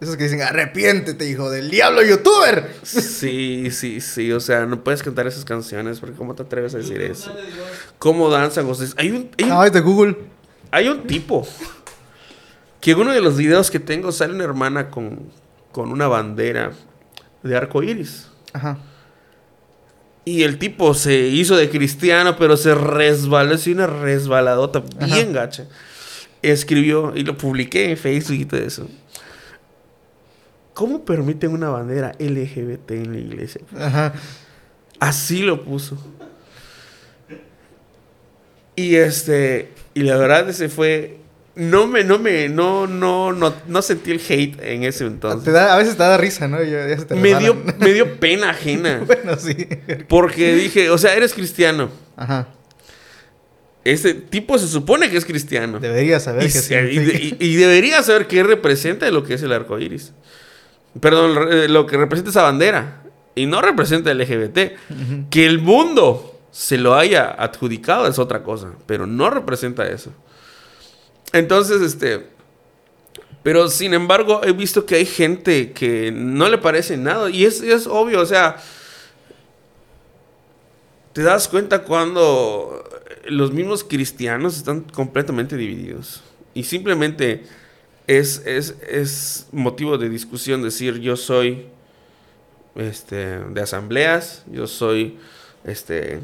Esos 0.00 0.16
que 0.18 0.24
dicen, 0.24 0.42
arrepiéntete, 0.42 1.26
hijo 1.28 1.50
del 1.50 1.70
diablo 1.70 2.02
youtuber. 2.02 2.70
sí 2.82 3.70
sí 3.70 4.00
sí 4.02 4.30
o 4.32 4.40
sea 4.40 4.66
no 4.66 4.84
puedes 4.84 5.02
cantar 5.02 5.26
esas 5.26 5.44
canciones 5.46 6.00
porque 6.00 6.14
cómo 6.16 6.34
te 6.34 6.42
atreves 6.42 6.74
a 6.74 6.78
decir 6.78 7.00
eso 7.00 7.34
cómo 7.98 8.28
danzan 8.30 8.66
ustedes 8.66 8.94
hay 8.98 9.10
un, 9.10 9.30
hay 9.38 9.44
un- 9.44 9.48
No, 9.50 9.64
es 9.64 9.72
de 9.72 9.80
Google. 9.80 10.16
hay 10.70 10.88
un 10.88 11.06
tipo 11.06 11.46
que 12.80 12.90
en 12.90 12.98
uno 13.00 13.12
de 13.12 13.20
los 13.22 13.36
videos 13.38 13.70
que 13.70 13.80
tengo 13.80 14.12
sale 14.12 14.34
una 14.34 14.44
hermana 14.44 14.90
con 14.90 15.30
con 15.72 15.90
una 15.90 16.08
bandera 16.08 16.72
de 17.42 17.56
arco 17.56 17.82
iris 17.82 18.28
Ajá. 18.52 18.78
Y 20.26 20.42
el 20.42 20.58
tipo 20.58 20.92
se 20.94 21.18
hizo 21.28 21.56
de 21.56 21.70
cristiano, 21.70 22.36
pero 22.36 22.56
se 22.56 22.74
resbaló, 22.74 23.54
así 23.54 23.70
una 23.72 23.86
resbaladota 23.86 24.82
bien 25.04 25.32
gacha. 25.32 25.66
Escribió 26.42 27.12
y 27.14 27.22
lo 27.22 27.36
publiqué 27.38 27.92
en 27.92 27.96
Facebook 27.96 28.34
y 28.40 28.44
todo 28.44 28.60
eso. 28.60 28.88
¿Cómo 30.76 31.06
permiten 31.06 31.52
una 31.52 31.70
bandera 31.70 32.12
LGBT 32.18 32.90
en 32.90 33.12
la 33.14 33.18
iglesia? 33.18 33.62
Ajá. 33.80 34.12
Así 35.00 35.40
lo 35.40 35.64
puso. 35.64 35.96
Y 38.74 38.96
este, 38.96 39.70
y 39.94 40.02
la 40.02 40.18
verdad 40.18 40.48
ese 40.50 40.68
fue, 40.68 41.16
no 41.54 41.86
me, 41.86 42.04
no 42.04 42.18
me, 42.18 42.50
no, 42.50 42.86
no, 42.86 43.32
no, 43.32 43.54
no 43.66 43.80
sentí 43.82 44.10
el 44.10 44.20
hate 44.28 44.60
en 44.62 44.82
ese 44.84 45.04
Te 45.04 45.10
entonces. 45.10 45.52
da, 45.54 45.72
a 45.74 45.78
veces 45.78 45.96
te 45.96 46.02
da 46.02 46.18
risa, 46.18 46.46
¿no? 46.46 46.62
Ya- 46.62 46.86
ya 46.86 46.98
se 46.98 47.06
te 47.06 47.14
Me 47.14 47.34
dio, 47.38 47.54
resbalan. 47.54 47.76
me 47.80 47.92
dio 47.94 48.16
pena 48.20 48.50
ajena. 48.50 49.02
bueno, 49.06 49.36
sí. 49.38 49.56
Porque 50.08 50.54
dije, 50.54 50.90
o 50.90 50.98
sea, 50.98 51.14
eres 51.14 51.32
cristiano. 51.32 51.88
Ajá. 52.16 52.48
Ese 53.82 54.12
tipo 54.12 54.58
se 54.58 54.66
supone 54.68 55.08
que 55.08 55.16
es 55.16 55.24
cristiano. 55.24 55.78
Deberías 55.80 56.24
saber 56.24 56.42
Y, 56.42 56.46
que 56.46 56.58
se- 56.58 56.92
y 56.92 56.98
y- 56.98 57.36
y 57.38 57.56
debería 57.56 58.02
saber 58.02 58.26
qué 58.26 58.42
representa 58.42 59.10
lo 59.10 59.22
que 59.22 59.34
es 59.34 59.42
el 59.42 59.52
arco 59.52 59.78
iris. 59.78 60.12
Perdón, 61.00 61.34
re- 61.34 61.68
lo 61.68 61.86
que 61.86 61.96
representa 61.96 62.30
esa 62.30 62.42
bandera. 62.42 63.02
Y 63.34 63.46
no 63.46 63.60
representa 63.60 64.10
el 64.10 64.18
LGBT. 64.18 65.28
Que 65.30 65.46
el 65.46 65.58
mundo 65.58 66.38
se 66.50 66.78
lo 66.78 66.94
haya 66.94 67.26
adjudicado 67.30 68.06
es 68.06 68.18
otra 68.18 68.42
cosa. 68.42 68.72
Pero 68.86 69.06
no 69.06 69.28
representa 69.30 69.86
eso. 69.86 70.10
Entonces, 71.32 71.82
este. 71.82 72.28
Pero 73.42 73.68
sin 73.68 73.94
embargo, 73.94 74.40
he 74.42 74.52
visto 74.52 74.86
que 74.86 74.96
hay 74.96 75.06
gente 75.06 75.72
que 75.72 76.10
no 76.12 76.48
le 76.48 76.58
parece 76.58 76.96
nada. 76.96 77.28
Y 77.30 77.44
es, 77.44 77.60
es 77.60 77.86
obvio, 77.86 78.20
o 78.20 78.26
sea. 78.26 78.56
Te 81.12 81.22
das 81.22 81.48
cuenta 81.48 81.82
cuando 81.82 82.84
los 83.28 83.52
mismos 83.52 83.84
cristianos 83.84 84.56
están 84.56 84.80
completamente 84.82 85.56
divididos. 85.56 86.22
Y 86.54 86.64
simplemente 86.64 87.44
es, 88.06 88.42
es, 88.46 88.74
es 88.88 89.46
motivo 89.52 89.98
de 89.98 90.08
discusión 90.08 90.62
decir 90.62 90.98
yo 91.00 91.16
soy 91.16 91.66
este, 92.76 93.38
de 93.38 93.60
asambleas, 93.60 94.44
yo 94.50 94.66
soy 94.66 95.16
este, 95.64 96.20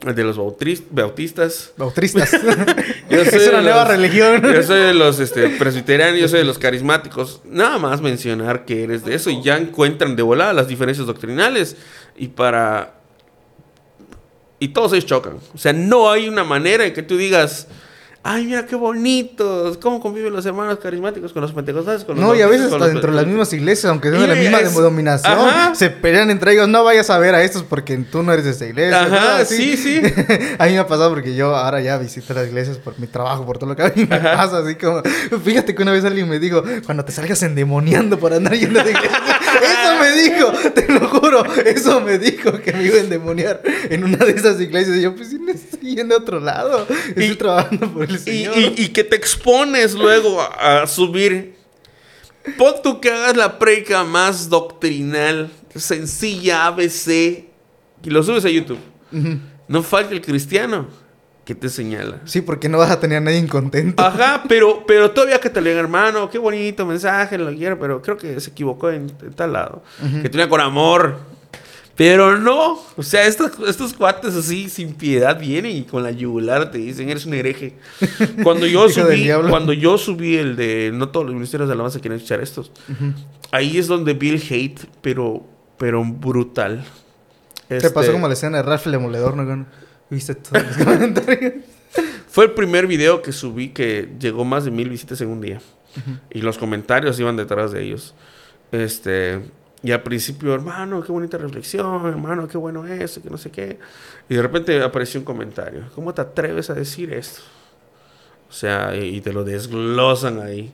de 0.00 0.24
los 0.24 0.36
bautistas, 0.36 1.72
Bautristas. 1.76 2.30
Yo 3.10 3.24
soy 3.24 3.34
es 3.38 3.44
de 3.44 3.48
una 3.50 3.62
nueva 3.62 3.80
los- 3.84 3.88
religión. 3.88 4.42
yo 4.42 4.62
soy 4.62 4.80
de 4.80 4.94
los 4.94 5.18
este, 5.18 5.48
presbiterianos, 5.58 6.20
yo 6.20 6.28
soy 6.28 6.40
de 6.40 6.44
los 6.44 6.58
carismáticos. 6.58 7.40
Nada 7.44 7.78
más 7.78 8.00
mencionar 8.00 8.64
que 8.64 8.84
eres 8.84 9.04
de 9.04 9.14
eso 9.14 9.30
y 9.30 9.42
ya 9.42 9.56
encuentran 9.56 10.14
de 10.14 10.22
volada 10.22 10.52
las 10.52 10.68
diferencias 10.68 11.06
doctrinales. 11.06 11.76
Y 12.16 12.28
para. 12.28 12.94
Y 14.60 14.68
todos 14.68 14.92
ellos 14.92 15.06
chocan. 15.06 15.38
O 15.54 15.58
sea, 15.58 15.72
no 15.72 16.10
hay 16.10 16.28
una 16.28 16.44
manera 16.44 16.84
en 16.86 16.92
que 16.92 17.02
tú 17.02 17.16
digas. 17.16 17.66
Ay, 18.24 18.44
mira 18.44 18.66
qué 18.66 18.76
bonitos. 18.76 19.78
¿Cómo 19.78 20.00
conviven 20.00 20.32
los 20.32 20.44
hermanos 20.44 20.78
carismáticos 20.82 21.32
con 21.32 21.40
los 21.40 21.52
pentecostales? 21.52 22.04
Con 22.04 22.16
los 22.16 22.24
No, 22.24 22.34
y 22.34 22.42
a 22.42 22.46
veces 22.46 22.66
hasta 22.66 22.78
los 22.78 22.88
dentro 22.88 23.10
de 23.10 23.16
las 23.16 23.26
mismas 23.26 23.50
iglesias, 23.54 23.86
aunque 23.90 24.10
sean 24.10 24.20
de 24.20 24.26
la 24.28 24.34
misma 24.34 24.58
es- 24.60 24.74
denominación, 24.76 25.32
Ajá. 25.48 25.74
se 25.74 25.88
pelean 25.88 26.28
entre 26.28 26.52
ellos. 26.52 26.68
No 26.68 26.84
vayas 26.84 27.08
a 27.10 27.18
ver 27.18 27.34
a 27.34 27.42
estos 27.42 27.62
porque 27.62 27.96
tú 27.96 28.22
no 28.22 28.32
eres 28.32 28.44
de 28.44 28.50
esta 28.50 28.66
iglesia. 28.66 29.04
Ajá, 29.04 29.44
sí, 29.46 29.76
sí. 29.78 30.02
a 30.58 30.66
mí 30.66 30.72
me 30.72 30.78
ha 30.78 30.86
pasado 30.86 31.10
porque 31.10 31.34
yo 31.34 31.56
ahora 31.56 31.80
ya 31.80 31.96
visito 31.96 32.34
las 32.34 32.48
iglesias 32.48 32.76
por 32.76 32.98
mi 32.98 33.06
trabajo, 33.06 33.46
por 33.46 33.56
todo 33.56 33.70
lo 33.70 33.76
que 33.76 33.82
a 33.84 33.92
mí 33.94 34.04
me 34.04 34.18
pasa. 34.18 34.58
Así 34.58 34.74
como, 34.74 35.00
fíjate 35.42 35.74
que 35.74 35.82
una 35.82 35.92
vez 35.92 36.04
alguien 36.04 36.28
me 36.28 36.38
dijo, 36.38 36.62
cuando 36.84 37.04
te 37.04 37.12
salgas 37.12 37.42
endemoniando 37.44 38.18
por 38.18 38.34
andar 38.34 38.52
yendo 38.54 38.82
de 38.82 38.90
iglesia. 38.90 39.18
Eso 39.58 40.00
me 40.00 40.12
dijo, 40.22 40.70
te 40.74 40.92
lo 40.92 41.08
juro. 41.08 41.44
Eso 41.64 42.00
me 42.00 42.18
dijo 42.18 42.52
que 42.60 42.72
me 42.72 42.84
iba 42.84 42.96
a 42.96 43.00
endemoniar 43.00 43.62
en 43.88 44.04
una 44.04 44.18
de 44.18 44.32
esas 44.32 44.60
iglesias. 44.60 44.96
Y 44.98 45.02
yo, 45.02 45.14
pues 45.16 45.28
sí, 45.30 45.38
no 45.40 45.50
estoy 45.52 45.96
yendo 45.96 46.14
a 46.14 46.18
otro 46.18 46.40
lado. 46.40 46.86
Estoy 47.08 47.24
Y- 47.24 47.36
trabajando 47.36 47.90
por 47.92 48.07
el 48.08 48.16
Y, 48.16 48.18
Señor. 48.18 48.56
y- 48.58 48.74
y 48.84 48.88
que 48.88 49.04
te 49.04 49.16
expones 49.16 49.94
luego 49.94 50.40
a, 50.40 50.82
a 50.82 50.86
subir. 50.86 51.56
Pon 52.56 52.74
tú 52.82 53.00
que 53.00 53.10
hagas 53.10 53.36
la 53.36 53.58
predica 53.58 54.04
más 54.04 54.48
doctrinal, 54.48 55.50
sencilla, 55.74 56.66
ABC, 56.66 57.08
y 58.02 58.10
lo 58.10 58.22
subes 58.22 58.44
a 58.44 58.48
YouTube. 58.48 58.78
Ujú. 59.12 59.38
No 59.68 59.82
falta 59.82 60.14
el 60.14 60.20
cristiano 60.22 60.88
que 61.44 61.54
te 61.54 61.68
señala. 61.68 62.20
Sí, 62.24 62.40
porque 62.40 62.68
no 62.68 62.78
vas 62.78 62.90
a 62.90 63.00
tener 63.00 63.18
a 63.18 63.20
nadie 63.20 63.38
incontento. 63.38 64.02
Ajá, 64.02 64.44
pero, 64.48 64.84
pero 64.86 65.10
todavía 65.10 65.40
que 65.40 65.50
te 65.50 65.60
le 65.60 65.70
digan, 65.70 65.84
hermano, 65.84 66.30
qué 66.30 66.38
bonito 66.38 66.86
mensaje, 66.86 67.36
lo 67.38 67.54
quiero, 67.54 67.78
pero 67.78 68.00
creo 68.02 68.16
que 68.16 68.38
se 68.40 68.50
equivocó 68.50 68.90
en, 68.90 69.12
en 69.22 69.32
tal 69.34 69.52
lado. 69.52 69.82
Que 70.22 70.28
tenía 70.28 70.48
con 70.48 70.60
amor. 70.60 71.18
Pero 71.98 72.38
no, 72.38 72.78
o 72.96 73.02
sea, 73.02 73.26
estos, 73.26 73.50
estos 73.68 73.92
cuates 73.92 74.36
así, 74.36 74.68
sin 74.68 74.94
piedad, 74.94 75.36
vienen 75.36 75.76
y 75.76 75.82
con 75.82 76.04
la 76.04 76.12
yugular 76.12 76.70
te 76.70 76.78
dicen, 76.78 77.08
eres 77.08 77.26
un 77.26 77.34
hereje. 77.34 77.74
Cuando 78.44 78.68
yo 78.68 78.88
subí, 78.88 79.28
cuando 79.50 79.72
yo 79.72 79.98
subí 79.98 80.36
el 80.36 80.54
de, 80.54 80.92
no 80.94 81.08
todos 81.08 81.26
los 81.26 81.34
ministerios 81.34 81.68
de 81.68 81.74
alabanza 81.74 81.98
quieren 81.98 82.18
escuchar 82.18 82.40
estos, 82.40 82.70
ahí 83.50 83.78
es 83.78 83.88
donde 83.88 84.14
vi 84.14 84.28
el 84.28 84.40
hate, 84.48 84.78
pero, 85.02 85.44
pero 85.76 86.04
brutal. 86.04 86.84
Te 87.66 87.78
Este, 87.78 87.90
pasó 87.90 88.12
como 88.12 88.28
la 88.28 88.34
escena 88.34 88.58
de 88.58 88.62
Ralph 88.62 88.86
el 88.86 88.92
Demoledor, 88.92 89.36
¿no? 89.36 89.66
Viste 90.08 90.36
todos 90.36 90.62
los 90.64 90.76
comentarios. 90.84 91.54
Fue 92.28 92.44
el 92.44 92.52
primer 92.52 92.86
video 92.86 93.22
que 93.22 93.32
subí 93.32 93.70
que 93.70 94.08
llegó 94.20 94.44
más 94.44 94.64
de 94.64 94.70
mil 94.70 94.88
visitas 94.88 95.20
en 95.20 95.30
un 95.30 95.40
día. 95.40 95.60
Y 96.30 96.42
los 96.42 96.58
comentarios 96.58 97.18
iban 97.18 97.36
detrás 97.36 97.72
de 97.72 97.82
ellos. 97.82 98.14
Este, 98.70 99.40
y 99.82 99.92
al 99.92 100.02
principio, 100.02 100.54
hermano, 100.54 101.02
qué 101.02 101.12
bonita 101.12 101.38
reflexión, 101.38 102.06
hermano, 102.06 102.48
qué 102.48 102.58
bueno 102.58 102.84
eso, 102.86 103.22
que 103.22 103.30
no 103.30 103.38
sé 103.38 103.50
qué. 103.50 103.78
Y 104.28 104.34
de 104.34 104.42
repente 104.42 104.82
apareció 104.82 105.20
un 105.20 105.24
comentario. 105.24 105.84
¿Cómo 105.94 106.12
te 106.12 106.20
atreves 106.20 106.68
a 106.70 106.74
decir 106.74 107.12
esto? 107.12 107.42
O 108.48 108.52
sea, 108.52 108.96
y, 108.96 109.20
te 109.20 109.32
lo 109.32 109.44
desglosan 109.44 110.40
ahí. 110.40 110.72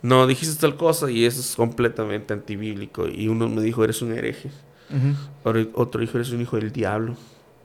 No, 0.00 0.26
dijiste 0.26 0.58
tal 0.58 0.76
cosa 0.76 1.10
y 1.10 1.26
eso 1.26 1.40
es 1.40 1.54
completamente 1.54 2.32
antibíblico. 2.32 3.06
Y 3.06 3.28
uno 3.28 3.48
me 3.48 3.60
dijo, 3.60 3.84
eres 3.84 4.00
un 4.00 4.12
hereje. 4.12 4.50
Ahora 5.44 5.66
Otro 5.74 6.02
hijo, 6.02 6.16
eres 6.16 6.30
un 6.30 6.40
hijo 6.40 6.56
del 6.56 6.72
diablo. 6.72 7.16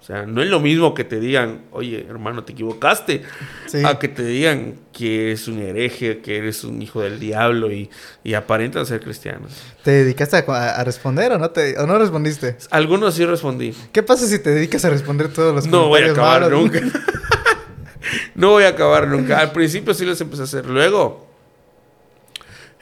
O 0.05 0.07
sea, 0.07 0.27
no 0.27 0.43
es 0.43 0.49
lo 0.49 0.59
mismo 0.59 0.93
que 0.93 1.03
te 1.03 1.19
digan, 1.19 1.61
oye, 1.71 2.05
hermano, 2.07 2.43
te 2.43 2.51
equivocaste, 2.51 3.23
Sí. 3.65 3.81
a 3.83 3.97
que 3.97 4.07
te 4.07 4.21
digan 4.23 4.75
que 4.93 5.23
eres 5.29 5.47
un 5.47 5.57
hereje, 5.57 6.19
que 6.19 6.37
eres 6.37 6.63
un 6.63 6.79
hijo 6.83 7.01
del 7.01 7.19
diablo 7.19 7.71
y, 7.71 7.89
y 8.23 8.35
aparentan 8.35 8.85
ser 8.85 8.99
cristianos. 8.99 9.51
¿Te 9.83 9.89
dedicaste 9.89 10.37
a, 10.37 10.75
a 10.75 10.83
responder 10.83 11.31
o 11.31 11.39
no, 11.39 11.49
te, 11.49 11.75
o 11.79 11.87
no 11.87 11.97
respondiste? 11.97 12.55
Algunos 12.69 13.15
sí 13.15 13.25
respondí. 13.25 13.73
¿Qué 13.91 14.03
pasa 14.03 14.27
si 14.27 14.37
te 14.37 14.51
dedicas 14.51 14.85
a 14.85 14.91
responder 14.91 15.29
todos 15.33 15.55
los 15.55 15.65
No 15.65 15.87
voy 15.87 16.03
a 16.03 16.11
acabar 16.11 16.41
malos? 16.41 16.61
nunca. 16.61 16.81
no 18.35 18.49
voy 18.51 18.65
a 18.65 18.67
acabar 18.69 19.07
nunca. 19.07 19.39
Al 19.39 19.53
principio 19.53 19.95
sí 19.95 20.05
les 20.05 20.21
empecé 20.21 20.43
a 20.43 20.45
hacer. 20.45 20.67
Luego, 20.67 21.27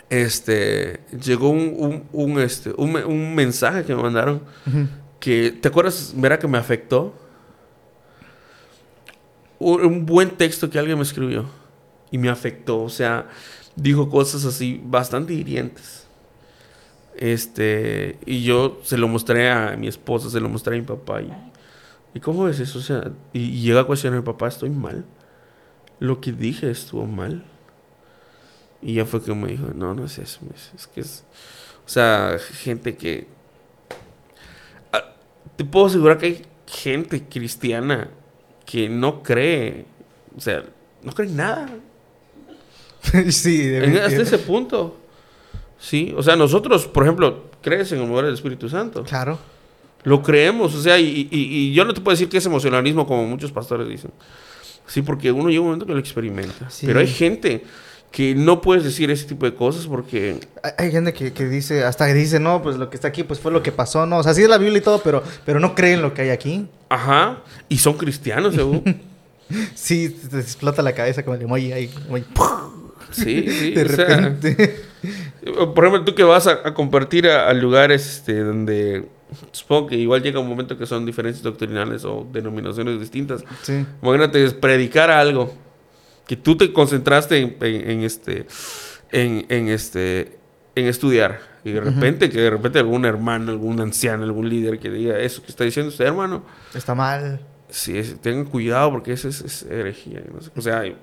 este, 0.09 0.99
llegó 1.24 1.49
un, 1.51 1.74
un, 1.78 2.03
un, 2.11 2.39
este, 2.41 2.71
un, 2.76 2.95
un 2.97 3.34
mensaje 3.34 3.84
que 3.86 3.95
me 3.95 4.01
mandaron 4.03 4.41
Ujú. 4.67 4.88
Que, 5.24 5.51
¿te 5.51 5.69
acuerdas, 5.69 6.13
verá 6.17 6.38
que 6.38 6.49
me 6.49 6.57
afectó? 6.57 7.13
un, 9.57 10.05
buen 10.05 10.32
texto 10.32 10.69
que 10.69 10.78
alguien 10.78 10.97
me 10.97 11.03
escribió 11.03 11.45
y 12.11 12.17
me 12.17 12.28
afectó. 12.28 12.84
O 12.84 12.89
sea, 12.89 13.30
dijo 13.78 14.09
cosas 14.09 14.43
así 14.43 14.82
bastante 14.84 15.34
hirientes. 15.34 16.05
Este, 17.15 18.19
y 18.26 18.43
yo 18.43 18.82
se 18.84 18.97
lo 18.97 19.07
mostré 19.07 19.49
a 19.49 19.78
mi 19.78 19.88
esposa, 19.88 20.30
se 20.30 20.41
lo 20.41 20.49
mostré 20.49 20.76
a 20.76 20.80
mi 20.82 20.86
papá. 20.86 21.21
Y, 21.21 21.32
¿y 22.13 22.19
cómo 22.19 22.49
es 22.49 22.59
eso? 22.59 22.80
O 22.80 22.82
sea, 22.82 23.09
y, 23.32 23.39
y 23.39 23.61
llega 23.61 23.80
a 23.80 23.86
cuestionar, 23.86 24.26
papá, 24.26 24.49
estoy 24.49 24.71
mal. 24.71 25.05
Lo 25.99 26.19
que 26.19 26.34
dije 26.34 26.69
estuvo 26.69 27.05
mal. 27.05 27.45
Y 28.82 28.95
ya 28.95 29.05
fue 29.05 29.24
que 29.24 29.34
me 29.34 29.47
dijo, 29.47 29.67
no, 29.74 29.93
no 29.93 30.03
es 30.03 30.17
eso, 30.17 30.41
es 30.76 30.88
que 30.88 30.99
es, 30.99 31.24
o 31.86 31.89
sea, 31.89 32.38
gente 32.39 32.97
que... 32.97 33.28
Te 35.55 35.65
puedo 35.65 35.85
asegurar 35.87 36.17
que 36.17 36.25
hay 36.25 36.41
gente 36.67 37.23
cristiana 37.29 38.09
que 38.65 38.89
no 38.89 39.21
cree, 39.23 39.85
o 40.35 40.41
sea, 40.41 40.63
no 41.03 41.11
cree 41.11 41.29
en 41.29 41.35
nada. 41.35 41.69
sí, 43.29 43.57
definitivamente. 43.57 44.01
hasta 44.01 44.21
ese 44.21 44.37
punto. 44.39 44.97
Sí, 45.79 46.13
o 46.15 46.23
sea, 46.23 46.35
nosotros, 46.35 46.87
por 46.87 47.03
ejemplo, 47.03 47.43
crees 47.61 47.91
en 47.91 47.99
el 48.01 48.07
mover 48.07 48.25
del 48.25 48.33
Espíritu 48.35 48.69
Santo. 48.69 49.03
Claro. 49.03 49.37
Lo 50.03 50.21
creemos, 50.21 50.73
o 50.75 50.81
sea, 50.81 50.97
y, 50.99 51.27
y- 51.29 51.43
y 51.69 51.73
yo 51.73 51.85
no 51.85 51.93
te 51.93 52.01
puedo 52.01 52.13
decir 52.13 52.29
que 52.29 52.37
es 52.37 52.45
emocionalismo 52.45 53.05
como 53.05 53.25
muchos 53.25 53.51
pastores 53.51 53.87
dicen. 53.87 54.11
Sí, 54.87 55.01
porque 55.01 55.31
uno 55.31 55.49
llega 55.49 55.61
un 55.61 55.67
momento 55.67 55.85
que 55.85 55.93
lo 55.93 55.99
experimenta. 55.99 56.69
Sí. 56.69 56.85
Pero 56.85 56.99
hay 56.99 57.07
gente 57.07 57.63
que 58.14 58.36
no 58.36 58.61
puedes 58.61 58.84
decir 58.84 59.09
ese 59.09 59.26
tipo 59.26 59.47
de 59.47 59.55
cosas 59.55 59.88
porque... 59.88 60.39
Hay, 60.78 60.91
gente 60.91 61.14
que, 61.14 61.34
que 61.34 61.45
dice, 61.45 61.84
hasta 61.84 62.05
que 62.05 62.14
dice, 62.14 62.39
no, 62.39 62.61
pues 62.61 62.76
lo 62.78 62.91
que 62.91 62.95
está 62.95 63.07
aquí, 63.07 63.24
pues 63.24 63.39
fue 63.39 63.51
lo 63.51 63.64
que 63.64 63.72
pasó, 63.72 64.05
¿no? 64.05 64.20
O 64.20 64.24
sea, 64.24 64.36
sí 64.36 64.43
es 64.43 64.49
la 64.49 64.59
Biblia 64.59 64.78
y 64.78 64.82
todo, 64.82 65.01
pero, 65.03 65.24
pero 65.47 65.59
no 65.59 65.74
creen 65.74 66.03
lo 66.03 66.14
que 66.14 66.22
hay 66.22 66.30
aquí. 66.30 66.68
Ajá, 66.89 67.39
y 67.68 67.80
son 67.80 67.97
cristianos, 67.97 68.55
según. 68.55 68.84
Sí, 69.76 70.09
te, 70.09 70.39
explota 70.39 70.82
la 70.82 70.93
cabeza 70.93 71.22
como 71.24 71.36
el 71.36 71.41
emoji 71.43 71.74
ahí. 71.74 71.91
emoji, 72.07 72.24
Sí, 73.11 73.45
sí. 73.49 73.72
de 73.72 73.89
sea, 73.89 74.05
repente. 74.05 74.80
por 75.76 75.86
ejemplo, 75.86 76.05
tú 76.05 76.16
que 76.16 76.24
vas 76.24 76.47
a, 76.47 76.61
a 76.64 76.74
compartir 76.74 77.28
a, 77.28 77.49
a 77.49 77.53
lugares 77.53 78.07
este, 78.07 78.39
donde 78.39 79.09
supongo 79.51 79.88
que 79.88 79.95
igual 79.95 80.24
llega 80.24 80.39
un 80.39 80.47
momento 80.47 80.78
que 80.78 80.86
son 80.86 81.05
diferencias 81.05 81.43
doctrinales 81.43 82.05
o 82.05 82.26
denominaciones 82.32 82.99
distintas. 82.99 83.43
sí. 83.64 83.86
Imagínate 84.01 84.43
es 84.43 84.53
predicar 84.53 85.11
algo 85.11 85.53
que 86.36 86.41
tú 86.41 86.55
te 86.57 86.73
concentraste 86.73 87.38
en, 87.38 87.57
en- 87.61 87.89
en 87.91 88.01
este 88.03 88.45
en, 89.11 89.45
en 89.49 89.67
este 89.69 90.38
en 90.75 90.88
estudiar 90.88 91.39
y 91.63 91.71
de 91.71 91.79
repente 91.81 92.29
que 92.29 92.41
de 92.41 92.49
repente 92.49 92.79
algún 92.79 93.05
hermano, 93.05 93.51
algún 93.51 93.79
anciano, 93.79 94.23
algún 94.23 94.49
líder 94.49 94.79
que 94.79 94.89
diga 94.89 95.19
eso 95.19 95.41
que 95.43 95.49
está 95.49 95.63
diciendo 95.63 95.89
usted, 95.89 96.05
hermano, 96.05 96.43
Está 96.73 96.95
mal. 96.95 97.39
sí, 97.69 97.97
es- 97.97 98.19
tengan 98.19 98.45
cuidado 98.45 98.91
porque 98.91 99.13
eso 99.13 99.29
es, 99.29 99.41
es 99.41 99.63
herejía, 99.69 100.21
no 100.34 100.41
sé, 100.41 100.49
o 100.55 100.61
sea, 100.61 100.86
y, 100.88 100.95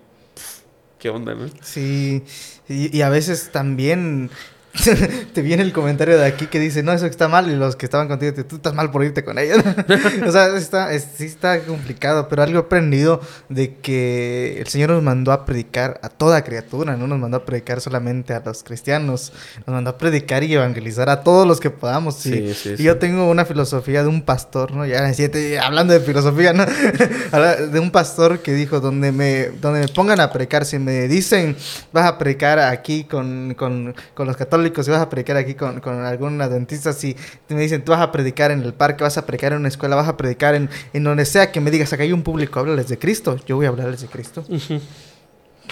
qué 0.99 1.09
onda, 1.09 1.35
¿no? 1.35 1.47
Sí. 1.63 2.25
Y, 2.69 2.95
y 2.97 3.03
a 3.03 3.09
veces 3.09 3.51
también 3.53 4.29
te 5.35 5.43
viene 5.43 5.63
el 5.63 5.73
comentario 5.73 6.17
de 6.17 6.25
aquí 6.27 6.47
que 6.47 6.61
dice, 6.61 6.83
no, 6.83 6.93
eso 6.93 7.07
está 7.07 7.29
mal. 7.29 7.51
Y 7.51 7.57
los 7.57 7.77
que 7.77 7.87
estaban 7.87 8.09
contigo, 8.09 8.33
tú 8.45 8.57
estás 8.57 8.75
mal 8.75 8.91
por 8.91 9.05
irte 9.05 9.25
con 9.25 9.39
ellos. 9.39 9.59
o 10.27 10.31
sea, 10.33 10.57
está, 10.57 10.93
es- 10.93 11.07
sí 11.17 11.25
está 11.25 11.61
complicado. 11.61 12.29
Pero 12.29 12.43
algo 12.43 12.59
he 12.59 12.63
aprendido 12.63 13.21
de 13.49 13.77
que 13.77 14.59
el 14.61 14.67
Señor 14.69 14.91
nos 14.91 15.03
mandó 15.03 15.33
a 15.33 15.45
predicar 15.45 15.99
a 16.03 16.09
toda 16.09 16.45
criatura. 16.45 16.97
No 16.97 17.07
nos 17.07 17.19
mandó 17.19 17.39
a 17.39 17.45
predicar 17.45 17.81
solamente 17.81 18.33
a 18.33 18.43
los 18.45 18.63
cristianos. 18.63 19.33
Nos 19.67 19.75
mandó 19.75 19.91
a 19.91 19.99
predicar 19.99 20.45
y 20.45 20.55
evangelizar 20.55 21.09
a 21.11 21.23
todos 21.23 21.47
los 21.47 21.59
que 21.61 21.71
podamos. 21.71 22.17
Sí. 22.17 22.31
Sí, 22.31 22.55
sí, 22.55 22.69
y 22.75 22.77
sí. 22.79 22.83
yo 22.85 22.99
tengo 22.99 23.29
una 23.29 23.45
filosofía 23.45 24.03
de 24.03 24.09
un 24.09 24.23
pastor, 24.23 24.73
¿no? 24.73 24.87
Ya 24.87 25.07
en 25.07 25.15
siete, 25.15 25.59
hablando 25.59 25.93
de 25.95 26.01
filosofía, 26.01 26.53
¿no? 26.53 26.65
De 27.71 27.81
un 27.81 27.91
pastor 27.91 28.41
que 28.41 28.53
dijo, 28.53 28.81
donde 28.81 29.13
me, 29.13 29.47
donde 29.61 29.81
me 29.81 29.89
pongan 29.89 30.21
a 30.21 30.31
predicar, 30.33 30.65
si 30.65 30.79
me 30.79 31.09
dicen, 31.09 31.57
vas 31.93 32.07
a 32.07 32.19
predicar 32.19 32.59
aquí 32.59 33.05
con, 33.05 33.55
con, 33.55 33.95
con 34.15 34.27
los 34.27 34.37
católicos, 34.37 34.60
si 34.65 34.91
vas 34.91 35.01
a 35.01 35.09
predicar 35.09 35.37
aquí 35.37 35.55
con, 35.55 35.81
con 35.81 36.05
algún 36.05 36.41
adventista, 36.41 36.93
si 36.93 37.17
me 37.49 37.61
dicen, 37.61 37.85
tú 37.85 37.93
vas 37.93 38.01
a 38.01 38.13
predicar 38.13 38.51
en 38.51 38.63
el 38.63 38.75
parque, 38.75 39.03
vas 39.05 39.19
a 39.19 39.27
predicar 39.27 39.53
en 39.53 39.59
una 39.61 39.69
escuela, 39.69 39.97
vas 39.97 40.09
a 40.09 40.17
predicar 40.17 40.55
en, 40.55 40.69
en 40.93 41.05
donde 41.05 41.25
sea 41.25 41.51
que 41.53 41.61
me 41.61 41.71
digas, 41.71 41.93
acá 41.93 42.03
hay 42.03 42.13
un 42.13 42.23
público, 42.23 42.61
háblales 42.61 42.89
de 42.89 42.99
Cristo, 42.99 43.37
yo 43.47 43.57
voy 43.57 43.67
a 43.67 43.71
hablarles 43.71 44.01
de 44.03 44.09
Cristo. 44.09 44.45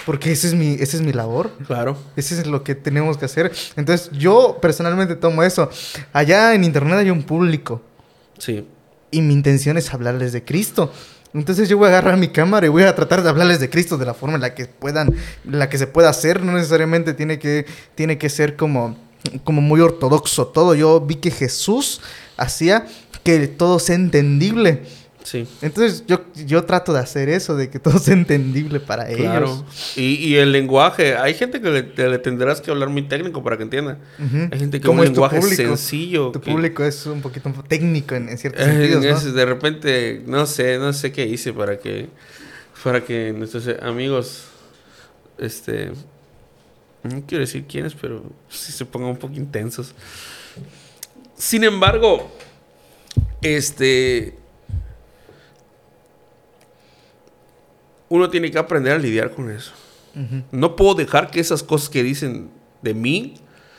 Porque 0.05 0.31
ese 0.31 0.47
es 0.47 0.53
mi, 0.55 0.73
ese 0.75 0.97
es 0.97 1.01
mi 1.01 1.11
labor. 1.11 1.51
Claro. 1.67 1.97
Ese 2.15 2.39
es 2.39 2.47
lo 2.47 2.63
que 2.63 2.73
tenemos 2.73 3.17
que 3.17 3.25
hacer. 3.25 3.51
Entonces, 3.75 4.09
yo 4.17 4.57
personalmente 4.61 5.15
tomo 5.15 5.43
eso. 5.43 5.69
Allá 6.13 6.53
en 6.53 6.63
internet 6.63 6.99
hay 6.99 7.09
un 7.09 7.23
público 7.23 7.81
Sí. 8.37 8.65
y 9.11 9.21
mi 9.21 9.33
intención 9.33 9.77
es 9.77 9.93
hablarles 9.93 10.31
de 10.31 10.43
Cristo. 10.45 10.91
Entonces 11.33 11.69
yo 11.69 11.77
voy 11.77 11.87
a 11.87 11.89
agarrar 11.89 12.17
mi 12.17 12.29
cámara 12.29 12.65
y 12.65 12.69
voy 12.69 12.83
a 12.83 12.95
tratar 12.95 13.21
de 13.21 13.29
hablarles 13.29 13.59
de 13.59 13.69
Cristo 13.69 13.97
de 13.97 14.05
la 14.05 14.13
forma 14.13 14.35
en 14.35 14.41
la 14.41 14.55
que 14.55 14.65
puedan, 14.65 15.13
la 15.45 15.69
que 15.69 15.77
se 15.77 15.87
pueda 15.87 16.09
hacer. 16.09 16.43
No 16.43 16.53
necesariamente 16.53 17.13
tiene 17.13 17.37
que, 17.37 17.65
tiene 17.95 18.17
que 18.17 18.29
ser 18.29 18.55
como, 18.55 18.97
como 19.43 19.61
muy 19.61 19.79
ortodoxo 19.79 20.47
todo. 20.47 20.73
Yo 20.73 21.01
vi 21.01 21.15
que 21.15 21.29
Jesús 21.29 22.01
hacía 22.35 22.87
que 23.23 23.47
todo 23.47 23.79
sea 23.79 23.95
entendible. 23.95 24.83
Sí. 25.23 25.45
Entonces 25.61 26.05
yo, 26.07 26.21
yo 26.45 26.63
trato 26.63 26.93
de 26.93 26.99
hacer 26.99 27.29
eso, 27.29 27.55
de 27.55 27.69
que 27.69 27.77
todo 27.77 27.99
sea 27.99 28.13
entendible 28.13 28.79
para 28.79 29.05
Claro. 29.07 29.45
ellos. 29.47 29.63
Y, 29.97 30.15
y 30.15 30.35
el 30.37 30.51
lenguaje, 30.51 31.15
hay 31.17 31.33
gente 31.33 31.61
que 31.61 31.69
le, 31.69 31.83
te- 31.83 32.07
le 32.09 32.17
tendrás 32.19 32.61
que 32.61 32.71
hablar 32.71 32.89
muy 32.89 33.03
técnico 33.03 33.43
para 33.43 33.57
que 33.57 33.63
entienda. 33.63 33.99
Ujú. 34.17 34.47
Hay 34.51 34.59
gente 34.59 34.79
que 34.79 34.87
¿Cómo 34.87 35.01
un 35.01 35.05
es 35.07 35.11
lenguaje 35.11 35.39
público? 35.39 35.55
sencillo. 35.61 36.31
Tu 36.31 36.39
que- 36.41 36.51
público 36.51 36.83
es 36.83 37.05
un 37.05 37.21
poquito 37.21 37.51
técnico 37.67 38.15
en, 38.15 38.29
en 38.29 38.37
ciertos 38.37 38.61
Eh, 38.61 38.71
sentidos, 38.71 39.03
¿no? 39.03 39.09
es- 39.29 39.33
de 39.33 39.45
repente, 39.45 40.23
no 40.25 40.45
sé, 40.45 40.77
no 40.79 40.93
sé 40.93 41.11
qué 41.11 41.27
hice 41.27 41.53
para 41.53 41.77
que, 41.77 42.07
para 42.83 43.03
que 43.03 43.33
nuestros 43.33 43.67
amigos, 43.81 44.45
este, 45.37 45.91
no 47.03 47.23
quiero 47.27 47.41
decir 47.41 47.65
quiénes, 47.67 47.93
pero 47.93 48.23
sí 48.49 48.71
se 48.71 48.85
pongan 48.85 49.09
un 49.11 49.17
poco 49.17 49.35
intensos. 49.35 49.93
Sin 51.37 51.63
embargo, 51.65 52.31
este, 53.41 54.35
uno 58.09 58.29
tiene 58.29 58.51
que 58.51 58.57
aprender 58.57 58.93
a 58.93 58.97
lidiar 58.97 59.31
con 59.31 59.49
eso. 59.51 59.71
No 60.51 60.75
puedo 60.75 60.95
dejar 60.95 61.29
que 61.31 61.39
esas 61.39 61.63
cosas 61.63 61.87
que 61.89 62.03
dicen 62.03 62.49
de 62.81 62.93
mí 62.93 63.35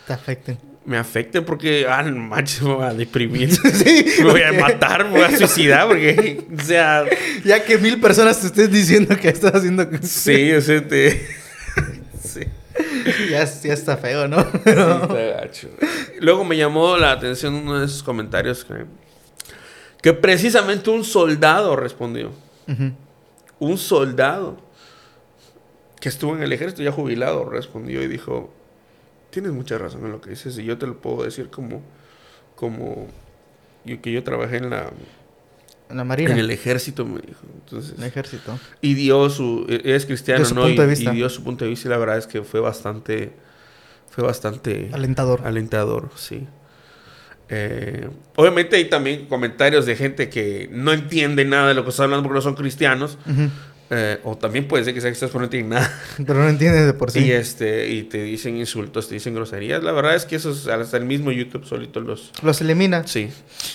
Te 0.06 0.12
afecten. 0.14 0.58
me 0.86 0.96
afecten 0.96 1.44
porque, 1.44 1.86
ah, 1.88 2.02
no 2.02 2.16
manches, 2.16 2.62
me 2.62 2.72
voy 2.74 2.84
a 2.84 2.94
deprimir. 2.94 3.50
sí, 3.74 4.06
Me 4.20 4.30
voy 4.30 4.42
a 4.42 4.52
matar, 4.52 5.04
me 5.04 5.10
voy 5.10 5.22
a 5.22 5.36
suicidar 5.36 5.88
porque, 5.88 6.46
o 6.58 6.62
sea, 6.62 7.04
Ya 7.44 7.62
que 7.64 7.76
mil 7.78 8.00
personas 8.00 8.40
te 8.40 8.46
estén 8.46 8.70
diciendo 8.70 9.14
que 9.18 9.28
estás 9.28 9.54
haciendo... 9.54 9.86
sí, 10.02 10.52
o 10.52 10.60
sea, 10.60 10.86
te... 10.86 11.26
Sí, 12.22 12.40
ya, 13.30 13.44
ya 13.44 13.72
está 13.74 13.96
feo, 13.96 14.28
¿no? 14.28 14.40
sí, 14.42 14.48
está 14.64 15.06
gacho. 15.40 15.68
Luego 16.20 16.44
me 16.44 16.56
llamó 16.56 16.96
la 16.96 17.12
atención 17.12 17.54
uno 17.54 17.80
de 17.80 17.86
esos 17.86 18.02
comentarios 18.04 18.64
que, 18.64 18.84
que 20.00 20.12
precisamente 20.12 20.88
un 20.90 21.02
soldado 21.04 21.74
respondió. 21.76 22.30
Ujú. 22.68 22.92
Un 23.60 23.78
soldado 23.78 24.58
que 26.00 26.08
estuvo 26.08 26.34
en 26.34 26.42
el 26.42 26.52
ejército 26.52 26.82
ya 26.82 26.90
jubilado 26.90 27.48
respondió 27.48 28.02
y 28.02 28.08
dijo, 28.08 28.50
tienes 29.30 29.52
mucha 29.52 29.78
razón 29.78 30.04
en 30.04 30.12
lo 30.12 30.20
que 30.20 30.30
dices 30.30 30.58
y 30.58 30.64
yo 30.64 30.78
te 30.78 30.86
lo 30.86 30.96
puedo 31.00 31.22
decir 31.22 31.50
como, 31.50 31.82
como, 32.56 33.06
yo, 33.84 34.00
que 34.00 34.12
yo 34.12 34.24
trabajé 34.24 34.56
en 34.56 34.70
la... 34.70 34.90
En 35.88 35.96
la 35.96 36.04
marina. 36.04 36.30
En 36.30 36.38
el 36.38 36.50
ejército, 36.50 37.04
me 37.04 37.20
dijo. 37.20 37.40
Entonces, 37.52 37.94
En 37.96 38.02
el 38.02 38.08
ejército. 38.08 38.56
Y 38.80 38.94
dio 38.94 39.28
su. 39.28 39.66
Es 39.68 40.06
cristiano, 40.06 40.44
Dio 40.44 40.54
¿no? 40.54 40.62
punto 40.62 40.82
y, 40.82 40.86
de 40.86 40.86
vista. 40.86 41.12
y 41.12 41.16
dio 41.16 41.28
su 41.28 41.42
punto 41.42 41.64
de 41.64 41.70
vista 41.70 41.88
y 41.88 41.90
la 41.90 41.98
verdad 41.98 42.16
es 42.16 42.28
que 42.28 42.42
fue 42.44 42.60
bastante. 42.60 43.32
Fue 44.08 44.22
bastante. 44.22 44.88
Alentador. 44.92 45.40
Alentador, 45.44 46.10
sí. 46.14 46.46
Eh, 47.52 48.08
obviamente 48.36 48.76
hay 48.76 48.84
también 48.84 49.26
comentarios 49.26 49.84
de 49.84 49.96
gente 49.96 50.28
que 50.28 50.68
no 50.70 50.92
entiende 50.92 51.44
nada 51.44 51.68
de 51.68 51.74
lo 51.74 51.82
que 51.82 51.90
está 51.90 52.04
hablando 52.04 52.22
porque 52.22 52.36
no 52.36 52.42
son 52.42 52.54
cristianos. 52.54 53.18
Eh, 53.92 54.20
o 54.22 54.36
también 54.38 54.68
puede 54.68 54.84
ser 54.84 54.94
que 54.94 55.00
sea 55.00 55.10
cristianos 55.10 55.32
pero 55.32 55.40
no 55.40 55.44
entienden 55.46 55.70
nada. 55.70 56.00
Pero 56.24 56.34
no 56.38 56.48
entiendes 56.48 56.86
de 56.86 56.92
por 56.94 57.10
sí. 57.10 57.24
Y, 57.24 57.32
este, 57.32 57.88
y 57.88 58.04
te 58.04 58.22
dicen 58.22 58.56
insultos, 58.56 59.08
te 59.08 59.14
dicen 59.14 59.34
groserías. 59.34 59.82
La 59.82 59.90
verdad 59.90 60.14
es 60.14 60.24
que 60.26 60.36
eso 60.36 60.52
es 60.52 60.68
hasta 60.68 60.96
el 60.96 61.04
mismo 61.06 61.32
YouTube 61.32 61.64
solito 61.66 61.98
los. 62.00 62.30
Los 62.42 62.60
elimina. 62.60 63.04
Sí. 63.06 63.30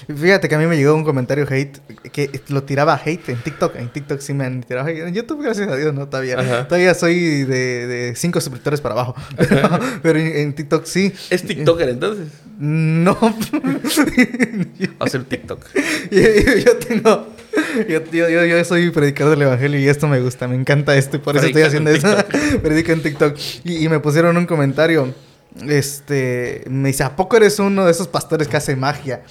Fíjate 0.08 0.48
que 0.48 0.56
a 0.56 0.58
mí 0.58 0.68
me 0.68 0.78
llegó 0.78 0.96
un 0.96 1.04
comentario 1.04 1.46
hate 1.50 1.80
que 2.14 2.30
lo 2.48 2.64
tiraba 2.64 2.96
hate 3.04 3.28
en 3.28 3.38
TikTok. 3.44 3.76
En 3.76 3.90
TikTok 3.90 4.22
sí 4.22 4.34
me 4.34 4.46
han 4.46 4.64
tirado 4.64 4.88
hate. 4.88 5.00
En 5.08 5.14
YouTube, 5.14 5.42
gracias 5.44 5.68
a 5.68 5.76
Dios, 5.76 5.94
no 5.94 6.08
todavía. 6.08 6.40
Ajá. 6.40 6.66
Todavía 6.68 6.94
soy 6.94 7.44
de, 7.44 7.86
de 7.88 8.16
cinco 8.16 8.40
suscriptores 8.40 8.80
para 8.80 8.94
abajo. 8.94 9.16
Pero, 9.38 9.70
pero 10.02 10.20
en, 10.20 10.28
en 10.28 10.54
TikTok 10.56 10.86
sí. 10.86 11.12
¿Es 11.30 11.44
TikToker 11.44 11.90
entonces? 11.90 12.28
No. 12.58 13.18
Hacer 15.00 15.24
TikTok. 15.26 15.60
yo- 16.12 16.58
yo 16.66 16.78
tengo. 16.78 17.28
Yo, 17.90 18.02
yo, 18.12 18.30
yo, 18.30 18.46
yo 18.46 18.64
soy 18.64 18.90
predicador 18.90 19.38
del 19.38 19.44
evangelio 19.48 19.80
y 19.80 19.88
esto 19.90 20.08
me 20.08 20.20
gusta, 20.22 20.48
me 20.48 20.56
encanta 20.56 20.96
esto 20.96 21.18
y 21.18 21.20
por 21.20 21.36
eso 21.36 21.46
estoy 21.46 21.64
haciendo 21.64 21.90
eso. 21.90 22.08
Predico 22.64 22.92
en 22.92 23.02
TikTok. 23.02 23.38
Y, 23.64 23.84
y 23.84 23.90
me 23.90 24.00
pusieron 24.00 24.38
un 24.38 24.46
comentario. 24.46 25.14
Este. 25.68 26.64
Me 26.68 26.90
dice, 26.90 27.04
¿a 27.04 27.16
poco 27.16 27.38
eres 27.38 27.60
uno 27.60 27.86
de 27.86 27.92
esos 27.92 28.08
pastores 28.08 28.48
que 28.48 28.58
hace 28.58 28.76
magia? 28.76 29.22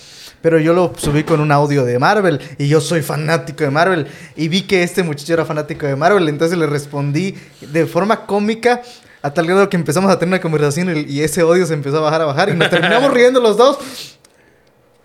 pero 0.45 0.59
yo 0.59 0.75
lo 0.75 0.93
subí 0.95 1.25
con 1.25 1.41
un 1.41 1.51
audio 1.51 1.87
de 1.87 1.99
Marvel 1.99 2.39
y 2.59 2.68
yo 2.68 2.79
soy 2.79 3.01
fanático 3.01 3.64
de 3.64 3.70
Marvel 3.70 4.07
y 4.37 4.49
vi 4.49 4.61
que 4.61 4.83
este 4.83 5.03
muchacho 5.03 5.33
era 5.33 5.47
fanático 5.47 5.87
de 5.87 5.97
Marvel, 5.97 6.29
entonces 6.29 6.59
le 6.59 6.66
respondí 6.66 7.35
de 7.62 7.87
forma 7.87 8.27
cómica 8.27 8.83
a 9.22 9.33
tal 9.33 9.47
grado 9.47 9.70
que 9.70 9.79
empezamos 9.79 10.11
a 10.11 10.18
tener 10.18 10.35
una 10.35 10.43
conversación 10.43 11.07
y 11.09 11.20
ese 11.20 11.43
odio 11.43 11.64
se 11.64 11.72
empezó 11.72 11.97
a 11.97 12.01
bajar, 12.01 12.20
a 12.20 12.25
bajar 12.27 12.51
y 12.51 12.53
nos 12.53 12.68
terminamos 12.68 13.11
riendo 13.14 13.41
los 13.41 13.57
dos 13.57 13.79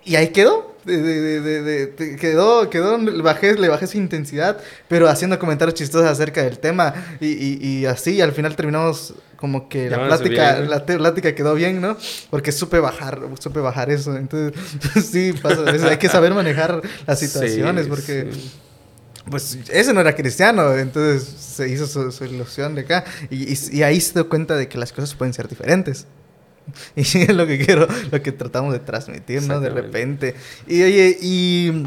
y 0.03 0.17
ahí 0.17 0.28
quedó. 0.28 0.68
De- 0.86 1.01
de- 1.01 1.91
de- 1.91 2.15
quedó, 2.15 2.69
quedó, 2.69 2.97
le 2.97 3.21
bajé, 3.21 3.55
le 3.55 3.67
bajé 3.67 3.86
su 3.88 3.97
intensidad, 3.97 4.57
pero 4.88 5.09
haciendo 5.09 5.38
comentarios 5.38 5.75
chistosos 5.75 6.07
acerca 6.07 6.41
del 6.43 6.59
tema 6.59 6.93
y, 7.19 7.27
y, 7.27 7.59
y 7.61 7.86
así 7.86 8.21
al 8.21 8.32
final 8.32 8.55
terminamos 8.55 9.13
como 9.36 9.69
que 9.69 9.89
la 9.89 9.97
plática, 10.07 10.59
la 10.61 10.86
plática 10.86 11.36
quedó 11.36 11.53
bien, 11.53 11.80
¿no? 11.82 11.97
Porque 12.30 12.51
supe 12.51 12.80
bajar, 12.80 13.19
supe 13.39 13.59
bajar 13.61 13.89
eso. 13.89 14.15
Entonces, 14.17 14.53
sí, 15.11 15.34
pasa, 15.41 15.63
hay 15.89 15.97
que 15.97 16.09
saber 16.09 16.34
manejar 16.34 16.82
las 17.07 17.19
situaciones 17.19 17.86
Sí, 17.86 17.89
porque... 17.89 18.30
sí. 18.32 18.51
Pues 19.30 19.59
ese 19.69 19.93
no 19.93 20.01
era 20.01 20.15
cristiano, 20.15 20.75
entonces 20.75 21.23
se 21.23 21.69
hizo 21.69 21.86
su, 21.86 22.11
su 22.11 22.25
ilusión 22.25 22.73
de 22.73 22.82
acá 22.82 23.03
y, 23.30 23.53
y- 23.53 23.57
y 23.73 23.84
ahí 23.84 24.01
se 24.01 24.13
dio 24.13 24.27
cuenta 24.27 24.55
de 24.55 24.67
que 24.67 24.77
las 24.80 24.91
cosas 24.91 25.13
pueden 25.13 25.34
ser 25.36 25.47
diferentes. 25.47 26.07
Y 26.95 27.01
es 27.01 27.34
lo 27.36 27.45
que 27.47 27.57
quiero, 27.63 27.88
lo 28.11 28.22
que 28.22 28.32
tratamos 28.32 28.74
de 28.74 28.80
transmitir, 28.80 29.41
¿no? 29.43 29.59
De 29.59 29.70
repente. 29.70 30.36
Y 30.67 30.82
oye, 30.84 31.17
y 31.22 31.84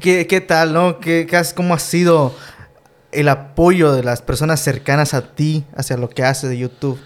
¿qué, 0.00 0.26
qué 0.26 0.40
tal, 0.40 0.72
no? 0.72 1.00
¿Qué, 1.00 1.26
qué 1.28 1.36
has- 1.36 1.54
¿Cómo 1.54 1.74
ha 1.74 1.78
sido 1.78 2.34
el 3.12 3.28
apoyo 3.28 3.92
de 3.92 4.02
las 4.02 4.22
personas 4.22 4.60
cercanas 4.60 5.14
a 5.14 5.34
ti 5.34 5.64
hacia 5.76 5.96
lo 5.96 6.08
que 6.10 6.22
haces 6.24 6.50
de 6.50 6.58
YouTube? 6.58 6.98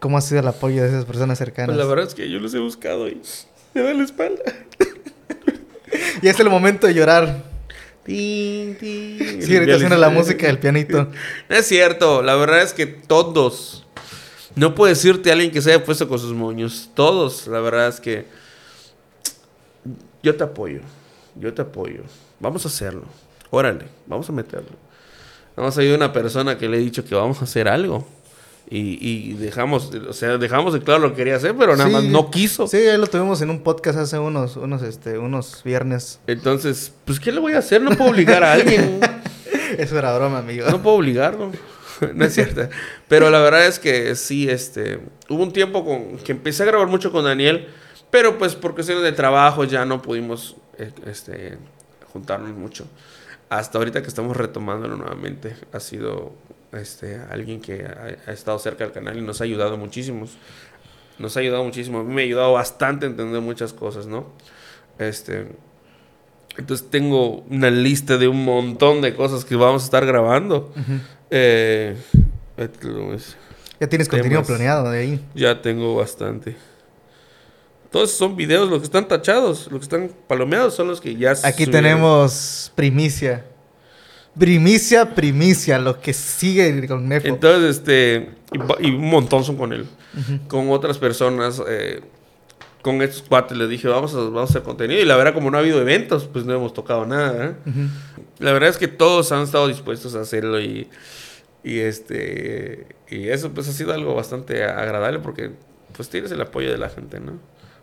¿Cómo 0.00 0.18
ha 0.18 0.20
sido 0.20 0.40
el 0.40 0.48
apoyo 0.48 0.82
de 0.82 0.88
esas 0.88 1.04
personas 1.04 1.38
cercanas? 1.38 1.74
Pues 1.76 1.78
la 1.78 1.84
verdad 1.88 2.06
es 2.08 2.14
que 2.14 2.28
yo 2.28 2.38
los 2.40 2.52
he 2.54 2.58
buscado 2.58 3.08
y 3.08 3.20
me 3.74 3.82
da 3.82 3.92
la 3.94 4.04
espalda. 4.04 4.42
Y 6.22 6.28
es 6.28 6.38
el 6.40 6.48
momento 6.48 6.86
de 6.86 6.94
llorar. 6.94 7.42
Tin, 8.04 8.76
tin. 8.78 9.42
Sí, 9.42 9.54
ahorita 9.56 9.78
suena 9.78 9.96
la 9.98 10.08
música 10.08 10.46
del 10.46 10.58
pianito. 10.58 11.08
No 11.48 11.56
es 11.56 11.66
cierto, 11.66 12.22
la 12.22 12.34
verdad 12.36 12.62
es 12.62 12.72
que 12.72 12.86
todos. 12.86 13.86
No 14.56 14.74
puedo 14.74 14.88
decirte 14.88 15.30
a 15.30 15.32
alguien 15.32 15.50
que 15.50 15.60
se 15.62 15.72
haya 15.72 15.84
puesto 15.84 16.08
con 16.08 16.18
sus 16.18 16.32
moños. 16.34 16.90
Todos, 16.94 17.46
la 17.46 17.60
verdad 17.60 17.88
es 17.88 18.00
que. 18.00 18.26
Yo 20.22 20.36
te 20.36 20.44
apoyo. 20.44 20.80
Yo 21.36 21.52
te 21.52 21.62
apoyo. 21.62 22.02
Vamos 22.40 22.64
a 22.64 22.68
hacerlo. 22.68 23.04
Órale, 23.50 23.86
vamos 24.06 24.28
a 24.28 24.32
meterlo. 24.32 24.70
Vamos 25.56 25.76
a 25.76 25.82
ir 25.82 25.92
a 25.92 25.96
una 25.96 26.12
persona 26.12 26.56
que 26.58 26.68
le 26.68 26.78
he 26.78 26.80
dicho 26.80 27.04
que 27.04 27.14
vamos 27.14 27.40
a 27.40 27.44
hacer 27.44 27.68
algo. 27.68 28.06
Y, 28.70 28.96
y 29.06 29.34
dejamos, 29.34 29.90
o 30.08 30.12
sea, 30.14 30.38
dejamos 30.38 30.72
de 30.72 30.80
claro 30.80 31.00
lo 31.00 31.10
que 31.10 31.16
quería 31.16 31.36
hacer, 31.36 31.54
pero 31.58 31.76
nada 31.76 31.88
Sí. 31.90 31.94
más 31.94 32.04
no 32.04 32.30
quiso. 32.30 32.66
Sí, 32.66 32.78
ahí 32.78 32.96
lo 32.96 33.06
tuvimos 33.06 33.42
en 33.42 33.50
un 33.50 33.60
podcast 33.62 33.98
hace 33.98 34.18
unos, 34.18 34.56
unos, 34.56 34.80
este, 34.82 35.18
unos 35.18 35.62
viernes. 35.62 36.20
Entonces, 36.26 36.90
pues, 37.04 37.20
¿qué 37.20 37.32
le 37.32 37.40
voy 37.40 37.52
a 37.52 37.58
hacer? 37.58 37.82
No 37.82 37.90
puedo 37.90 38.10
obligar 38.10 38.42
a 38.42 38.52
alguien. 38.54 39.00
Eso 39.78 39.98
era 39.98 40.16
broma, 40.16 40.38
amigo. 40.38 40.70
No 40.70 40.80
puedo 40.82 40.96
obligarlo. 40.96 41.50
No 42.14 42.24
es 42.24 42.34
cierto. 42.34 42.68
Pero 43.08 43.30
la 43.30 43.40
verdad 43.40 43.66
es 43.66 43.78
que 43.78 44.14
sí, 44.14 44.48
este. 44.48 45.00
Hubo 45.28 45.42
un 45.42 45.52
tiempo 45.52 45.84
que 46.24 46.32
empecé 46.32 46.62
a 46.62 46.66
grabar 46.66 46.88
mucho 46.88 47.12
con 47.12 47.24
Daniel. 47.24 47.68
Pero 48.10 48.36
pues 48.36 48.54
por 48.54 48.74
cuestiones 48.74 49.04
de 49.04 49.12
trabajo 49.12 49.64
ya 49.64 49.86
no 49.86 50.02
pudimos 50.02 50.56
eh, 50.78 50.92
este, 51.06 51.56
juntarnos 52.12 52.50
mucho. 52.50 52.86
Hasta 53.48 53.78
ahorita 53.78 54.02
que 54.02 54.08
estamos 54.08 54.36
retomándolo 54.36 54.96
nuevamente. 54.96 55.56
Ha 55.72 55.80
sido 55.80 56.34
este, 56.72 57.16
alguien 57.30 57.60
que 57.60 57.84
ha, 57.84 58.30
ha 58.30 58.32
estado 58.32 58.58
cerca 58.58 58.84
del 58.84 58.92
canal 58.92 59.16
y 59.16 59.22
nos 59.22 59.40
ha 59.40 59.44
ayudado 59.44 59.78
muchísimo. 59.78 60.26
Nos 61.18 61.36
ha 61.36 61.40
ayudado 61.40 61.64
muchísimo. 61.64 62.04
Me 62.04 62.22
ha 62.22 62.24
ayudado 62.24 62.52
bastante 62.52 63.06
a 63.06 63.08
entender 63.08 63.40
muchas 63.40 63.72
cosas, 63.72 64.06
¿no? 64.06 64.26
Este. 64.98 65.46
Entonces 66.58 66.90
tengo 66.90 67.40
una 67.48 67.70
lista 67.70 68.18
de 68.18 68.28
un 68.28 68.44
montón 68.44 69.00
de 69.00 69.14
cosas 69.14 69.44
que 69.44 69.56
vamos 69.56 69.82
a 69.82 69.84
estar 69.86 70.04
grabando. 70.04 70.72
Eh. 71.30 71.96
Ya 73.80 73.88
tienes 73.88 74.08
contenido 74.08 74.42
planeado 74.44 74.90
de 74.90 74.98
ahí. 74.98 75.24
ya 75.34 75.60
tengo 75.60 75.96
bastante. 75.96 76.54
Todos 77.90 78.10
son 78.10 78.36
videos, 78.36 78.70
los 78.70 78.78
que 78.78 78.84
están 78.84 79.06
tachados, 79.06 79.68
los 79.70 79.80
que 79.80 79.84
están 79.84 80.10
palomeados 80.26 80.74
son 80.74 80.88
los 80.88 81.00
que 81.00 81.14
ya 81.14 81.34
se 81.34 81.46
Aquí 81.46 81.64
subieron. 81.64 81.84
tenemos 81.84 82.72
primicia. 82.74 83.44
Primicia, 84.38 85.14
primicia, 85.14 85.78
lo 85.78 86.00
que 86.00 86.14
sigue 86.14 86.86
con 86.86 87.06
Nefo. 87.06 87.28
Entonces, 87.28 87.76
este, 87.76 88.30
y 88.80 88.90
un 88.90 89.10
montón 89.10 89.44
son 89.44 89.56
con 89.56 89.74
él. 89.74 89.86
Con 90.48 90.70
otras 90.70 90.96
personas, 90.96 91.60
eh, 91.68 92.00
con 92.82 93.00
estos 93.00 93.22
cuates 93.22 93.56
les 93.56 93.68
dije, 93.68 93.88
vamos 93.88 94.12
a, 94.14 94.18
vamos 94.18 94.40
a 94.40 94.44
hacer 94.44 94.62
contenido. 94.62 95.00
Y 95.00 95.04
la 95.04 95.16
verdad, 95.16 95.34
como 95.34 95.50
no 95.50 95.56
ha 95.56 95.60
habido 95.60 95.80
eventos, 95.80 96.28
pues 96.32 96.44
no 96.44 96.52
hemos 96.54 96.74
tocado 96.74 97.06
nada. 97.06 97.44
¿eh? 97.46 97.54
Ujú. 97.70 97.80
La 98.40 98.52
verdad 98.52 98.68
es 98.70 98.76
que 98.76 98.88
todos 98.88 99.30
han 99.32 99.42
estado 99.42 99.68
dispuestos 99.68 100.14
a 100.16 100.20
hacerlo 100.20 100.60
y, 100.60 100.88
y 101.64 101.78
este 101.78 102.86
y 103.08 103.28
eso 103.28 103.50
pues 103.52 103.68
ha 103.68 103.72
sido 103.72 103.92
algo 103.92 104.14
bastante 104.14 104.64
agradable 104.64 105.20
porque 105.20 105.50
pues 105.96 106.08
tienes 106.08 106.32
el 106.32 106.40
apoyo 106.40 106.70
de 106.72 106.78
la 106.78 106.88
gente, 106.88 107.20
¿no? 107.20 107.38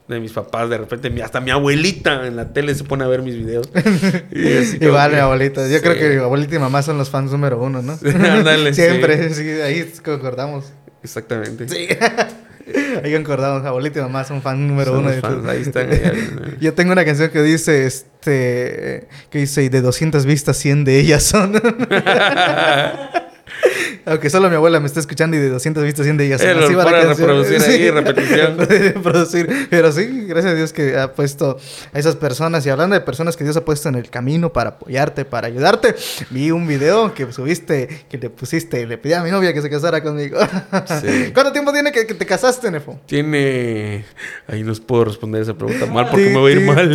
De 0.09 0.19
mis 0.19 0.31
papás, 0.33 0.69
de 0.71 0.77
repente 0.79 1.23
hasta 1.23 1.39
mi 1.39 1.51
abuelita 1.51 2.25
en 2.25 2.35
la 2.35 2.51
tele 2.51 2.73
se 2.73 2.83
pone 2.83 3.03
a 3.03 3.07
ver 3.07 3.21
mis 3.21 3.37
videos. 3.37 3.69
Y 4.31 4.53
así 4.57 4.79
que- 4.79 4.87
mi 4.89 4.95
abuelita. 4.97 5.67
Yo 5.67 5.77
Sí. 5.77 5.81
creo 5.83 5.95
que 5.95 6.09
mi 6.09 6.15
abuelita 6.15 6.55
y 6.55 6.59
mamá 6.59 6.81
son 6.81 6.97
los 6.97 7.09
fans 7.11 7.31
número 7.31 7.61
uno, 7.61 7.81
¿no? 7.83 7.93
Ándale, 8.03 8.73
sí. 8.73 8.81
Siempre, 8.81 9.33
sí. 9.33 9.47
ahí 9.61 9.93
concordamos. 10.03 10.73
Exactamente. 11.03 11.69
Sí. 11.69 11.87
ahí 13.03 13.13
concordamos, 13.13 13.65
abuelita 13.65 13.99
y 13.99 14.01
mamá 14.01 14.23
son 14.23 14.41
fan 14.41 14.67
número 14.67 14.91
Son 14.91 14.99
uno. 14.99 15.09
de 15.11 15.21
fans, 15.21 15.45
ahí 15.47 15.61
están. 15.61 15.89
ahí, 15.91 16.57
Yo 16.61 16.73
tengo 16.73 16.91
una 16.91 17.05
canción 17.05 17.29
que 17.29 17.41
dice, 17.41 17.85
este, 17.85 19.07
que 19.29 19.39
dice, 19.39 19.63
y 19.63 19.69
de 19.69 19.81
200 19.81 20.25
vistas, 20.25 20.57
100 20.57 20.83
de 20.85 20.99
ellas 20.99 21.23
son. 21.23 21.53
Aunque 24.05 24.29
solo 24.29 24.49
mi 24.49 24.55
abuela 24.55 24.79
me 24.79 24.87
está 24.87 24.99
escuchando 24.99 25.35
y 25.37 25.39
de 25.39 25.49
200 25.49 25.83
vistas, 25.83 26.05
100 26.05 26.17
de 26.17 26.25
ellas. 26.25 26.41
Eh, 26.41 26.49
Así 26.49 26.73
va 26.73 26.83
la 26.83 26.89
pone 26.89 26.97
a 26.97 27.05
canción. 27.07 27.27
reproducir 27.27 27.61
ahí, 27.61 27.91
repetición. 27.91 28.57
reproducir. 28.95 29.67
Pero 29.69 29.91
sí, 29.91 30.25
gracias 30.27 30.53
a 30.53 30.55
Dios 30.55 30.73
que 30.73 30.97
ha 30.97 31.13
puesto 31.13 31.57
a 31.93 31.99
esas 31.99 32.15
personas. 32.15 32.65
Y 32.65 32.69
hablando 32.69 32.95
de 32.95 33.01
personas 33.01 33.35
que 33.35 33.43
Dios 33.43 33.57
ha 33.57 33.65
puesto 33.65 33.89
en 33.89 33.95
el 33.95 34.09
camino 34.09 34.51
para 34.53 34.71
apoyarte, 34.71 35.25
para 35.25 35.47
ayudarte, 35.47 35.95
vi 36.29 36.51
un 36.51 36.67
video 36.67 37.13
que 37.13 37.31
subiste, 37.31 38.05
que 38.09 38.17
le 38.17 38.29
pusiste, 38.29 38.85
le 38.85 38.97
pedí 38.97 39.13
a 39.13 39.23
mi 39.23 39.31
novia 39.31 39.53
que 39.53 39.61
se 39.61 39.69
casara 39.69 40.01
conmigo. 40.01 40.39
Sí. 41.01 41.31
¿Cuánto 41.33 41.51
tiempo 41.51 41.71
tiene 41.71 41.91
que, 41.91 42.07
que 42.07 42.13
te 42.13 42.25
casaste, 42.25 42.71
Nefo? 42.71 42.99
Tiene. 43.05 44.05
Ahí 44.47 44.63
no 44.63 44.73
puedo 44.73 45.05
responder 45.05 45.41
esa 45.41 45.53
pregunta 45.53 45.85
mal 45.85 46.07
porque 46.09 46.29
me 46.29 46.37
voy 46.37 46.53
a 46.53 46.55
ir 46.55 46.61
mal. 46.61 46.89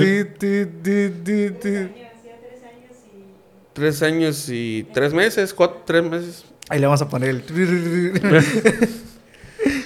Tres 3.72 4.02
años 4.02 4.48
y 4.48 4.86
tres 4.94 5.12
meses, 5.12 5.52
cuatro, 5.52 5.82
tres 5.84 6.04
meses. 6.04 6.44
Ahí 6.68 6.80
le 6.80 6.86
vamos 6.86 7.02
a 7.02 7.08
poner 7.08 7.30
el... 7.30 7.42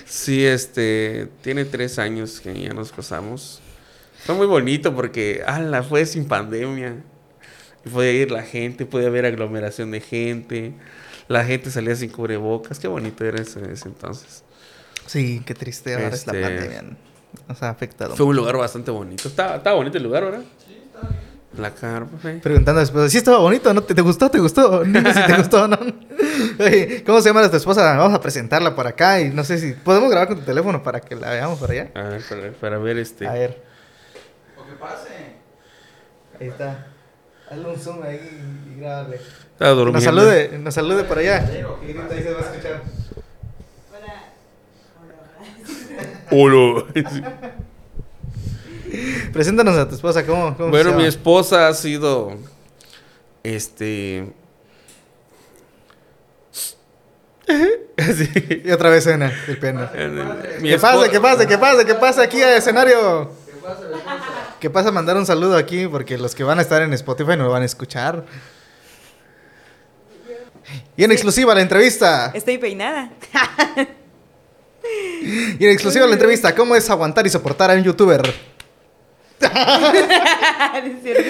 Sí, 0.06 0.44
este, 0.44 1.28
tiene 1.42 1.64
tres 1.64 1.98
años 1.98 2.40
que 2.40 2.58
ya 2.58 2.72
nos 2.72 2.92
casamos. 2.92 3.60
Fue 4.24 4.34
muy 4.34 4.46
bonito 4.46 4.94
porque, 4.94 5.42
ala, 5.46 5.82
fue 5.82 6.06
sin 6.06 6.26
pandemia. 6.26 6.96
Y 7.84 7.88
podía 7.90 8.12
ir 8.12 8.30
la 8.30 8.42
gente, 8.42 8.86
podía 8.86 9.08
haber 9.08 9.26
aglomeración 9.26 9.90
de 9.90 10.00
gente. 10.00 10.72
La 11.28 11.44
gente 11.44 11.70
salía 11.70 11.94
sin 11.94 12.10
cubrebocas. 12.10 12.78
Qué 12.78 12.88
bonito 12.88 13.24
era 13.24 13.40
ese, 13.40 13.70
ese 13.70 13.88
entonces. 13.88 14.42
Sí, 15.06 15.42
qué 15.44 15.54
triste 15.54 15.94
ahora 15.94 16.08
es 16.08 16.26
la 16.26 16.32
Este- 16.32 16.42
pandemia. 16.42 16.96
Nos 17.46 17.62
ha 17.62 17.68
afectado. 17.70 18.16
Fue 18.16 18.26
un 18.26 18.36
lugar 18.36 18.56
bastante 18.56 18.90
bonito. 18.90 19.28
Estaba, 19.28 19.56
estaba 19.56 19.76
bonito 19.76 19.98
el 19.98 20.04
lugar, 20.04 20.24
¿verdad? 20.24 20.42
Sí, 20.66 20.78
estaba 20.86 21.08
bien. 21.10 21.20
La 21.56 21.70
carpa, 21.74 22.18
sí. 22.22 22.38
Preguntando 22.42 22.80
después, 22.80 23.10
¿sí 23.10 23.18
estaba 23.18 23.38
bonito? 23.38 23.72
¿No? 23.72 23.82
¿Te, 23.82 23.94
te 23.94 24.02
gustó? 24.02 24.30
¿Te 24.30 24.38
gustó? 24.38 24.84
Dime 24.84 25.12
si 25.14 25.26
te 25.26 25.32
gustó 25.38 25.64
o 25.64 25.68
no. 25.68 25.78
Oye, 26.60 27.02
¿Cómo 27.04 27.20
se 27.20 27.30
llama 27.30 27.48
tu 27.50 27.56
esposa? 27.56 27.96
Vamos 27.96 28.14
a 28.14 28.20
presentarla 28.20 28.74
por 28.74 28.86
acá 28.86 29.20
y 29.20 29.30
no 29.30 29.42
sé 29.44 29.58
si... 29.58 29.72
¿Podemos 29.72 30.10
grabar 30.10 30.28
con 30.28 30.38
tu 30.38 30.44
teléfono 30.44 30.82
para 30.82 31.00
que 31.00 31.16
la 31.16 31.30
veamos 31.30 31.58
por 31.58 31.70
allá? 31.70 31.90
A 31.94 32.02
ver, 32.02 32.22
para, 32.28 32.52
para 32.52 32.78
ver 32.78 32.98
este. 32.98 33.26
A 33.26 33.32
ver, 33.32 33.62
O 34.58 34.66
que 34.66 34.72
pase. 34.74 35.08
ahí 36.38 36.48
está. 36.48 36.86
Hazle 37.50 37.66
un 37.66 37.78
zoom 37.78 38.02
ahí 38.02 38.20
y 38.76 38.80
grábale. 38.80 39.16
Estaba 39.16 39.70
durmiendo. 39.70 39.92
Nos 39.92 40.04
salude, 40.04 40.58
nos 40.58 40.74
salude 40.74 41.04
por 41.04 41.18
allá. 41.18 41.50
Y 41.82 41.86
grita, 41.92 42.14
ahí 42.14 42.22
se 42.22 42.30
va 42.32 42.40
a 42.40 42.42
escuchar. 42.42 42.82
Hola. 43.90 44.24
Hola. 46.30 46.84
Hola. 47.00 47.52
Preséntanos 49.32 49.76
a 49.76 49.88
tu 49.88 49.94
esposa, 49.94 50.24
¿cómo, 50.26 50.56
cómo 50.56 50.70
Bueno, 50.70 50.90
se 50.90 50.96
mi 50.96 51.02
llama? 51.02 51.08
esposa 51.08 51.68
ha 51.68 51.74
sido. 51.74 52.32
Este. 53.42 54.26
Sí. 57.98 58.62
Y 58.64 58.70
otra 58.70 58.90
vez 58.90 59.02
cena 59.04 59.32
el 59.48 59.58
piano. 59.58 59.88
Mi 60.60 60.68
¿Qué 60.68 60.78
pasa? 60.78 61.10
¿Qué 61.10 61.20
pasa? 61.20 61.46
¿Qué 61.46 61.58
pasa? 61.58 61.84
¿Qué 61.84 61.94
pasa 61.96 62.22
aquí 62.22 62.40
al 62.40 62.54
escenario? 62.54 63.32
¿Qué 63.46 63.56
pasa, 63.60 63.80
mi? 63.82 63.98
¿Qué 64.60 64.70
pasa? 64.70 64.92
Mandar 64.92 65.16
un 65.16 65.26
saludo 65.26 65.56
aquí 65.56 65.88
porque 65.88 66.16
los 66.16 66.34
que 66.34 66.44
van 66.44 66.60
a 66.60 66.62
estar 66.62 66.80
en 66.82 66.92
Spotify 66.92 67.36
no 67.36 67.44
lo 67.44 67.50
van 67.50 67.62
a 67.62 67.64
escuchar. 67.64 68.24
Y 70.96 71.02
en 71.02 71.10
exclusiva 71.10 71.54
la 71.56 71.62
entrevista. 71.62 72.30
Estoy 72.34 72.58
peinada. 72.58 73.10
Y 75.58 75.64
en 75.64 75.70
exclusiva 75.70 76.06
la 76.06 76.12
entrevista. 76.12 76.54
¿Cómo 76.54 76.76
es 76.76 76.88
aguantar 76.88 77.26
y 77.26 77.30
soportar 77.30 77.70
a 77.70 77.74
un 77.74 77.82
youtuber? 77.82 78.22
es 80.84 81.02
cierto, 81.02 81.22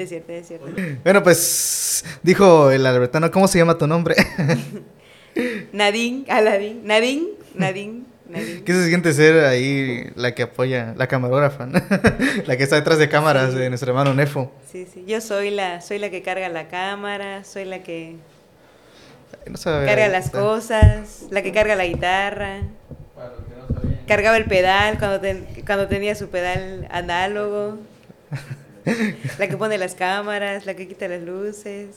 es 0.00 0.08
cierto, 0.08 0.32
es 0.32 0.46
cierto. 0.48 0.66
Bueno, 1.02 1.22
pues 1.22 2.04
dijo 2.22 2.70
el 2.70 2.86
albertano, 2.86 3.30
¿cómo 3.30 3.48
se 3.48 3.58
llama 3.58 3.76
tu 3.78 3.86
nombre? 3.86 4.14
Nadine, 5.72 6.24
Aladín, 6.28 6.80
Nadine, 6.84 7.26
Nadine, 7.54 8.02
Nadine. 8.28 8.62
¿Qué 8.64 8.72
se 8.72 8.86
siente 8.88 9.12
ser 9.12 9.44
ahí 9.44 10.10
la 10.14 10.34
que 10.34 10.44
apoya, 10.44 10.94
la 10.96 11.06
camarógrafa, 11.08 11.66
¿no? 11.66 11.80
la 12.46 12.56
que 12.56 12.62
está 12.62 12.76
detrás 12.76 12.98
de 12.98 13.08
cámaras 13.08 13.52
Sí. 13.52 13.58
de 13.58 13.68
nuestro 13.68 13.90
hermano 13.90 14.14
Nefo? 14.14 14.52
Sí, 14.70 14.86
sí, 14.92 15.04
yo 15.06 15.20
soy 15.20 15.50
la, 15.50 15.80
soy 15.80 15.98
la 15.98 16.10
que 16.10 16.22
carga 16.22 16.48
la 16.48 16.68
cámara, 16.68 17.44
soy 17.44 17.64
la 17.66 17.82
que 17.82 18.16
No 19.46 19.56
sabe, 19.56 19.84
carga 19.86 20.08
las 20.08 20.30
cosas, 20.30 21.26
la 21.30 21.42
que 21.42 21.52
carga 21.52 21.74
la 21.76 21.84
guitarra, 21.86 22.60
Para 23.14 23.32
cargaba 24.06 24.36
el 24.36 24.44
pedal 24.46 24.98
cuando, 24.98 25.20
ten- 25.20 25.46
cuando 25.66 25.86
tenía 25.88 26.14
su 26.14 26.28
pedal 26.28 26.86
análogo, 26.90 27.78
la 29.38 29.48
que 29.48 29.56
pone 29.56 29.78
las 29.78 29.94
cámaras, 29.94 30.66
la 30.66 30.74
que 30.74 30.86
quita 30.88 31.08
las 31.08 31.22
luces. 31.22 31.88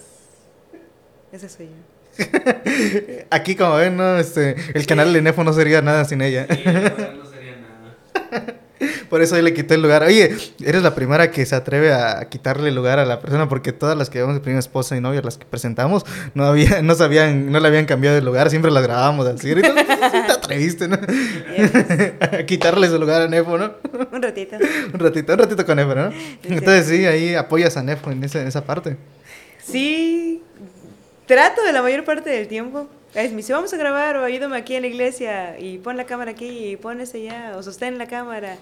Esa 1.32 1.48
soy 1.50 1.68
yo. 1.68 2.26
Aquí, 3.30 3.56
como 3.56 3.76
ven, 3.76 3.96
¿no? 3.96 4.18
Este, 4.18 4.56
el 4.74 4.86
canal 4.88 5.14
de 5.14 5.22
Nefo 5.22 5.44
no 5.44 5.54
sería 5.54 5.82
nada 5.82 6.06
sin 6.06 6.22
ella. 6.22 6.48
Sí, 6.50 6.64
no 6.66 7.26
sería 7.30 7.56
nada. 7.58 8.54
Por 9.10 9.22
eso 9.22 9.36
yo 9.36 9.42
le 9.42 9.54
quité 9.54 9.76
el 9.76 9.82
lugar. 9.82 10.04
Oye, 10.04 10.36
eres 10.64 10.84
la 10.84 10.96
primera 10.96 11.32
que 11.32 11.46
se 11.46 11.56
atreve 11.56 11.94
a 11.94 12.28
quitarle 12.30 12.72
lugar 12.72 13.00
a 13.00 13.06
la 13.06 13.20
persona 13.20 13.50
porque 13.50 13.74
todas 13.74 13.98
las 13.98 14.10
que 14.10 14.20
llevamos 14.20 14.36
de 14.36 14.42
primera 14.42 14.60
esposa 14.60 14.96
y 14.96 15.02
novia, 15.02 15.22
las 15.22 15.38
que 15.38 15.46
presentamos, 15.46 16.06
no 16.34 16.46
había, 16.46 16.82
no 16.82 16.96
sabían, 16.96 17.52
no 17.52 17.60
le 17.60 17.68
habían 17.68 17.86
cambiado 17.86 18.16
de 18.16 18.22
lugar, 18.22 18.50
siempre 18.50 18.72
las 18.72 18.84
grabábamos 18.84 19.28
así. 19.28 19.50
Ahorita 19.50 19.74
sí 20.12 20.18
te 20.28 20.32
atreviste, 20.32 20.88
¿no? 20.88 20.98
a 22.22 22.44
quitarle 22.46 22.88
su 22.88 23.00
lugar 23.00 23.24
a 23.24 23.28
Nefo, 23.28 23.58
¿no? 23.58 23.74
Un 24.12 24.22
ratito. 24.22 24.58
Un 24.94 25.00
ratito, 25.00 25.34
un 25.34 25.40
ratito 25.40 25.66
con 25.66 25.76
Nefo, 25.76 25.96
¿no? 25.96 26.12
Entonces 26.44 26.88
sí, 26.88 27.06
ahí 27.06 27.36
apoyas 27.36 27.76
a 27.78 27.84
Nefo 27.84 28.12
en 28.12 28.24
esa, 28.24 28.42
en 28.42 28.48
esa 28.48 28.64
parte. 28.64 28.98
Sí, 29.64 30.42
trato 31.26 31.64
de 31.64 31.74
la 31.74 31.82
mayor 31.82 32.04
parte 32.04 32.30
del 32.30 32.48
tiempo. 32.48 32.90
Es, 33.16 33.32
me 33.32 33.38
dice, 33.38 33.54
vamos 33.54 33.74
a 33.74 33.78
grabar 33.78 34.18
o 34.18 34.24
ayúdame 34.24 34.56
aquí 34.58 34.76
en 34.76 34.82
la 34.84 34.88
iglesia 34.88 35.60
y 35.60 35.78
pon 35.80 35.98
la 35.98 36.06
cámara 36.06 36.32
aquí 36.32 36.70
y 36.72 36.76
pon 36.78 37.02
ese 37.02 37.18
allá 37.28 37.54
o 37.58 37.64
sostén 37.64 37.98
la 37.98 38.08
cámara. 38.08 38.58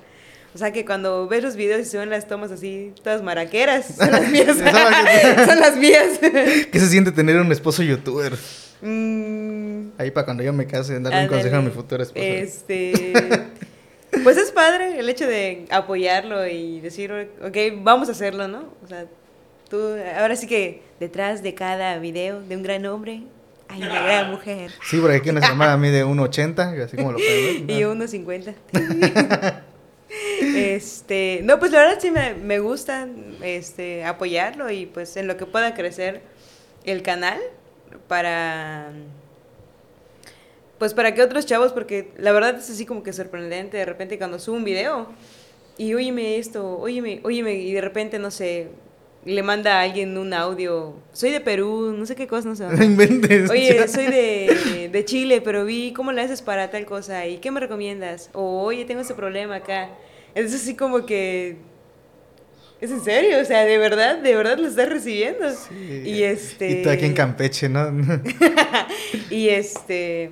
O 0.56 0.58
sea 0.58 0.72
que 0.72 0.86
cuando 0.86 1.28
ves 1.28 1.44
los 1.44 1.56
videos 1.58 1.82
y 1.82 1.86
se 1.86 1.98
ven 1.98 2.10
las 2.10 2.28
tomas 2.28 2.52
así, 2.52 2.94
todas 3.04 3.22
maraqueras, 3.22 3.96
son 3.98 4.10
las 4.12 4.28
mías. 4.32 4.56
Son 4.58 5.60
las- 5.60 5.76
mías. 5.78 6.20
¿Qué 6.72 6.80
se 6.80 6.88
siente 6.88 7.12
tener 7.12 7.38
un 7.38 7.52
esposo 7.52 7.84
youtuber? 7.84 8.34
Mm, 8.82 9.90
Ahí 9.98 10.12
para 10.12 10.26
cuando 10.26 10.44
yo 10.44 10.54
me 10.54 10.66
case, 10.66 11.00
darle 11.00 11.24
un 11.24 11.28
consejo 11.28 11.56
a 11.58 11.62
mi 11.62 11.72
futura 11.72 12.04
esposa. 12.04 12.26
Este. 12.26 13.14
Pues 14.24 14.38
es 14.38 14.52
padre 14.52 15.00
el 15.00 15.10
hecho 15.10 15.28
de 15.28 15.66
apoyarlo 15.70 16.48
y 16.48 16.80
decir, 16.80 17.12
ok, 17.44 17.58
vamos 17.82 18.08
a 18.08 18.14
hacerlo, 18.14 18.48
¿no? 18.48 18.64
O 18.84 18.88
sea, 18.88 19.06
tú, 19.70 19.78
ahora 20.18 20.36
sí 20.36 20.48
que 20.48 20.82
detrás 21.00 21.44
de 21.44 21.54
cada 21.54 22.00
video 22.00 22.42
de 22.42 22.56
un 22.56 22.64
gran 22.64 22.86
hombre 22.86 23.24
hay 23.70 23.82
una 23.82 24.02
gran 24.02 24.32
mujer. 24.32 24.72
Sí, 24.84 24.98
porque 25.00 25.18
aquí 25.18 25.32
nuestra 25.32 25.52
hermana 25.52 25.78
mide 25.78 26.06
1.80, 26.06 26.84
así 26.84 26.98
como 26.98 27.14
lo 27.14 27.18
pueden 27.18 27.68
ver. 27.68 27.78
Y 27.78 27.84
unos 27.84 28.12
50. 28.12 28.54
este, 30.56 31.42
no, 31.44 31.60
pues 31.60 31.72
la 31.72 31.80
verdad 31.80 31.98
sí 32.00 32.12
me, 32.12 32.34
me 32.34 32.60
gusta 32.60 33.08
este, 33.42 34.06
apoyarlo 34.06 34.72
y 34.72 34.86
pues 34.86 35.18
en 35.18 35.28
lo 35.28 35.38
que 35.38 35.46
pueda 35.46 35.74
crecer 35.74 36.22
el 36.86 37.02
canal 37.02 37.40
para 38.08 38.92
pues 40.78 40.94
para 40.94 41.14
que 41.14 41.22
otros 41.24 41.46
chavos, 41.46 41.74
porque 41.74 42.12
la 42.18 42.32
verdad 42.32 42.56
es 42.58 42.70
así 42.70 42.86
como 42.86 43.02
que 43.04 43.12
sorprendente 43.12 43.78
de 43.78 43.86
repente 43.86 44.18
cuando 44.18 44.40
subo 44.40 44.58
un 44.58 44.64
video 44.64 45.08
y 45.78 45.94
óyeme 45.94 46.38
esto, 46.38 46.78
óyeme, 46.80 47.20
óyeme, 47.24 47.56
y 47.56 47.74
de 47.74 47.82
repente 47.82 48.20
no 48.20 48.32
sé, 48.32 48.70
le 49.28 49.44
manda 49.44 49.80
a 49.80 49.82
alguien 49.82 50.18
un 50.18 50.34
audio, 50.34 50.96
soy 51.12 51.32
de 51.32 51.42
Perú, 51.42 51.94
no 51.98 52.06
sé 52.06 52.16
qué 52.16 52.28
cosa, 52.28 52.48
no 52.48 52.56
sé. 52.56 52.66
No 52.66 52.84
inventes. 52.84 53.50
Oye, 53.50 53.88
soy 53.90 54.06
de, 54.06 54.90
de 54.92 55.06
Chile, 55.06 55.42
pero 55.42 55.66
vi 55.66 55.92
cómo 55.94 56.12
le 56.12 56.22
haces 56.22 56.42
para 56.42 56.70
tal 56.72 56.86
cosa 56.86 57.28
y 57.28 57.38
qué 57.38 57.52
me 57.52 57.60
recomiendas. 57.60 58.30
O 58.34 58.64
oye, 58.64 58.86
tengo 58.86 59.02
este 59.02 59.14
problema 59.14 59.56
acá. 59.56 59.90
Es 60.34 60.54
así 60.54 60.76
como 60.76 61.06
que 61.06 61.58
es 62.80 62.92
en 62.92 63.04
serio, 63.04 63.42
o 63.42 63.46
sea, 63.46 63.66
de 63.66 63.78
verdad, 63.78 64.18
de 64.18 64.36
verdad 64.36 64.58
lo 64.58 64.68
estás 64.68 64.88
recibiendo. 64.88 65.50
Sí. 65.52 66.04
Y 66.06 66.24
este 66.24 66.70
Y 66.70 66.84
tú 66.84 66.90
aquí 66.90 67.06
en 67.06 67.14
Campeche, 67.14 67.68
¿no? 67.68 67.92
y 69.30 69.50
este 69.50 70.32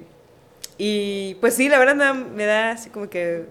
y 0.78 1.36
pues 1.36 1.56
sí, 1.56 1.70
la 1.70 1.80
verdad 1.80 1.96
me 1.96 2.04
da, 2.04 2.14
me 2.14 2.46
da 2.46 2.72
así 2.72 2.90
como 2.90 3.10
que 3.10 3.46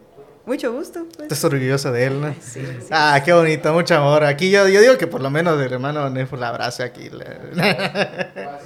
mucho 0.46 0.72
gusto. 0.72 1.04
pues. 1.16 1.22
Estás 1.22 1.44
orgullosa 1.44 1.90
de 1.92 2.04
él, 2.04 2.20
¿no? 2.20 2.34
Sí, 2.40 2.60
sí. 2.64 2.86
Ah, 2.90 3.20
qué 3.24 3.32
bonito, 3.32 3.72
mucho 3.72 3.94
amor. 3.96 4.24
Aquí 4.24 4.50
yo, 4.50 4.68
yo 4.68 4.80
digo 4.80 4.98
que 4.98 5.06
por 5.06 5.20
lo 5.20 5.30
menos 5.30 5.60
el 5.60 5.72
hermano 5.72 6.10
Nefo 6.10 6.36
la 6.36 6.48
abrace 6.48 6.82
aquí. 6.82 7.08
la- 7.10 7.24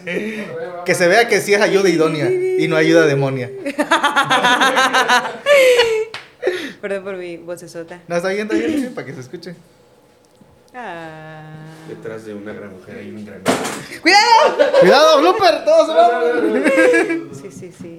que 0.85 0.95
se 0.95 1.07
vea 1.09 1.29
que 1.29 1.41
sí 1.41 1.55
es 1.55 1.61
ayuda 1.61 1.89
idónea 1.89 2.29
y 2.31 2.67
no 2.69 2.77
ayuda 2.77 3.07
demonia. 3.07 3.51
Perdón 6.81 7.05
por 7.05 7.17
mi 7.17 7.37
vocesota. 7.39 8.01
No, 8.07 8.17
está 8.17 8.29
bien, 8.29 8.43
está 8.51 8.55
bien, 8.55 8.95
para 8.95 9.07
que 9.07 9.13
se 9.15 9.21
escuche. 9.21 9.55
Ah. 10.75 11.43
Detrás 11.89 12.25
de 12.25 12.35
una 12.35 12.53
gran 12.53 12.73
mujer 12.73 12.99
hay 12.99 13.11
un 13.11 13.25
gran 13.25 13.41
¡Cuidado! 14.01 14.71
¡Cuidado, 14.81 15.21
blooper! 15.21 15.65
¡Todos 15.65 15.91
abajo! 15.91 16.25
Sí, 17.33 17.51
sí, 17.51 17.73
sí. 17.81 17.99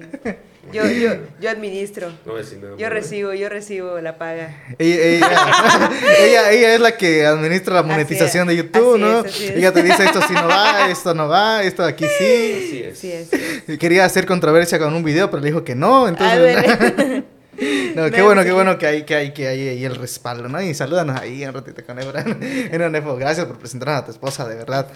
Yo, 0.72 0.86
yo, 0.86 1.14
yo 1.40 1.50
administro. 1.50 2.12
No 2.24 2.34
nada. 2.34 2.76
Yo 2.76 2.88
recibo, 2.88 3.32
yo 3.32 3.48
recibo 3.48 4.00
la 4.00 4.18
paga. 4.18 4.56
Ella, 4.78 5.02
ella, 5.02 5.90
ella, 6.18 6.50
ella 6.52 6.74
es 6.74 6.80
la 6.80 6.96
que 6.96 7.26
administra 7.26 7.74
la 7.74 7.82
monetización 7.82 8.48
de 8.48 8.56
YouTube, 8.56 8.94
así 8.94 9.02
¿no? 9.02 9.20
es, 9.20 9.26
así 9.26 9.46
es. 9.46 9.56
Ella 9.56 9.72
te 9.72 9.82
dice 9.82 10.04
esto 10.04 10.20
sí 10.26 10.34
no 10.34 10.48
va, 10.48 10.90
esto 10.90 11.14
no 11.14 11.28
va, 11.28 11.62
esto 11.62 11.84
aquí 11.84 12.04
sí. 12.18 12.62
Así 12.64 12.82
es. 12.82 12.98
Sí, 12.98 13.12
es. 13.12 13.78
Quería 13.78 14.04
hacer 14.04 14.26
controversia 14.26 14.78
con 14.78 14.94
un 14.94 15.02
video, 15.02 15.30
pero 15.30 15.42
le 15.42 15.48
dijo 15.48 15.64
que 15.64 15.74
no, 15.74 16.08
entonces... 16.08 17.24
No, 17.94 18.10
qué 18.10 18.18
No, 18.18 18.24
bueno, 18.24 18.44
qué 18.44 18.52
bueno 18.52 18.78
que 18.78 18.86
hay, 18.86 19.02
que 19.04 19.14
hay, 19.14 19.32
que 19.32 19.48
hay 19.48 19.68
ahí 19.68 19.84
el 19.84 19.96
respaldo, 19.96 20.48
¿no? 20.48 20.60
Y 20.62 20.74
salúdanos 20.74 21.20
ahí 21.20 21.44
un 21.44 21.52
ratito 21.52 21.82
con 21.84 21.98
Ebra. 21.98 22.24
Bueno, 22.68 22.90
Nefo, 22.90 23.16
gracias 23.16 23.46
por 23.46 23.58
presentarnos 23.58 24.02
a 24.02 24.04
tu 24.06 24.10
esposa, 24.12 24.48
de 24.48 24.56
verdad. 24.56 24.86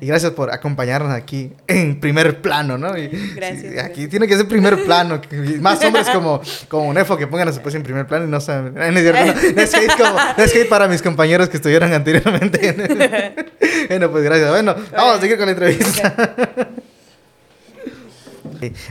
Y 0.00 0.06
gracias 0.06 0.32
por 0.32 0.52
acompañarnos 0.52 1.12
aquí 1.12 1.52
en 1.66 1.98
primer 2.00 2.40
plano, 2.40 2.78
¿no? 2.78 2.96
Y, 2.96 3.08
Gracias, 3.34 3.72
sí, 3.72 3.78
aquí 3.78 4.08
tiene 4.08 4.28
que 4.28 4.36
ser 4.36 4.46
primer 4.46 4.84
plano. 4.84 5.20
y 5.30 5.36
Más 5.60 5.82
hombres 5.84 6.08
como, 6.10 6.40
como 6.68 6.92
Nefo 6.94 7.16
que 7.16 7.26
pongan 7.26 7.48
a 7.48 7.52
su 7.52 7.58
esposa 7.58 7.76
en 7.76 7.82
primer 7.82 8.06
plano 8.06 8.24
y 8.26 8.28
no 8.28 8.40
saben. 8.40 8.74
No, 8.74 8.82
es 8.82 9.74
hate 9.74 9.96
como- 9.96 10.18
no 10.36 10.44
es 10.44 10.54
hate 10.54 10.68
para 10.68 10.88
mis 10.88 11.02
compañeros 11.02 11.48
que 11.48 11.56
estuvieron 11.56 11.92
anteriormente. 11.92 12.74
bueno, 13.88 14.10
pues 14.10 14.24
gracias. 14.24 14.50
Bueno, 14.50 14.74
vamos 14.92 15.16
a 15.16 15.20
seguir 15.20 15.36
con 15.36 15.46
la 15.46 15.52
entrevista. 15.52 16.14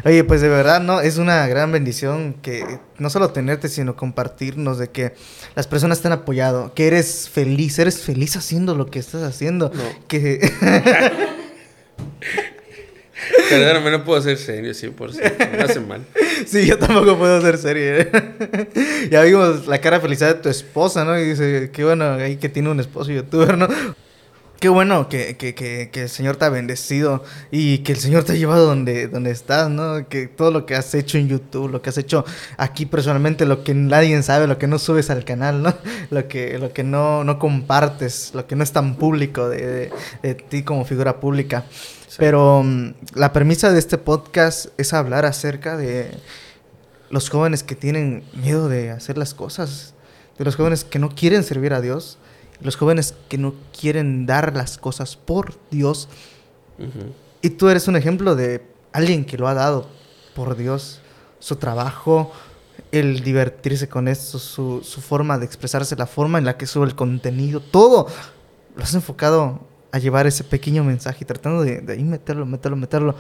Oye, 0.04 0.24
pues 0.24 0.42
de 0.42 0.50
verdad, 0.50 0.82
¿no? 0.82 1.02
Es 1.02 1.18
una 1.18 1.48
gran 1.48 1.72
bendición 1.72 2.36
que 2.42 2.80
no 2.98 3.10
solo 3.10 3.30
tenerte, 3.30 3.70
sino 3.70 3.96
compartirnos 3.96 4.78
de 4.78 4.90
que 4.90 5.14
las 5.56 5.68
personas 5.68 6.02
te 6.02 6.08
han 6.08 6.14
apoyado, 6.14 6.74
que 6.74 6.88
eres 6.88 7.30
feliz, 7.30 7.80
eres 7.80 8.02
feliz 8.02 8.36
haciendo 8.36 8.76
lo 8.76 8.88
que 8.88 9.00
estás 9.00 9.24
haciendo. 9.24 9.72
No. 9.74 9.84
Que 10.08 10.52
Perdóname, 13.50 13.92
no 13.92 14.04
puedo 14.04 14.22
ser 14.22 14.38
serio 14.38 14.72
100%. 14.72 15.52
Me 15.52 15.64
hace 15.64 15.80
mal. 15.80 16.06
sí, 16.46 16.66
yo 16.66 16.78
tampoco 16.78 17.18
puedo 17.18 17.38
hacer 17.38 17.58
serie. 17.58 18.10
ya 19.10 19.22
vimos 19.24 19.68
la 19.68 19.80
cara 19.80 20.00
felicidad 20.00 20.36
de 20.36 20.42
tu 20.42 20.50
esposa, 20.50 21.04
¿no? 21.06 21.20
Y 21.20 21.26
dice, 21.26 21.70
qué 21.72 21.84
bueno 21.84 22.14
ahí 22.14 22.38
que 22.38 22.50
tiene 22.50 22.70
un 22.70 22.80
esposo 22.80 23.12
youtuber, 23.12 23.58
¿no? 23.58 23.68
Qué 24.62 24.70
bueno 24.70 25.10
que, 25.10 25.38
que, 25.38 25.56
que, 25.56 25.90
que 25.92 26.04
el 26.04 26.10
Señor 26.10 26.36
te 26.36 26.46
ha 26.46 26.50
bendecido 26.50 27.24
y 27.50 27.80
que 27.80 27.94
el 27.94 27.98
Señor 27.98 28.26
te 28.26 28.34
ha 28.34 28.36
llevado 28.36 28.68
donde, 28.68 29.08
donde 29.08 29.32
estás, 29.32 29.72
¿no? 29.72 30.08
Que 30.08 30.28
todo 30.28 30.52
lo 30.52 30.68
que 30.68 30.76
has 30.76 30.94
hecho 30.94 31.18
en 31.18 31.28
YouTube, 31.28 31.72
lo 31.72 31.82
que 31.82 31.90
has 31.90 31.98
hecho 31.98 32.24
aquí 32.58 32.86
personalmente, 32.86 33.48
lo 33.48 33.64
que 33.64 33.74
nadie 33.74 34.22
sabe, 34.22 34.46
lo 34.46 34.60
que 34.60 34.68
no 34.68 34.78
subes 34.78 35.10
al 35.10 35.26
canal, 35.26 35.64
¿no? 35.64 35.74
Lo 36.12 36.28
que, 36.28 36.60
lo 36.60 36.74
que 36.74 36.84
no, 36.84 37.24
no 37.24 37.40
compartes, 37.40 38.34
lo 38.36 38.46
que 38.46 38.56
no 38.56 38.64
es 38.64 38.72
tan 38.72 38.98
público 38.98 39.50
de, 39.50 39.66
de- 39.66 39.92
de 40.22 40.36
ti 40.36 40.62
como 40.62 40.86
figura 40.86 41.20
pública. 41.20 41.66
Pero 42.20 42.62
mm, 42.64 42.94
la 43.16 43.34
premisa 43.34 43.72
de 43.72 43.80
este 43.80 43.98
podcast 43.98 44.68
es 44.78 44.94
hablar 44.94 45.26
acerca 45.26 45.76
de 45.76 46.12
los 47.10 47.30
jóvenes 47.30 47.64
que 47.64 47.74
tienen 47.74 48.24
miedo 48.36 48.70
de 48.70 48.92
hacer 48.92 49.18
las 49.18 49.34
cosas, 49.34 49.96
de 50.38 50.46
los 50.46 50.56
jóvenes 50.56 50.84
que 50.84 51.00
no 51.00 51.10
quieren 51.10 51.44
servir 51.44 51.74
a 51.74 51.82
Dios, 51.82 52.20
los 52.62 52.76
jóvenes 52.76 53.16
que 53.30 53.38
no 53.38 53.54
quieren 53.78 54.26
dar 54.26 54.56
las 54.56 54.78
cosas 54.78 55.16
por 55.16 55.56
Dios. 55.70 56.08
Y 57.42 57.52
tú 57.52 57.70
eres 57.70 57.88
un 57.88 57.96
ejemplo 57.96 58.36
de 58.36 58.66
alguien 58.92 59.26
que 59.26 59.38
lo 59.38 59.48
ha 59.48 59.54
dado 59.54 59.88
por 60.36 60.56
Dios, 60.56 61.02
su 61.40 61.56
trabajo, 61.58 62.32
el 62.92 63.22
divertirse 63.22 63.88
con 63.88 64.08
esto, 64.08 64.40
su, 64.40 64.82
su 64.84 65.02
forma 65.02 65.38
de 65.38 65.46
expresarse, 65.46 65.96
la 65.96 66.08
forma 66.08 66.38
en 66.38 66.46
la 66.46 66.58
que 66.58 66.66
sube 66.66 66.86
el 66.86 66.96
contenido, 66.96 67.60
todo 67.60 68.08
lo 68.76 68.84
has 68.84 68.94
enfocado 68.94 69.62
a 69.92 70.00
llevar 70.00 70.28
ese 70.28 70.44
pequeño 70.44 70.84
mensaje 70.84 71.20
y 71.22 71.26
tratando 71.26 71.64
de, 71.64 71.82
de 71.82 71.94
ahí 71.94 72.04
meterlo, 72.04 72.46
meterlo, 72.46 72.78
meterlo. 72.78 73.16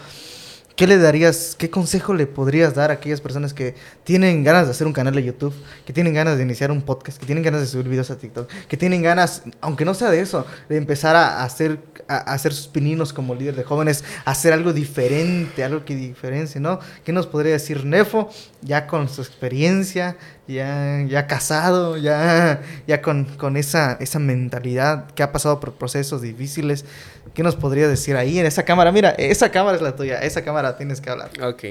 ¿Qué 0.81 0.87
le 0.87 0.97
darías, 0.97 1.55
qué 1.59 1.69
consejo 1.69 2.15
le 2.15 2.25
podrías 2.25 2.73
dar 2.73 2.89
a 2.89 2.95
aquellas 2.95 3.21
personas 3.21 3.53
que 3.53 3.75
tienen 4.03 4.43
ganas 4.43 4.65
de 4.65 4.71
hacer 4.71 4.87
un 4.87 4.93
canal 4.93 5.13
de 5.13 5.23
YouTube, 5.23 5.53
que 5.85 5.93
tienen 5.93 6.11
ganas 6.11 6.37
de 6.37 6.43
iniciar 6.43 6.71
un 6.71 6.81
podcast, 6.81 7.19
que 7.19 7.27
tienen 7.27 7.43
ganas 7.43 7.61
de 7.61 7.67
subir 7.67 7.87
videos 7.87 8.09
a 8.09 8.17
TikTok, 8.17 8.49
que 8.67 8.77
tienen 8.77 9.03
ganas, 9.03 9.43
aunque 9.61 9.85
no 9.85 9.93
sea 9.93 10.09
de 10.09 10.21
eso, 10.21 10.43
de 10.69 10.77
empezar 10.77 11.15
a 11.15 11.43
hacer, 11.43 11.77
a, 12.07 12.17
hacer 12.33 12.51
sus 12.51 12.67
pininos 12.67 13.13
como 13.13 13.35
líder 13.35 13.55
de 13.55 13.63
jóvenes, 13.63 14.03
hacer 14.25 14.53
algo 14.53 14.73
diferente, 14.73 15.63
algo 15.63 15.85
que 15.85 15.95
diferencie, 15.95 16.59
¿no? 16.59 16.79
¿Qué 17.05 17.13
nos 17.13 17.27
podría 17.27 17.53
decir 17.53 17.85
Nefo, 17.85 18.31
ya 18.63 18.87
con 18.87 19.07
su 19.07 19.21
experiencia, 19.21 20.17
ya, 20.47 21.03
ya 21.07 21.27
casado, 21.27 21.97
ya, 21.97 22.61
ya 22.87 23.01
con, 23.01 23.25
con 23.25 23.57
esa, 23.57 23.93
esa 23.99 24.19
mentalidad 24.19 25.11
que 25.11 25.23
ha 25.23 25.31
pasado 25.31 25.59
por 25.59 25.73
procesos 25.73 26.21
difíciles? 26.21 26.85
¿Qué 27.33 27.43
nos 27.43 27.55
podría 27.55 27.87
decir 27.87 28.17
ahí 28.17 28.39
en 28.39 28.45
esa 28.45 28.63
cámara? 28.63 28.91
Mira, 28.91 29.11
esa 29.11 29.51
cámara 29.51 29.75
es 29.77 29.81
la 29.81 29.95
tuya, 29.95 30.19
esa 30.19 30.43
cámara 30.43 30.77
tienes 30.77 30.99
que 30.99 31.09
hablar. 31.09 31.31
Ok. 31.41 31.63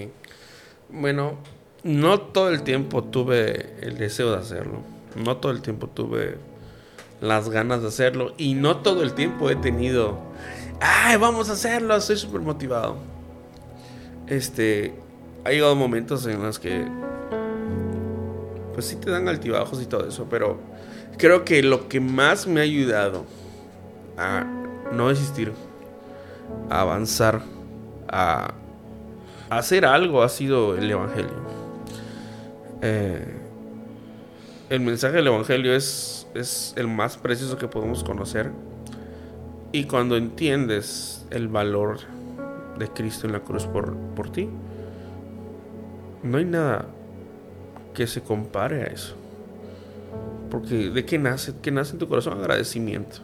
Bueno, 0.89 1.39
no 1.83 2.21
todo 2.21 2.51
el 2.51 2.63
tiempo 2.63 3.05
tuve 3.05 3.75
el 3.81 3.99
deseo 3.99 4.33
de 4.33 4.39
hacerlo. 4.39 4.83
No 5.17 5.37
todo 5.37 5.53
el 5.53 5.63
tiempo 5.63 5.87
tuve 5.89 6.37
las 7.21 7.49
ganas 7.49 7.83
de 7.83 7.89
hacerlo. 7.89 8.35
Y 8.39 8.55
no 8.55 8.79
todo 8.79 9.03
el 9.03 9.15
tiempo 9.15 9.51
he 9.51 9.57
tenido. 9.57 10.19
¡Ay, 10.81 11.17
vamos 11.17 11.49
a 11.51 11.53
hacerlo! 11.53 11.97
Estoy 11.97 12.17
súper 12.17 12.41
motivado. 12.41 12.97
Este. 14.27 14.95
Ha 15.45 15.51
llegado 15.51 15.75
momentos 15.75 16.27
en 16.27 16.43
los 16.43 16.59
que. 16.59 16.87
Pues 18.81 18.89
sí 18.89 18.97
te 18.97 19.11
dan 19.11 19.29
altibajos 19.29 19.83
y 19.83 19.85
todo 19.85 20.09
eso. 20.09 20.27
Pero 20.31 20.59
creo 21.19 21.45
que 21.45 21.63
lo 21.63 21.87
que 21.87 22.01
más 22.01 22.47
me 22.47 22.61
ha 22.61 22.63
ayudado 22.63 23.27
a 24.17 24.47
no 24.91 25.11
desistir, 25.11 25.53
a 26.71 26.81
avanzar, 26.81 27.43
a 28.09 28.55
hacer 29.51 29.85
algo 29.85 30.23
ha 30.23 30.31
sido 30.31 30.79
el 30.79 30.91
Evangelio. 30.91 31.35
Eh, 32.81 33.23
el 34.71 34.81
mensaje 34.81 35.17
del 35.17 35.27
Evangelio 35.27 35.77
es, 35.77 36.27
es 36.33 36.73
el 36.79 36.89
más 36.89 37.19
precioso 37.19 37.59
que 37.59 37.69
podemos 37.69 38.03
conocer. 38.03 38.51
Y 39.73 39.85
cuando 39.85 40.17
entiendes 40.17 41.27
el 41.29 41.49
valor 41.49 41.99
de 42.79 42.89
Cristo 42.89 43.27
en 43.27 43.35
la 43.35 43.41
cruz 43.41 43.67
por, 43.67 43.95
por 44.17 44.33
ti, 44.33 44.49
no 46.23 46.39
hay 46.39 46.47
nada 46.47 46.87
que 47.95 48.07
se 48.07 48.23
compare 48.23 48.83
a 48.83 48.87
eso. 48.87 49.15
Porque 50.51 50.91
de 50.91 51.05
qué 51.05 51.19
nace, 51.19 51.55
¿Qué 51.63 51.71
nace 51.71 51.93
en 51.93 51.99
tu 51.99 52.09
corazón 52.09 52.39
agradecimiento. 52.39 53.19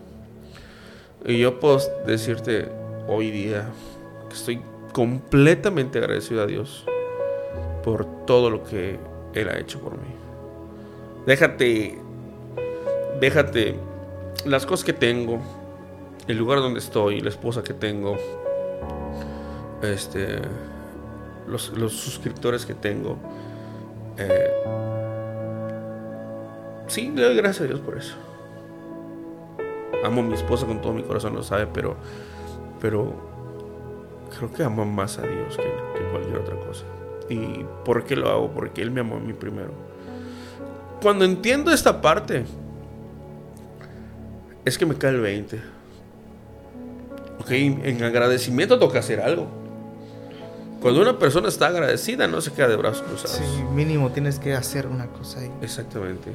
Y 1.25 1.39
yo 1.39 1.59
puedo 1.59 1.81
decirte 2.07 2.69
hoy 3.09 3.31
día 3.31 3.69
que 4.29 4.35
estoy 4.35 4.61
completamente 4.93 5.99
agradecido 5.99 6.43
a 6.43 6.47
Dios 6.47 6.85
por 7.85 8.27
todo 8.27 8.51
lo 8.51 8.65
que 8.65 8.99
Él 9.35 9.49
ha 9.49 9.59
hecho 9.59 9.81
por 9.81 9.93
mí. 9.93 10.15
Déjate, 11.27 11.99
déjate 13.21 13.75
las 14.45 14.67
cosas 14.67 14.85
que 14.85 14.93
tengo, 14.93 15.41
el 16.29 16.39
lugar 16.39 16.61
donde 16.61 16.79
estoy, 16.79 17.21
la 17.21 17.31
esposa 17.31 17.63
que 17.63 17.75
tengo, 17.75 18.17
este, 19.83 20.39
los, 21.49 21.71
los 21.77 21.93
suscriptores 21.93 22.65
que 22.65 22.75
tengo. 22.75 23.19
Eh, 24.19 24.51
sí, 26.89 27.13
le 27.15 27.23
doy 27.23 27.37
gracias 27.37 27.63
a 27.63 27.65
Dios 27.67 27.81
por 27.81 27.99
eso. 27.99 28.17
Amo 30.05 30.21
a 30.21 30.25
mi 30.25 30.35
esposa 30.35 30.67
con 30.67 30.81
todo 30.81 30.93
mi 30.93 31.03
corazón, 31.03 31.35
lo 31.35 31.43
sabe, 31.43 31.67
pero, 31.67 31.97
pero 32.81 33.15
creo 34.37 34.53
que 34.53 34.63
amo 34.63 34.85
más 34.85 35.19
a 35.19 35.23
Dios 35.23 35.57
que, 35.57 35.63
que 35.63 36.11
cualquier 36.11 36.39
otra 36.39 36.57
cosa. 36.57 36.85
¿Y 37.29 37.65
por 37.85 38.05
qué 38.05 38.17
lo 38.17 38.29
hago? 38.29 38.51
Porque 38.53 38.83
Él 38.83 38.91
me 38.91 39.01
amó 39.01 39.17
a 39.17 39.21
mí 39.21 39.33
primero. 39.33 39.73
Cuando 41.03 41.25
entiendo 41.25 41.73
esta 41.73 42.01
parte, 42.01 42.45
es 44.65 44.79
que 44.79 44.87
me 44.87 44.97
cae 44.97 45.11
el 45.11 45.21
20. 45.21 45.61
Ok, 47.41 47.51
en 47.51 48.03
agradecimiento 48.03 48.79
toca 48.79 48.99
hacer 48.99 49.21
algo. 49.21 49.66
Cuando 50.81 51.01
una 51.03 51.19
persona 51.19 51.49
está 51.49 51.69
agradecida, 51.69 52.27
no 52.29 52.41
se 52.41 52.53
queda 52.53 52.69
de 52.69 52.77
brazos 52.77 53.03
cruzados. 53.03 53.37
Sí, 53.39 53.63
mínimo 53.75 54.11
tienes 54.11 54.39
que 54.39 54.55
hacer 54.55 54.87
una 54.87 55.07
cosa 55.07 55.41
ahí. 55.41 55.51
Exactamente. 55.63 56.31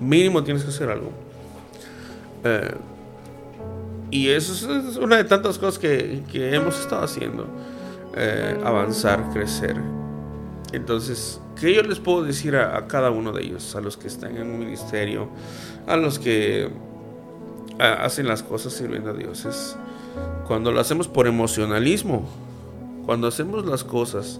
Mínimo 0.00 0.44
tienes 0.44 0.62
que 0.62 0.70
hacer 0.70 0.90
algo. 0.90 1.10
Eh, 2.44 2.74
y 4.10 4.28
eso 4.30 4.52
es- 4.78 4.96
una 4.96 5.16
de 5.16 5.24
tantas 5.24 5.58
cosas 5.58 5.78
que, 5.78 6.22
que 6.30 6.54
hemos 6.54 6.78
estado 6.80 7.04
haciendo. 7.04 7.46
Eh, 8.16 8.58
avanzar, 8.64 9.30
crecer. 9.32 9.76
Entonces, 10.72 11.40
¿qué 11.58 11.74
yo 11.74 11.82
les 11.82 11.98
puedo 11.98 12.22
decir 12.22 12.56
a, 12.56 12.76
a 12.76 12.86
cada 12.86 13.10
uno 13.10 13.32
de 13.32 13.42
ellos? 13.42 13.74
A 13.74 13.80
los 13.80 13.96
que 13.96 14.06
están 14.08 14.36
en 14.36 14.42
un 14.50 14.58
ministerio, 14.58 15.28
a 15.86 15.96
los 15.96 16.18
que 16.18 16.68
a- 17.78 18.04
hacen 18.04 18.28
las 18.28 18.42
cosas 18.42 18.72
sirviendo 18.72 19.10
a 19.10 19.12
Dios. 19.14 19.44
Es 19.44 19.76
cuando 20.46 20.72
lo 20.72 20.80
hacemos 20.80 21.06
por 21.08 21.26
emocionalismo, 21.26 22.28
cuando 23.08 23.26
hacemos 23.26 23.64
las 23.64 23.84
cosas 23.84 24.38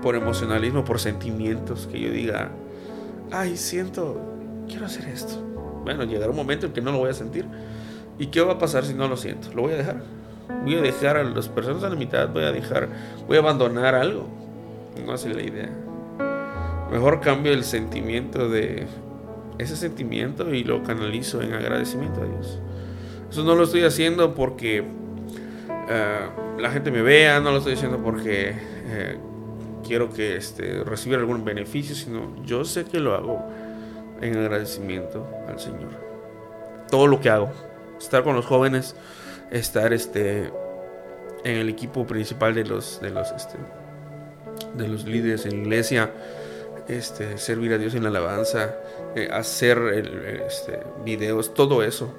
por 0.00 0.14
emocionalismo, 0.14 0.84
por 0.84 1.00
sentimientos, 1.00 1.88
que 1.90 1.98
yo 1.98 2.12
diga, 2.12 2.52
ay, 3.32 3.56
siento, 3.56 4.20
quiero 4.68 4.86
hacer 4.86 5.08
esto. 5.08 5.42
Bueno, 5.82 6.04
llegará 6.04 6.30
un 6.30 6.36
momento 6.36 6.66
en 6.66 6.72
que 6.72 6.80
no 6.80 6.92
lo 6.92 6.98
voy 6.98 7.10
a 7.10 7.14
sentir. 7.14 7.46
¿Y 8.16 8.28
qué 8.28 8.42
va 8.42 8.52
a 8.52 8.58
pasar 8.60 8.84
si 8.84 8.94
no 8.94 9.08
lo 9.08 9.16
siento? 9.16 9.48
Lo 9.56 9.62
voy 9.62 9.72
a 9.72 9.76
dejar. 9.78 10.04
Voy 10.62 10.76
a 10.76 10.82
dejar 10.82 11.16
a 11.16 11.24
las 11.24 11.48
personas 11.48 11.82
a 11.82 11.88
la 11.88 11.96
mitad, 11.96 12.28
voy 12.28 12.44
a 12.44 12.52
dejar, 12.52 12.90
voy 13.26 13.38
a 13.38 13.40
abandonar 13.40 13.96
algo. 13.96 14.28
No 15.04 15.12
es 15.12 15.26
la 15.26 15.42
idea. 15.42 15.70
Mejor 16.92 17.20
cambio 17.20 17.52
el 17.52 17.64
sentimiento 17.64 18.48
de 18.48 18.86
ese 19.58 19.74
sentimiento 19.74 20.54
y 20.54 20.62
lo 20.62 20.84
canalizo 20.84 21.42
en 21.42 21.54
agradecimiento 21.54 22.20
a 22.20 22.24
Dios. 22.24 22.60
Eso 23.28 23.42
no 23.42 23.56
lo 23.56 23.64
estoy 23.64 23.82
haciendo 23.82 24.32
porque 24.36 24.84
eh, 25.88 26.28
la 26.58 26.70
gente 26.70 26.90
me 26.90 27.02
vea, 27.02 27.40
no 27.40 27.50
lo 27.50 27.58
estoy 27.58 27.74
haciendo 27.74 27.98
porque 27.98 28.54
eh, 28.86 29.18
quiero 29.86 30.10
que 30.10 30.36
este, 30.36 30.82
recibir 30.84 31.18
algún 31.18 31.44
beneficio, 31.44 31.94
sino 31.94 32.34
yo 32.44 32.64
sé 32.64 32.84
que 32.84 33.00
lo 33.00 33.14
hago 33.14 33.44
en 34.20 34.36
agradecimiento 34.36 35.26
al 35.48 35.58
Señor. 35.60 35.90
Todo 36.90 37.06
lo 37.06 37.20
que 37.20 37.30
hago, 37.30 37.50
estar 37.98 38.24
con 38.24 38.34
los 38.34 38.46
jóvenes, 38.46 38.96
estar 39.50 39.92
este, 39.92 40.50
en 41.44 41.56
el 41.56 41.68
equipo 41.68 42.06
principal 42.06 42.54
de 42.54 42.64
los, 42.64 43.00
de 43.00 43.10
los, 43.10 43.30
este, 43.32 43.58
de 44.74 44.88
los 44.88 45.04
líderes 45.04 45.44
en 45.44 45.52
la 45.52 45.58
iglesia, 45.58 46.10
este, 46.88 47.38
servir 47.38 47.72
a 47.72 47.78
Dios 47.78 47.94
en 47.94 48.02
la 48.02 48.10
alabanza, 48.10 48.74
eh, 49.14 49.28
hacer 49.32 49.78
este, 50.46 50.80
videos, 51.04 51.54
todo 51.54 51.82
eso. 51.82 52.12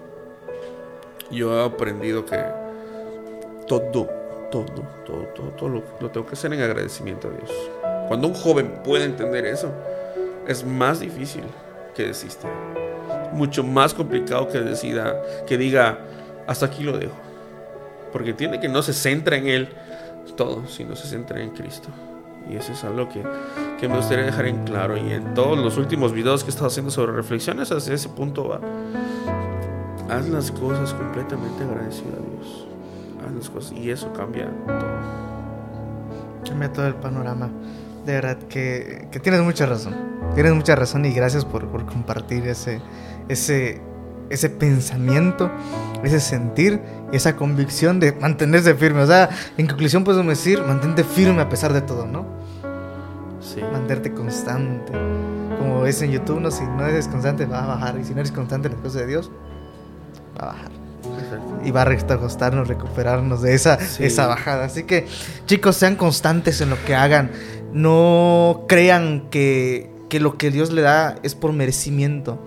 Yo 1.32 1.59
he 1.59 1.66
aprendido 1.66 2.26
que 2.26 2.64
todo, 3.68 4.07
todo, 4.51 4.66
todo, 5.05 5.26
todo, 5.36 5.49
todo 5.49 5.70
lo, 5.70 5.84
lo 5.99 6.11
tengo 6.11 6.26
que 6.26 6.34
hacer 6.34 6.53
en 6.53 6.61
agradecimiento 6.61 7.28
a 7.28 7.32
Dios. 7.32 7.51
Cuando 8.07 8.28
un 8.28 8.34
joven 8.34 8.82
puede 8.84 9.05
entender 9.05 9.45
eso, 9.45 9.72
es 10.47 10.66
más 10.66 10.99
difícil 10.99 11.43
que 11.95 12.03
desista. 12.07 12.47
Mucho 13.34 13.63
más 13.63 13.93
complicado 13.93 14.47
que 14.47 14.59
decida, 14.59 15.22
que 15.47 15.57
diga, 15.57 15.99
hasta 16.47 16.68
aquí 16.68 16.84
lo 16.84 16.97
dejo. 16.97 17.16
Porque 18.11 18.34
tiene 18.34 18.59
que 18.59 18.70
no 18.70 18.82
se 18.82 18.93
centra 18.93 19.38
en 19.38 19.47
él 19.47 19.70
todo, 20.36 20.68
sino 20.68 20.95
se 20.95 21.07
centra 21.07 21.41
en 21.41 21.51
Cristo. 21.51 21.89
Y 22.49 22.55
eso 22.55 22.74
es 22.74 22.84
algo 22.84 23.09
que, 23.09 23.24
que 23.80 23.88
me 23.88 23.97
gustaría 23.97 24.26
dejar 24.26 24.45
en 24.45 24.63
claro. 24.66 24.97
Y 24.97 25.11
en 25.11 25.34
todos 25.34 25.57
los 25.57 25.78
últimos 25.78 26.13
videos 26.13 26.43
que 26.43 26.49
he 26.49 26.51
estado 26.51 26.68
haciendo 26.68 26.91
sobre 26.91 27.11
reflexiones, 27.13 27.72
hacia 27.72 27.93
ese 27.93 28.09
punto 28.09 28.47
va. 28.47 28.59
Haz 30.09 30.30
las 30.30 30.51
cosas 30.51 30.93
completamente 30.93 31.63
agradecido 31.63 32.11
a 32.13 32.43
Dios. 32.43 32.68
Haz 33.26 33.34
las 33.34 33.49
cosas 33.49 33.73
y 33.73 33.89
eso 33.89 34.13
cambia 34.13 34.51
todo. 34.65 34.86
Cambia 36.47 36.71
todo 36.71 36.88
el 36.88 36.95
panorama. 36.95 37.49
De 38.05 38.13
verdad 38.13 38.38
que, 38.49 39.07
que 39.11 39.19
tienes 39.19 39.41
mucha 39.41 39.65
razón. 39.65 39.95
Tienes 40.36 40.53
mucha 40.53 40.76
razón 40.76 41.05
y 41.05 41.11
gracias 41.11 41.43
por, 41.43 41.67
por 41.67 41.86
compartir 41.86 42.47
ese, 42.47 42.82
ese, 43.30 43.82
ese 44.30 44.49
pensamiento, 44.49 45.49
ese 46.03 46.19
sentir 46.19 46.80
esa 47.11 47.36
convicción 47.36 47.99
de 47.99 48.11
mantenerse 48.13 48.76
firme. 48.76 49.01
O 49.01 49.07
sea, 49.07 49.30
en 49.57 49.67
conclusión 49.67 50.03
podemos 50.03 50.28
decir, 50.28 50.61
mantente 50.61 51.03
firme 51.03 51.41
a 51.41 51.49
pesar 51.49 51.73
de 51.73 51.82
todo, 51.82 52.05
¿no? 52.05 52.26
Sí. 53.39 53.61
Mantenerte 53.61 54.13
constante. 54.13 54.93
Como 55.57 55.82
ves 55.82 56.01
en 56.01 56.11
YouTube, 56.11 56.41
¿no? 56.41 56.51
si 56.51 56.63
no 56.63 56.86
eres 56.86 57.07
constante 57.07 57.45
va 57.45 57.63
a 57.63 57.67
bajar. 57.67 57.97
Y 57.99 58.03
si 58.03 58.13
no 58.13 58.19
eres 58.19 58.32
constante 58.32 58.67
en 58.67 58.73
las 58.73 58.82
cosas 58.82 59.01
de 59.01 59.07
Dios, 59.07 59.32
va 60.39 60.49
a 60.49 60.53
bajar 60.53 60.84
Exacto. 61.26 61.59
y 61.65 61.71
va 61.71 61.82
a 61.82 61.86
recostarnos, 61.86 62.67
recuperarnos 62.67 63.41
de 63.41 63.53
esa, 63.53 63.80
Sí. 63.80 64.03
esa 64.05 64.28
bajada. 64.28 64.65
Así 64.65 64.84
que, 64.84 65.07
chicos, 65.45 65.76
sean 65.76 65.95
constantes 65.95 66.61
en 66.61 66.69
lo 66.69 66.84
que 66.86 66.95
hagan. 66.95 67.32
No 67.73 68.65
crean 68.67 69.28
que, 69.30 69.89
que 70.09 70.19
lo 70.19 70.38
que 70.38 70.51
Dios 70.51 70.71
le 70.71 70.82
da 70.82 71.15
es 71.23 71.36
por 71.36 71.51
merecimiento. 71.53 72.39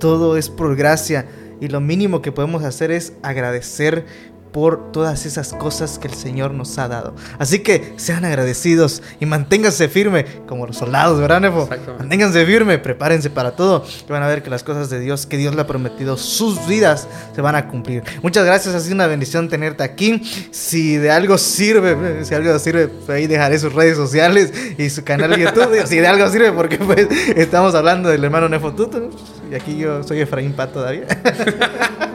Todo 0.00 0.36
es 0.36 0.48
por 0.50 0.74
gracia. 0.76 1.26
Y 1.60 1.68
lo 1.68 1.80
mínimo 1.80 2.22
que 2.22 2.32
podemos 2.32 2.64
hacer 2.64 2.90
es 2.90 3.12
agradecer 3.22 4.04
por 4.52 4.92
todas 4.92 5.26
esas 5.26 5.52
cosas 5.54 5.98
que 5.98 6.08
el 6.08 6.14
Señor 6.14 6.52
nos 6.52 6.78
ha 6.78 6.88
dado. 6.88 7.14
Así 7.38 7.60
que 7.60 7.94
sean 7.96 8.24
agradecidos 8.24 9.02
y 9.18 9.26
manténganse 9.26 9.88
firme 9.88 10.24
como 10.46 10.66
los 10.66 10.76
soldados, 10.76 11.18
¿verdad, 11.20 11.40
Nefo? 11.40 11.68
Manténganse 11.98 12.44
firme, 12.44 12.78
prepárense 12.78 13.30
para 13.30 13.56
todo. 13.56 13.84
Que 14.06 14.12
van 14.12 14.22
a 14.22 14.28
ver 14.28 14.42
que 14.42 14.50
las 14.50 14.62
cosas 14.62 14.90
de 14.90 15.00
Dios, 15.00 15.26
que 15.26 15.38
Dios 15.38 15.54
le 15.54 15.62
ha 15.62 15.66
prometido, 15.66 16.16
sus 16.16 16.66
vidas 16.66 17.08
se 17.34 17.40
van 17.40 17.54
a 17.56 17.68
cumplir. 17.68 18.02
Muchas 18.22 18.44
gracias, 18.44 18.74
ha 18.74 18.80
sido 18.80 18.94
una 18.94 19.06
bendición 19.06 19.48
tenerte 19.48 19.82
aquí. 19.82 20.22
Si 20.50 20.96
de 20.96 21.10
algo 21.10 21.38
sirve, 21.38 22.24
si 22.24 22.34
algo 22.34 22.58
sirve, 22.58 22.88
pues 22.88 23.10
ahí 23.10 23.26
dejaré 23.26 23.58
sus 23.58 23.72
redes 23.72 23.96
sociales 23.96 24.52
y 24.76 24.90
su 24.90 25.02
canal 25.02 25.30
de 25.30 25.40
YouTube. 25.40 25.86
si 25.86 25.96
de 25.96 26.06
algo 26.06 26.28
sirve, 26.28 26.52
porque 26.52 26.76
pues 26.76 27.08
estamos 27.36 27.74
hablando 27.74 28.10
del 28.10 28.22
hermano 28.22 28.48
Nefo 28.48 28.72
Tuto, 28.72 29.00
¿no? 29.00 29.10
Y 29.50 29.54
aquí 29.54 29.76
yo 29.76 30.02
soy 30.02 30.20
Efraín 30.20 30.52
Pat 30.52 30.72
todavía. 30.72 31.06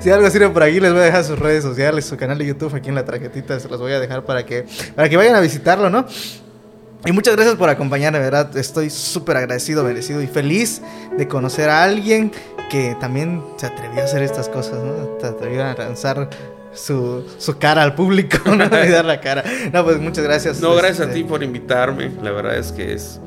Si 0.00 0.10
algo 0.10 0.28
sirve 0.30 0.48
por 0.50 0.62
aquí, 0.62 0.80
les 0.80 0.92
voy 0.92 1.02
a 1.02 1.04
dejar 1.04 1.24
sus 1.24 1.38
redes 1.38 1.62
sociales, 1.62 2.04
su 2.06 2.16
canal 2.16 2.38
de 2.38 2.46
YouTube 2.46 2.74
aquí 2.74 2.88
en 2.88 2.94
la 2.94 3.04
tarjetita, 3.04 3.58
se 3.60 3.68
los 3.68 3.80
voy 3.80 3.92
a 3.92 4.00
dejar 4.00 4.24
para 4.24 4.46
que, 4.46 4.66
para 4.94 5.08
que 5.08 5.16
vayan 5.16 5.34
a 5.34 5.40
visitarlo, 5.40 5.90
¿no? 5.90 6.06
Y 7.06 7.12
muchas 7.12 7.34
gracias 7.34 7.56
por 7.56 7.70
acompañarme, 7.70 8.18
verdad. 8.18 8.54
Estoy 8.56 8.90
súper 8.90 9.38
agradecido, 9.38 9.82
merecido 9.84 10.20
y 10.22 10.26
feliz 10.26 10.82
de 11.16 11.26
conocer 11.28 11.70
a 11.70 11.82
alguien 11.82 12.30
que 12.70 12.94
también 13.00 13.42
se 13.56 13.66
atrevió 13.66 14.02
a 14.02 14.04
hacer 14.04 14.22
estas 14.22 14.48
cosas, 14.48 14.74
¿no? 14.84 15.18
Se 15.18 15.26
atrevió 15.26 15.64
a 15.64 15.74
lanzar 15.74 16.28
su, 16.74 17.24
su 17.38 17.58
cara 17.58 17.82
al 17.82 17.94
público, 17.94 18.38
¿no? 18.54 18.64
Y 18.64 18.88
dar 18.88 19.04
la 19.04 19.20
cara. 19.20 19.44
No, 19.72 19.82
pues 19.84 19.98
muchas 19.98 20.24
gracias. 20.24 20.60
No, 20.60 20.74
gracias 20.74 21.00
a 21.00 21.04
Este, 21.04 21.14
ti 21.16 21.24
por 21.24 21.42
invitarme. 21.42 22.10
La 22.22 22.30
verdad 22.32 22.56
es 22.56 22.70
que 22.70 22.92
es, 22.92 23.18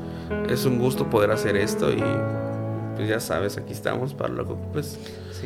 es 0.48 0.64
un 0.64 0.78
gusto 0.78 1.10
poder 1.10 1.32
hacer 1.32 1.56
esto 1.56 1.92
y 1.92 2.02
pues 2.96 3.08
ya 3.08 3.18
sabes, 3.18 3.56
aquí 3.56 3.72
estamos 3.72 4.14
para 4.14 4.32
lo 4.32 4.46
que 4.46 4.54
pues 4.72 4.98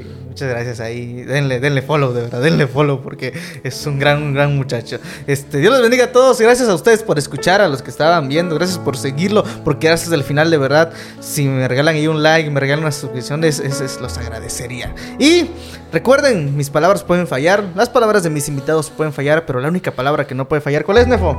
Sí, 0.02 0.06
muchas 0.28 0.48
gracias 0.48 0.80
ahí. 0.80 1.22
Denle, 1.24 1.60
denle 1.60 1.82
follow, 1.82 2.12
de 2.12 2.22
verdad, 2.22 2.40
denle 2.42 2.66
follow 2.66 3.00
porque 3.02 3.32
es 3.64 3.86
un 3.86 3.98
gran, 3.98 4.22
un 4.22 4.34
gran 4.34 4.56
muchacho. 4.56 4.98
Este, 5.26 5.58
Dios 5.58 5.72
los 5.72 5.82
bendiga 5.82 6.04
a 6.06 6.12
todos. 6.12 6.40
Gracias 6.40 6.68
a 6.68 6.74
ustedes 6.74 7.02
por 7.02 7.18
escuchar, 7.18 7.60
a 7.60 7.68
los 7.68 7.82
que 7.82 7.90
estaban 7.90 8.28
viendo. 8.28 8.54
Gracias 8.54 8.78
por 8.78 8.96
seguirlo, 8.96 9.44
por 9.64 9.78
quedarse 9.78 10.04
hasta 10.04 10.14
el 10.14 10.24
final, 10.24 10.50
de 10.50 10.58
verdad. 10.58 10.92
Si 11.20 11.46
me 11.48 11.66
regalan 11.66 11.96
ahí 11.96 12.06
un 12.06 12.22
like, 12.22 12.50
me 12.50 12.60
regalan 12.60 12.84
una 12.84 12.92
suscripción, 12.92 13.42
es, 13.44 13.58
es- 13.58 13.80
es- 13.80 14.00
los 14.00 14.16
agradecería. 14.18 14.94
Y 15.18 15.50
recuerden, 15.92 16.56
mis 16.56 16.70
palabras 16.70 17.02
pueden 17.02 17.26
fallar, 17.26 17.64
las 17.74 17.88
palabras 17.88 18.22
de 18.22 18.30
mis 18.30 18.48
invitados 18.48 18.90
pueden 18.90 19.12
fallar, 19.12 19.44
pero 19.46 19.60
la 19.60 19.68
única 19.68 19.90
palabra 19.92 20.26
que 20.26 20.34
no 20.34 20.46
puede 20.48 20.60
fallar, 20.62 20.84
¿cuál 20.84 20.98
es, 20.98 21.06
Nefo? 21.08 21.32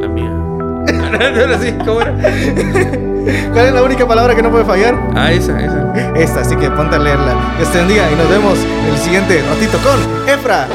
la 0.00 0.08
mía. 0.08 0.32
Sí, 1.62 1.72
¿cómo 1.84 2.00
era? 2.00 2.12
¿Cuál 3.52 3.66
es 3.66 3.72
la 3.72 3.82
única 3.82 4.06
palabra 4.06 4.34
que 4.34 4.42
no 4.42 4.50
puede 4.50 4.64
fallar? 4.64 4.98
Ah, 5.14 5.32
esa, 5.32 5.58
esa. 5.60 5.92
Esta, 6.14 6.40
así 6.40 6.56
que 6.56 6.70
ponte 6.70 6.96
a 6.96 6.98
leerla. 6.98 7.34
Dios 7.56 7.70
te 7.70 7.78
bendiga 7.78 8.10
y 8.10 8.14
nos 8.14 8.28
vemos 8.28 8.58
el 8.90 8.98
siguiente 8.98 9.42
ratito 9.48 9.78
con 9.78 10.28
Efra. 10.28 10.66